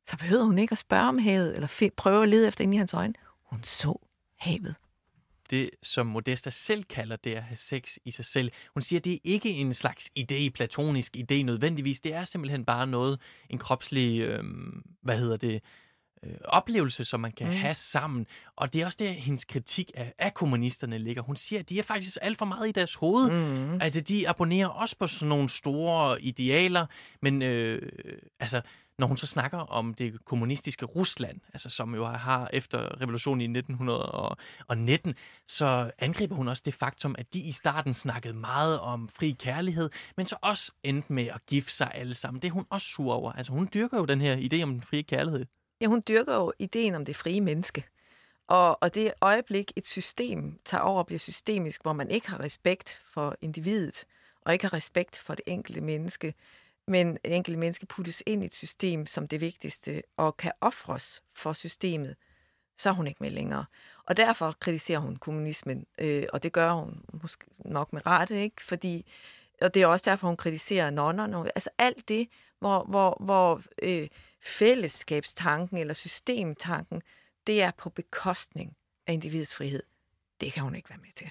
så 0.06 0.16
behøvede 0.16 0.46
hun 0.46 0.58
ikke 0.58 0.72
at 0.72 0.78
spørge 0.78 1.08
om 1.08 1.18
havet, 1.18 1.54
eller 1.54 1.90
prøve 1.96 2.22
at 2.22 2.28
lede 2.28 2.48
efter 2.48 2.64
ind 2.64 2.74
i 2.74 2.76
hans 2.76 2.94
øjne. 2.94 3.14
Hun 3.44 3.64
så 3.64 3.98
havet. 4.38 4.74
Det, 5.50 5.70
som 5.82 6.06
Modesta 6.06 6.50
selv 6.50 6.84
kalder 6.84 7.16
det 7.16 7.34
at 7.34 7.42
have 7.42 7.56
sex 7.56 7.96
i 8.04 8.10
sig 8.10 8.24
selv. 8.24 8.50
Hun 8.74 8.82
siger, 8.82 9.00
at 9.00 9.04
det 9.04 9.14
er 9.14 9.18
ikke 9.24 9.48
en 9.48 9.74
slags 9.74 10.10
idé, 10.18 10.48
platonisk 10.48 11.16
idé 11.16 11.42
nødvendigvis. 11.42 12.00
Det 12.00 12.14
er 12.14 12.24
simpelthen 12.24 12.64
bare 12.64 12.86
noget, 12.86 13.20
en 13.50 13.58
kropslig, 13.58 14.20
øh, 14.20 14.44
hvad 15.02 15.18
hedder 15.18 15.36
det, 15.36 15.62
øh, 16.26 16.34
oplevelse, 16.44 17.04
som 17.04 17.20
man 17.20 17.32
kan 17.32 17.46
mm. 17.46 17.52
have 17.52 17.74
sammen. 17.74 18.26
Og 18.56 18.72
det 18.72 18.82
er 18.82 18.86
også 18.86 18.98
der, 19.00 19.10
hendes 19.10 19.44
kritik 19.44 19.90
af, 19.94 20.14
af 20.18 20.34
kommunisterne 20.34 20.98
ligger. 20.98 21.22
Hun 21.22 21.36
siger, 21.36 21.60
at 21.60 21.68
de 21.68 21.78
er 21.78 21.82
faktisk 21.82 22.18
alt 22.22 22.38
for 22.38 22.44
meget 22.44 22.68
i 22.68 22.72
deres 22.72 22.94
hoved. 22.94 23.30
Mm. 23.30 23.80
Altså, 23.80 24.00
de 24.00 24.28
abonnerer 24.28 24.68
også 24.68 24.96
på 24.98 25.06
sådan 25.06 25.28
nogle 25.28 25.48
store 25.50 26.22
idealer, 26.22 26.86
men 27.22 27.42
øh, 27.42 27.92
altså, 28.40 28.60
når 28.98 29.06
hun 29.06 29.16
så 29.16 29.26
snakker 29.26 29.58
om 29.58 29.94
det 29.94 30.24
kommunistiske 30.24 30.86
Rusland, 30.86 31.40
altså 31.52 31.70
som 31.70 31.94
jo 31.94 32.04
har 32.04 32.50
efter 32.52 33.00
revolutionen 33.00 33.40
i 33.40 33.58
1919, 33.58 35.14
så 35.48 35.90
angriber 35.98 36.36
hun 36.36 36.48
også 36.48 36.62
det 36.66 36.74
faktum, 36.74 37.14
at 37.18 37.34
de 37.34 37.38
i 37.38 37.52
starten 37.52 37.94
snakkede 37.94 38.34
meget 38.34 38.80
om 38.80 39.08
fri 39.08 39.36
kærlighed, 39.38 39.90
men 40.16 40.26
så 40.26 40.36
også 40.42 40.72
endte 40.82 41.12
med 41.12 41.26
at 41.26 41.46
gifte 41.46 41.72
sig 41.72 41.90
alle 41.94 42.14
sammen. 42.14 42.42
Det 42.42 42.48
er 42.48 42.52
hun 42.52 42.66
også 42.70 42.86
sur 42.86 43.12
over. 43.12 43.32
Altså 43.32 43.52
hun 43.52 43.68
dyrker 43.74 43.98
jo 43.98 44.04
den 44.04 44.20
her 44.20 44.36
idé 44.36 44.62
om 44.62 44.70
den 44.70 44.82
frie 44.82 45.02
kærlighed. 45.02 45.46
Ja, 45.84 45.88
hun 45.88 46.02
dyrker 46.08 46.34
jo 46.34 46.52
ideen 46.58 46.94
om 46.94 47.04
det 47.04 47.16
frie 47.16 47.40
menneske. 47.40 47.84
Og, 48.46 48.82
og 48.82 48.94
det 48.94 49.12
øjeblik, 49.20 49.72
et 49.76 49.86
system 49.86 50.58
tager 50.64 50.80
over 50.80 50.98
og 50.98 51.06
bliver 51.06 51.18
systemisk, 51.18 51.82
hvor 51.82 51.92
man 51.92 52.10
ikke 52.10 52.30
har 52.30 52.40
respekt 52.40 53.02
for 53.06 53.36
individet, 53.40 54.04
og 54.40 54.52
ikke 54.52 54.64
har 54.64 54.72
respekt 54.72 55.18
for 55.18 55.34
det 55.34 55.44
enkelte 55.46 55.80
menneske, 55.80 56.34
men 56.86 57.18
det 57.24 57.36
enkelte 57.36 57.60
menneske 57.60 57.86
puttes 57.86 58.22
ind 58.26 58.42
i 58.42 58.46
et 58.46 58.54
system 58.54 59.06
som 59.06 59.28
det 59.28 59.40
vigtigste, 59.40 60.02
og 60.16 60.36
kan 60.36 60.52
ofres 60.60 61.22
for 61.34 61.52
systemet, 61.52 62.16
så 62.76 62.88
er 62.88 62.92
hun 62.92 63.06
ikke 63.06 63.22
med 63.22 63.30
længere. 63.30 63.64
Og 64.04 64.16
derfor 64.16 64.56
kritiserer 64.60 64.98
hun 64.98 65.16
kommunismen, 65.16 65.86
øh, 65.98 66.24
og 66.32 66.42
det 66.42 66.52
gør 66.52 66.72
hun 66.72 67.04
måske 67.22 67.44
nok 67.58 67.92
med 67.92 68.06
rette, 68.06 68.42
ikke? 68.42 68.62
fordi 68.62 69.06
og 69.60 69.74
det 69.74 69.82
er 69.82 69.86
også 69.86 70.10
derfor, 70.10 70.26
hun 70.26 70.36
kritiserer 70.36 70.90
nonnerne. 70.90 71.50
Altså 71.54 71.70
alt 71.78 72.08
det, 72.08 72.28
hvor, 72.58 72.84
hvor, 72.84 73.16
hvor 73.20 73.62
øh, 73.82 74.08
fællesskabstanken 74.44 75.78
eller 75.78 75.94
systemtanken, 75.94 77.02
det 77.46 77.62
er 77.62 77.70
på 77.78 77.90
bekostning 77.90 78.76
af 79.06 79.12
individets 79.12 79.54
frihed. 79.54 79.82
Det 80.40 80.52
kan 80.52 80.62
hun 80.62 80.74
ikke 80.74 80.90
være 80.90 80.98
med 80.98 81.12
til. 81.16 81.30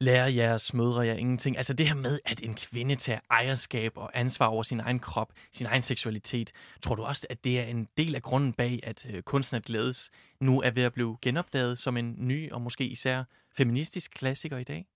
Lærer 0.00 0.28
jeres 0.28 0.74
mødre 0.74 1.00
jer 1.00 1.14
ingenting? 1.14 1.56
Altså 1.56 1.72
det 1.74 1.88
her 1.88 1.94
med, 1.94 2.18
at 2.24 2.40
en 2.42 2.54
kvinde 2.54 2.96
tager 2.96 3.20
ejerskab 3.30 3.96
og 3.96 4.10
ansvar 4.14 4.46
over 4.46 4.62
sin 4.62 4.80
egen 4.80 4.98
krop, 4.98 5.32
sin 5.52 5.66
egen 5.66 5.82
seksualitet. 5.82 6.52
Tror 6.82 6.94
du 6.94 7.02
også, 7.02 7.26
at 7.30 7.44
det 7.44 7.60
er 7.60 7.64
en 7.64 7.88
del 7.96 8.14
af 8.14 8.22
grunden 8.22 8.52
bag, 8.52 8.80
at 8.82 9.06
øh, 9.10 9.22
kunsten 9.22 9.56
at 9.56 9.64
glædes 9.64 10.10
nu 10.40 10.60
er 10.60 10.70
ved 10.70 10.82
at 10.82 10.92
blive 10.92 11.16
genopdaget 11.22 11.78
som 11.78 11.96
en 11.96 12.14
ny 12.18 12.52
og 12.52 12.62
måske 12.62 12.84
især 12.84 13.24
feministisk 13.56 14.10
klassiker 14.10 14.58
i 14.58 14.64
dag? 14.64 14.86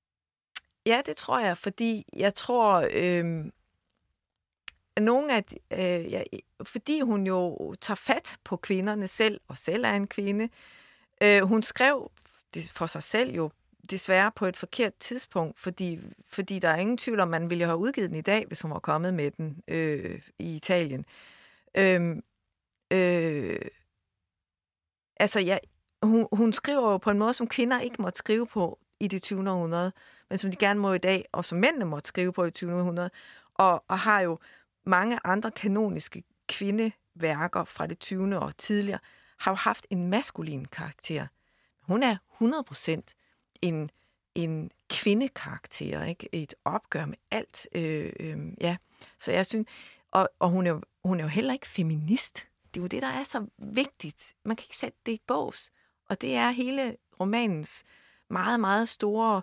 Ja, 0.86 1.02
det 1.06 1.16
tror 1.16 1.40
jeg, 1.40 1.58
fordi 1.58 2.04
jeg 2.16 2.34
tror, 2.34 2.88
øh, 2.92 3.44
nogle 5.00 5.36
af, 5.36 5.44
øh, 5.72 6.12
ja, 6.12 6.22
fordi 6.62 7.00
hun 7.00 7.26
jo 7.26 7.74
tager 7.80 7.96
fat 7.96 8.36
på 8.44 8.56
kvinderne 8.56 9.08
selv, 9.08 9.40
og 9.48 9.58
selv 9.58 9.84
er 9.84 9.92
en 9.92 10.06
kvinde. 10.06 10.48
Øh, 11.22 11.42
hun 11.42 11.62
skrev 11.62 12.10
det 12.54 12.70
for 12.70 12.86
sig 12.86 13.02
selv 13.02 13.34
jo 13.34 13.50
desværre 13.90 14.32
på 14.32 14.46
et 14.46 14.56
forkert 14.56 14.94
tidspunkt, 14.94 15.60
fordi, 15.60 16.00
fordi 16.28 16.58
der 16.58 16.68
er 16.68 16.76
ingen 16.76 16.96
tvivl 16.96 17.20
om, 17.20 17.28
man 17.28 17.50
ville 17.50 17.64
have 17.64 17.76
udgivet 17.76 18.10
den 18.10 18.18
i 18.18 18.20
dag, 18.20 18.46
hvis 18.46 18.60
hun 18.60 18.70
var 18.70 18.78
kommet 18.78 19.14
med 19.14 19.30
den 19.30 19.62
øh, 19.68 20.22
i 20.38 20.56
Italien. 20.56 21.04
Øh, 21.74 22.16
øh, 22.92 23.60
altså, 25.16 25.40
ja, 25.40 25.58
hun, 26.02 26.26
hun 26.32 26.52
skriver 26.52 26.90
jo 26.90 26.98
på 26.98 27.10
en 27.10 27.18
måde, 27.18 27.34
som 27.34 27.48
kvinder 27.48 27.80
ikke 27.80 28.02
måtte 28.02 28.18
skrive 28.18 28.46
på 28.46 28.78
i 29.00 29.08
det 29.08 29.22
20. 29.22 29.50
århundrede, 29.50 29.92
men 30.28 30.38
som 30.38 30.50
de 30.50 30.56
gerne 30.56 30.80
må 30.80 30.92
i 30.92 30.98
dag, 30.98 31.24
og 31.32 31.44
som 31.44 31.58
mændene 31.58 31.84
måtte 31.84 32.08
skrive 32.08 32.32
på 32.32 32.44
i 32.44 32.50
20. 32.50 32.74
århundrede, 32.74 33.10
og, 33.54 33.84
og 33.88 33.98
har 33.98 34.20
jo 34.20 34.38
mange 34.90 35.18
andre 35.24 35.50
kanoniske 35.50 36.22
kvindeværker 36.48 37.64
fra 37.64 37.86
det 37.86 37.98
20. 37.98 38.38
og 38.38 38.56
tidligere, 38.56 38.98
har 39.38 39.50
jo 39.50 39.56
haft 39.56 39.86
en 39.90 40.08
maskulin 40.08 40.64
karakter. 40.64 41.26
Hun 41.80 42.02
er 42.02 42.16
100% 42.42 43.00
en, 43.62 43.90
en 44.34 44.70
kvindekarakter, 44.90 46.04
ikke? 46.04 46.28
Et 46.32 46.54
opgør 46.64 47.04
med 47.04 47.18
alt. 47.30 47.68
Øh, 47.74 48.12
øh, 48.20 48.38
ja. 48.60 48.76
Så 49.18 49.32
jeg 49.32 49.46
synes, 49.46 49.68
og, 50.10 50.28
og 50.38 50.48
hun, 50.50 50.66
er 50.66 50.70
jo, 50.70 50.82
hun 51.04 51.20
er 51.20 51.24
jo 51.24 51.28
heller 51.28 51.52
ikke 51.52 51.66
feminist. 51.66 52.46
Det 52.74 52.80
er 52.80 52.84
jo 52.84 52.86
det, 52.86 53.02
der 53.02 53.08
er 53.08 53.24
så 53.24 53.46
vigtigt. 53.58 54.34
Man 54.44 54.56
kan 54.56 54.64
ikke 54.64 54.78
sætte 54.78 54.98
det 55.06 55.12
i 55.12 55.20
bås. 55.26 55.70
Og 56.08 56.20
det 56.20 56.34
er 56.34 56.50
hele 56.50 56.96
romanens 57.20 57.84
meget, 58.28 58.60
meget 58.60 58.88
store 58.88 59.42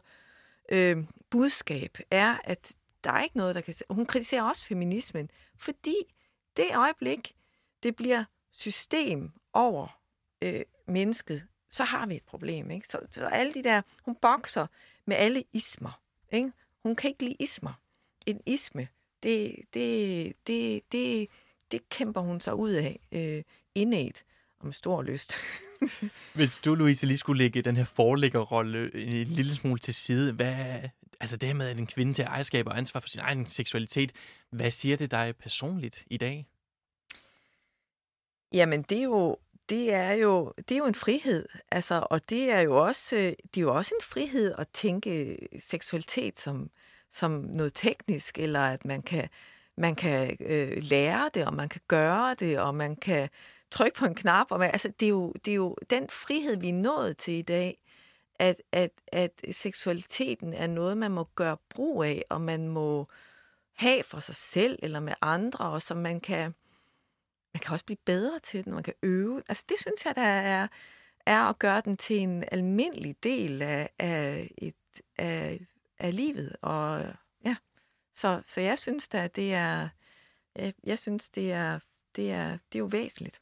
øh, 0.71 0.97
budskab, 1.29 1.97
er, 2.11 2.37
at 2.43 2.75
der 3.03 3.11
er 3.11 3.23
ikke 3.23 3.37
noget, 3.37 3.55
der 3.55 3.61
kan... 3.61 3.73
Hun 3.89 4.05
kritiserer 4.05 4.43
også 4.43 4.65
feminismen, 4.65 5.31
fordi 5.55 5.95
det 6.57 6.75
øjeblik, 6.75 7.35
det 7.83 7.95
bliver 7.95 8.23
system 8.51 9.31
over 9.53 9.99
øh, 10.41 10.61
mennesket, 10.87 11.47
så 11.69 11.83
har 11.83 12.05
vi 12.05 12.15
et 12.15 12.23
problem. 12.23 12.71
Ikke? 12.71 12.87
Så, 12.87 12.99
så 13.11 13.25
alle 13.25 13.53
de 13.53 13.63
der... 13.63 13.81
Hun 14.03 14.15
bokser 14.15 14.67
med 15.05 15.15
alle 15.15 15.43
ismer. 15.53 16.01
Ikke? 16.31 16.51
Hun 16.83 16.95
kan 16.95 17.09
ikke 17.09 17.23
lide 17.23 17.35
ismer. 17.39 17.73
En 18.25 18.41
isme, 18.45 18.87
det, 19.23 19.55
det, 19.73 20.33
det, 20.47 20.81
det, 20.91 21.27
det 21.71 21.89
kæmper 21.89 22.21
hun 22.21 22.39
sig 22.39 22.55
ud 22.55 22.71
af 22.71 22.99
øh, 23.11 23.43
indet 23.75 24.23
og 24.59 24.65
med 24.65 24.73
stor 24.73 25.01
lyst. 25.01 25.33
Hvis 26.33 26.57
du, 26.57 26.75
Louise, 26.75 27.05
lige 27.05 27.17
skulle 27.17 27.43
lægge 27.43 27.61
den 27.61 27.77
her 27.77 27.85
forlæggerrolle 27.85 28.77
øh, 28.93 29.21
en 29.21 29.27
lille 29.27 29.55
smule 29.55 29.79
til 29.79 29.93
side, 29.93 30.33
hvad, 30.33 30.79
altså 31.19 31.37
det 31.37 31.55
med, 31.55 31.67
at 31.67 31.77
en 31.77 31.87
kvinde 31.87 32.13
til 32.13 32.23
ejerskab 32.23 32.67
og 32.67 32.77
ansvar 32.77 32.99
for 32.99 33.09
sin 33.09 33.21
egen 33.21 33.47
seksualitet, 33.47 34.11
hvad 34.51 34.71
siger 34.71 34.97
det 34.97 35.11
dig 35.11 35.33
personligt 35.39 36.03
i 36.07 36.17
dag? 36.17 36.47
Jamen, 38.53 38.81
det 38.81 38.97
er 38.97 39.03
jo, 39.03 39.37
det 39.69 39.93
er 39.93 40.11
jo, 40.11 40.53
det 40.57 40.71
er 40.71 40.77
jo 40.77 40.85
en 40.85 40.95
frihed, 40.95 41.45
altså, 41.71 42.07
og 42.11 42.29
det 42.29 42.51
er 42.51 42.59
jo 42.59 42.85
også, 42.85 43.15
øh, 43.15 43.21
det 43.21 43.57
er 43.57 43.61
jo 43.61 43.75
også 43.75 43.95
en 43.95 44.03
frihed 44.03 44.53
at 44.57 44.67
tænke 44.67 45.37
seksualitet 45.59 46.39
som, 46.39 46.69
som 47.11 47.31
noget 47.31 47.73
teknisk, 47.73 48.39
eller 48.39 48.61
at 48.61 48.85
man 48.85 49.01
kan, 49.01 49.29
man 49.77 49.95
kan 49.95 50.37
øh, 50.39 50.77
lære 50.81 51.29
det, 51.33 51.45
og 51.45 51.53
man 51.53 51.69
kan 51.69 51.81
gøre 51.87 52.35
det, 52.39 52.59
og 52.59 52.75
man 52.75 52.95
kan 52.95 53.29
trykke 53.71 53.97
på 53.97 54.05
en 54.05 54.15
knap. 54.15 54.51
Og 54.51 54.59
man, 54.59 54.71
altså, 54.71 54.91
det, 54.99 55.05
er 55.05 55.09
jo, 55.09 55.33
det 55.45 55.51
er 55.51 55.55
jo 55.55 55.75
den 55.89 56.09
frihed, 56.09 56.57
vi 56.57 56.69
er 56.69 56.73
nået 56.73 57.17
til 57.17 57.33
i 57.33 57.41
dag, 57.41 57.77
at, 58.39 58.61
at, 58.71 58.91
at 59.07 59.41
seksualiteten 59.51 60.53
er 60.53 60.67
noget, 60.67 60.97
man 60.97 61.11
må 61.11 61.27
gøre 61.35 61.57
brug 61.69 62.03
af, 62.03 62.25
og 62.29 62.41
man 62.41 62.67
må 62.67 63.07
have 63.73 64.03
for 64.03 64.19
sig 64.19 64.35
selv 64.35 64.79
eller 64.83 64.99
med 64.99 65.13
andre, 65.21 65.65
og 65.65 65.81
som 65.81 65.97
man 65.97 66.19
kan, 66.19 66.55
man 67.53 67.61
kan 67.61 67.73
også 67.73 67.85
blive 67.85 67.97
bedre 68.05 68.39
til 68.39 68.65
den, 68.65 68.73
man 68.73 68.83
kan 68.83 68.93
øve. 69.03 69.43
Altså 69.49 69.63
det 69.69 69.79
synes 69.79 70.05
jeg, 70.05 70.15
der 70.15 70.21
er, 70.21 70.67
er 71.25 71.41
at 71.41 71.59
gøre 71.59 71.81
den 71.85 71.97
til 71.97 72.19
en 72.19 72.43
almindelig 72.51 73.15
del 73.23 73.61
af, 73.61 73.89
af, 73.99 74.51
et, 74.57 75.01
af, 75.17 75.59
af 75.99 76.15
livet. 76.15 76.55
Og 76.61 77.05
ja, 77.45 77.55
så, 78.15 78.41
så 78.47 78.61
jeg 78.61 78.79
synes 78.79 79.07
da, 79.07 79.27
det 79.27 79.53
er, 79.53 79.89
jeg, 80.55 80.73
jeg 80.83 80.99
synes, 80.99 81.29
det 81.29 81.51
er, 81.51 81.79
det 82.15 82.31
er, 82.31 82.51
det 82.51 82.75
er 82.75 82.79
jo 82.79 82.85
væsentligt. 82.85 83.41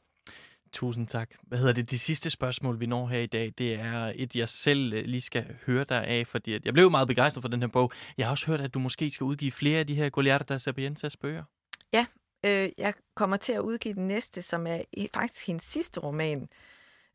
Tusind 0.76 1.06
tak. 1.06 1.30
Hvad 1.42 1.58
hedder 1.58 1.72
det? 1.72 1.90
De 1.90 1.98
sidste 1.98 2.30
spørgsmål, 2.30 2.80
vi 2.80 2.86
når 2.86 3.06
her 3.06 3.18
i 3.18 3.26
dag, 3.26 3.52
det 3.58 3.74
er 3.74 4.12
et, 4.16 4.36
jeg 4.36 4.48
selv 4.48 4.92
øh, 4.92 5.04
lige 5.04 5.20
skal 5.20 5.56
høre 5.66 5.84
dig 5.84 6.04
af, 6.06 6.26
fordi 6.26 6.54
at 6.54 6.64
jeg 6.64 6.72
blev 6.74 6.90
meget 6.90 7.08
begejstret 7.08 7.42
for 7.42 7.48
den 7.48 7.60
her 7.60 7.68
bog. 7.68 7.92
Jeg 8.18 8.26
har 8.26 8.30
også 8.30 8.46
hørt, 8.46 8.60
at 8.60 8.74
du 8.74 8.78
måske 8.78 9.10
skal 9.10 9.24
udgive 9.24 9.52
flere 9.52 9.78
af 9.78 9.86
de 9.86 9.94
her 9.94 10.10
Goliarda 10.10 10.58
Sapiensas 10.58 11.16
bøger. 11.16 11.44
Ja, 11.92 12.06
øh, 12.46 12.68
jeg 12.78 12.94
kommer 13.14 13.36
til 13.36 13.52
at 13.52 13.60
udgive 13.60 13.94
den 13.94 14.08
næste, 14.08 14.42
som 14.42 14.66
er 14.66 14.80
faktisk 15.14 15.46
hendes 15.46 15.64
sidste 15.64 16.00
roman, 16.00 16.48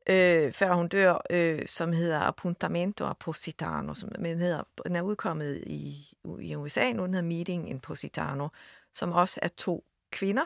øh, 0.09 0.53
før 0.53 0.73
hun 0.73 0.87
dør, 0.87 1.21
øh, 1.29 1.67
som 1.67 1.93
hedder 1.93 2.19
Appuntamento 2.19 3.05
a 3.05 3.13
Positano, 3.13 3.93
som 3.93 4.09
men 4.19 4.39
hedder, 4.39 4.63
den 4.85 4.95
er 4.95 5.01
udkommet 5.01 5.63
i, 5.67 6.13
i 6.39 6.55
USA 6.55 6.91
nu, 6.91 7.05
den 7.05 7.13
hedder 7.13 7.27
Meeting 7.27 7.69
in 7.69 7.79
Positano, 7.79 8.47
som 8.93 9.11
også 9.11 9.39
er 9.43 9.49
to 9.57 9.85
kvinder. 10.11 10.43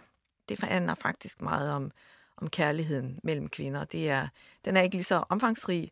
Det 0.50 0.60
handler 0.60 0.96
faktisk 0.96 1.42
meget 1.42 1.72
om 1.72 1.92
om 2.38 2.50
kærligheden 2.50 3.20
mellem 3.24 3.50
kvinder. 3.50 3.84
Det 3.84 4.10
er, 4.10 4.28
den 4.66 4.78
er 4.78 4.82
ikke 4.82 4.96
lige 4.96 5.04
så 5.04 5.24
omfangsrig, 5.30 5.92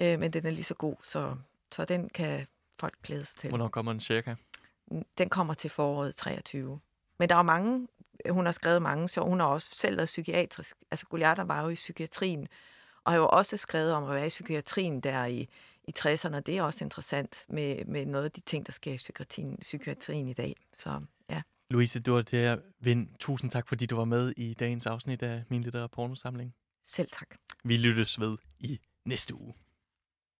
øh, 0.00 0.20
men 0.20 0.32
den 0.32 0.46
er 0.46 0.50
lige 0.50 0.64
så 0.64 0.74
god, 0.74 0.96
så, 1.02 1.36
så 1.72 1.84
den 1.84 2.08
kan 2.08 2.46
folk 2.80 2.94
glæde 3.02 3.24
sig 3.24 3.38
til. 3.38 3.48
Hvornår 3.48 3.68
kommer 3.68 3.92
den 3.92 4.00
cirka? 4.00 4.34
Den 5.18 5.28
kommer 5.28 5.54
til 5.54 5.70
foråret 5.70 6.16
23. 6.16 6.80
Men 7.18 7.28
der 7.28 7.34
er 7.34 7.42
mange, 7.42 7.88
hun 8.30 8.44
har 8.44 8.52
skrevet 8.52 8.82
mange, 8.82 9.08
så 9.08 9.20
hun 9.20 9.40
har 9.40 9.46
også 9.46 9.68
selv 9.72 9.96
været 9.96 10.06
psykiatrisk. 10.06 10.76
Altså 10.90 11.06
Goliath 11.06 11.48
var 11.48 11.62
jo 11.62 11.68
i 11.68 11.74
psykiatrien, 11.74 12.48
og 13.04 13.12
har 13.12 13.18
jo 13.18 13.28
også 13.28 13.56
skrevet 13.56 13.92
om 13.92 14.04
at 14.04 14.14
være 14.14 14.26
i 14.26 14.28
psykiatrien 14.28 15.00
der 15.00 15.24
i, 15.24 15.48
i 15.84 15.94
60'erne. 15.98 16.40
Det 16.40 16.48
er 16.48 16.62
også 16.62 16.84
interessant 16.84 17.44
med, 17.48 17.84
med 17.84 18.06
noget 18.06 18.24
af 18.24 18.32
de 18.32 18.40
ting, 18.40 18.66
der 18.66 18.72
sker 18.72 18.92
i 18.92 18.96
psykiatrien, 18.96 19.56
psykiatrien 19.60 20.28
i 20.28 20.32
dag. 20.32 20.56
Så. 20.72 21.00
Louise 21.70 22.00
Dorte 22.00 22.62
Vind, 22.80 23.08
tusind 23.20 23.50
tak, 23.50 23.68
fordi 23.68 23.86
du 23.86 23.96
var 23.96 24.04
med 24.04 24.32
i 24.36 24.54
dagens 24.54 24.86
afsnit 24.86 25.22
af 25.22 25.44
Min 25.50 25.62
Litter 25.62 25.86
Pornosamling. 25.86 26.54
Selv 26.84 27.08
tak. 27.08 27.34
Vi 27.64 27.76
lyttes 27.76 28.20
ved 28.20 28.36
i 28.58 28.78
næste 29.04 29.34
uge. 29.34 29.54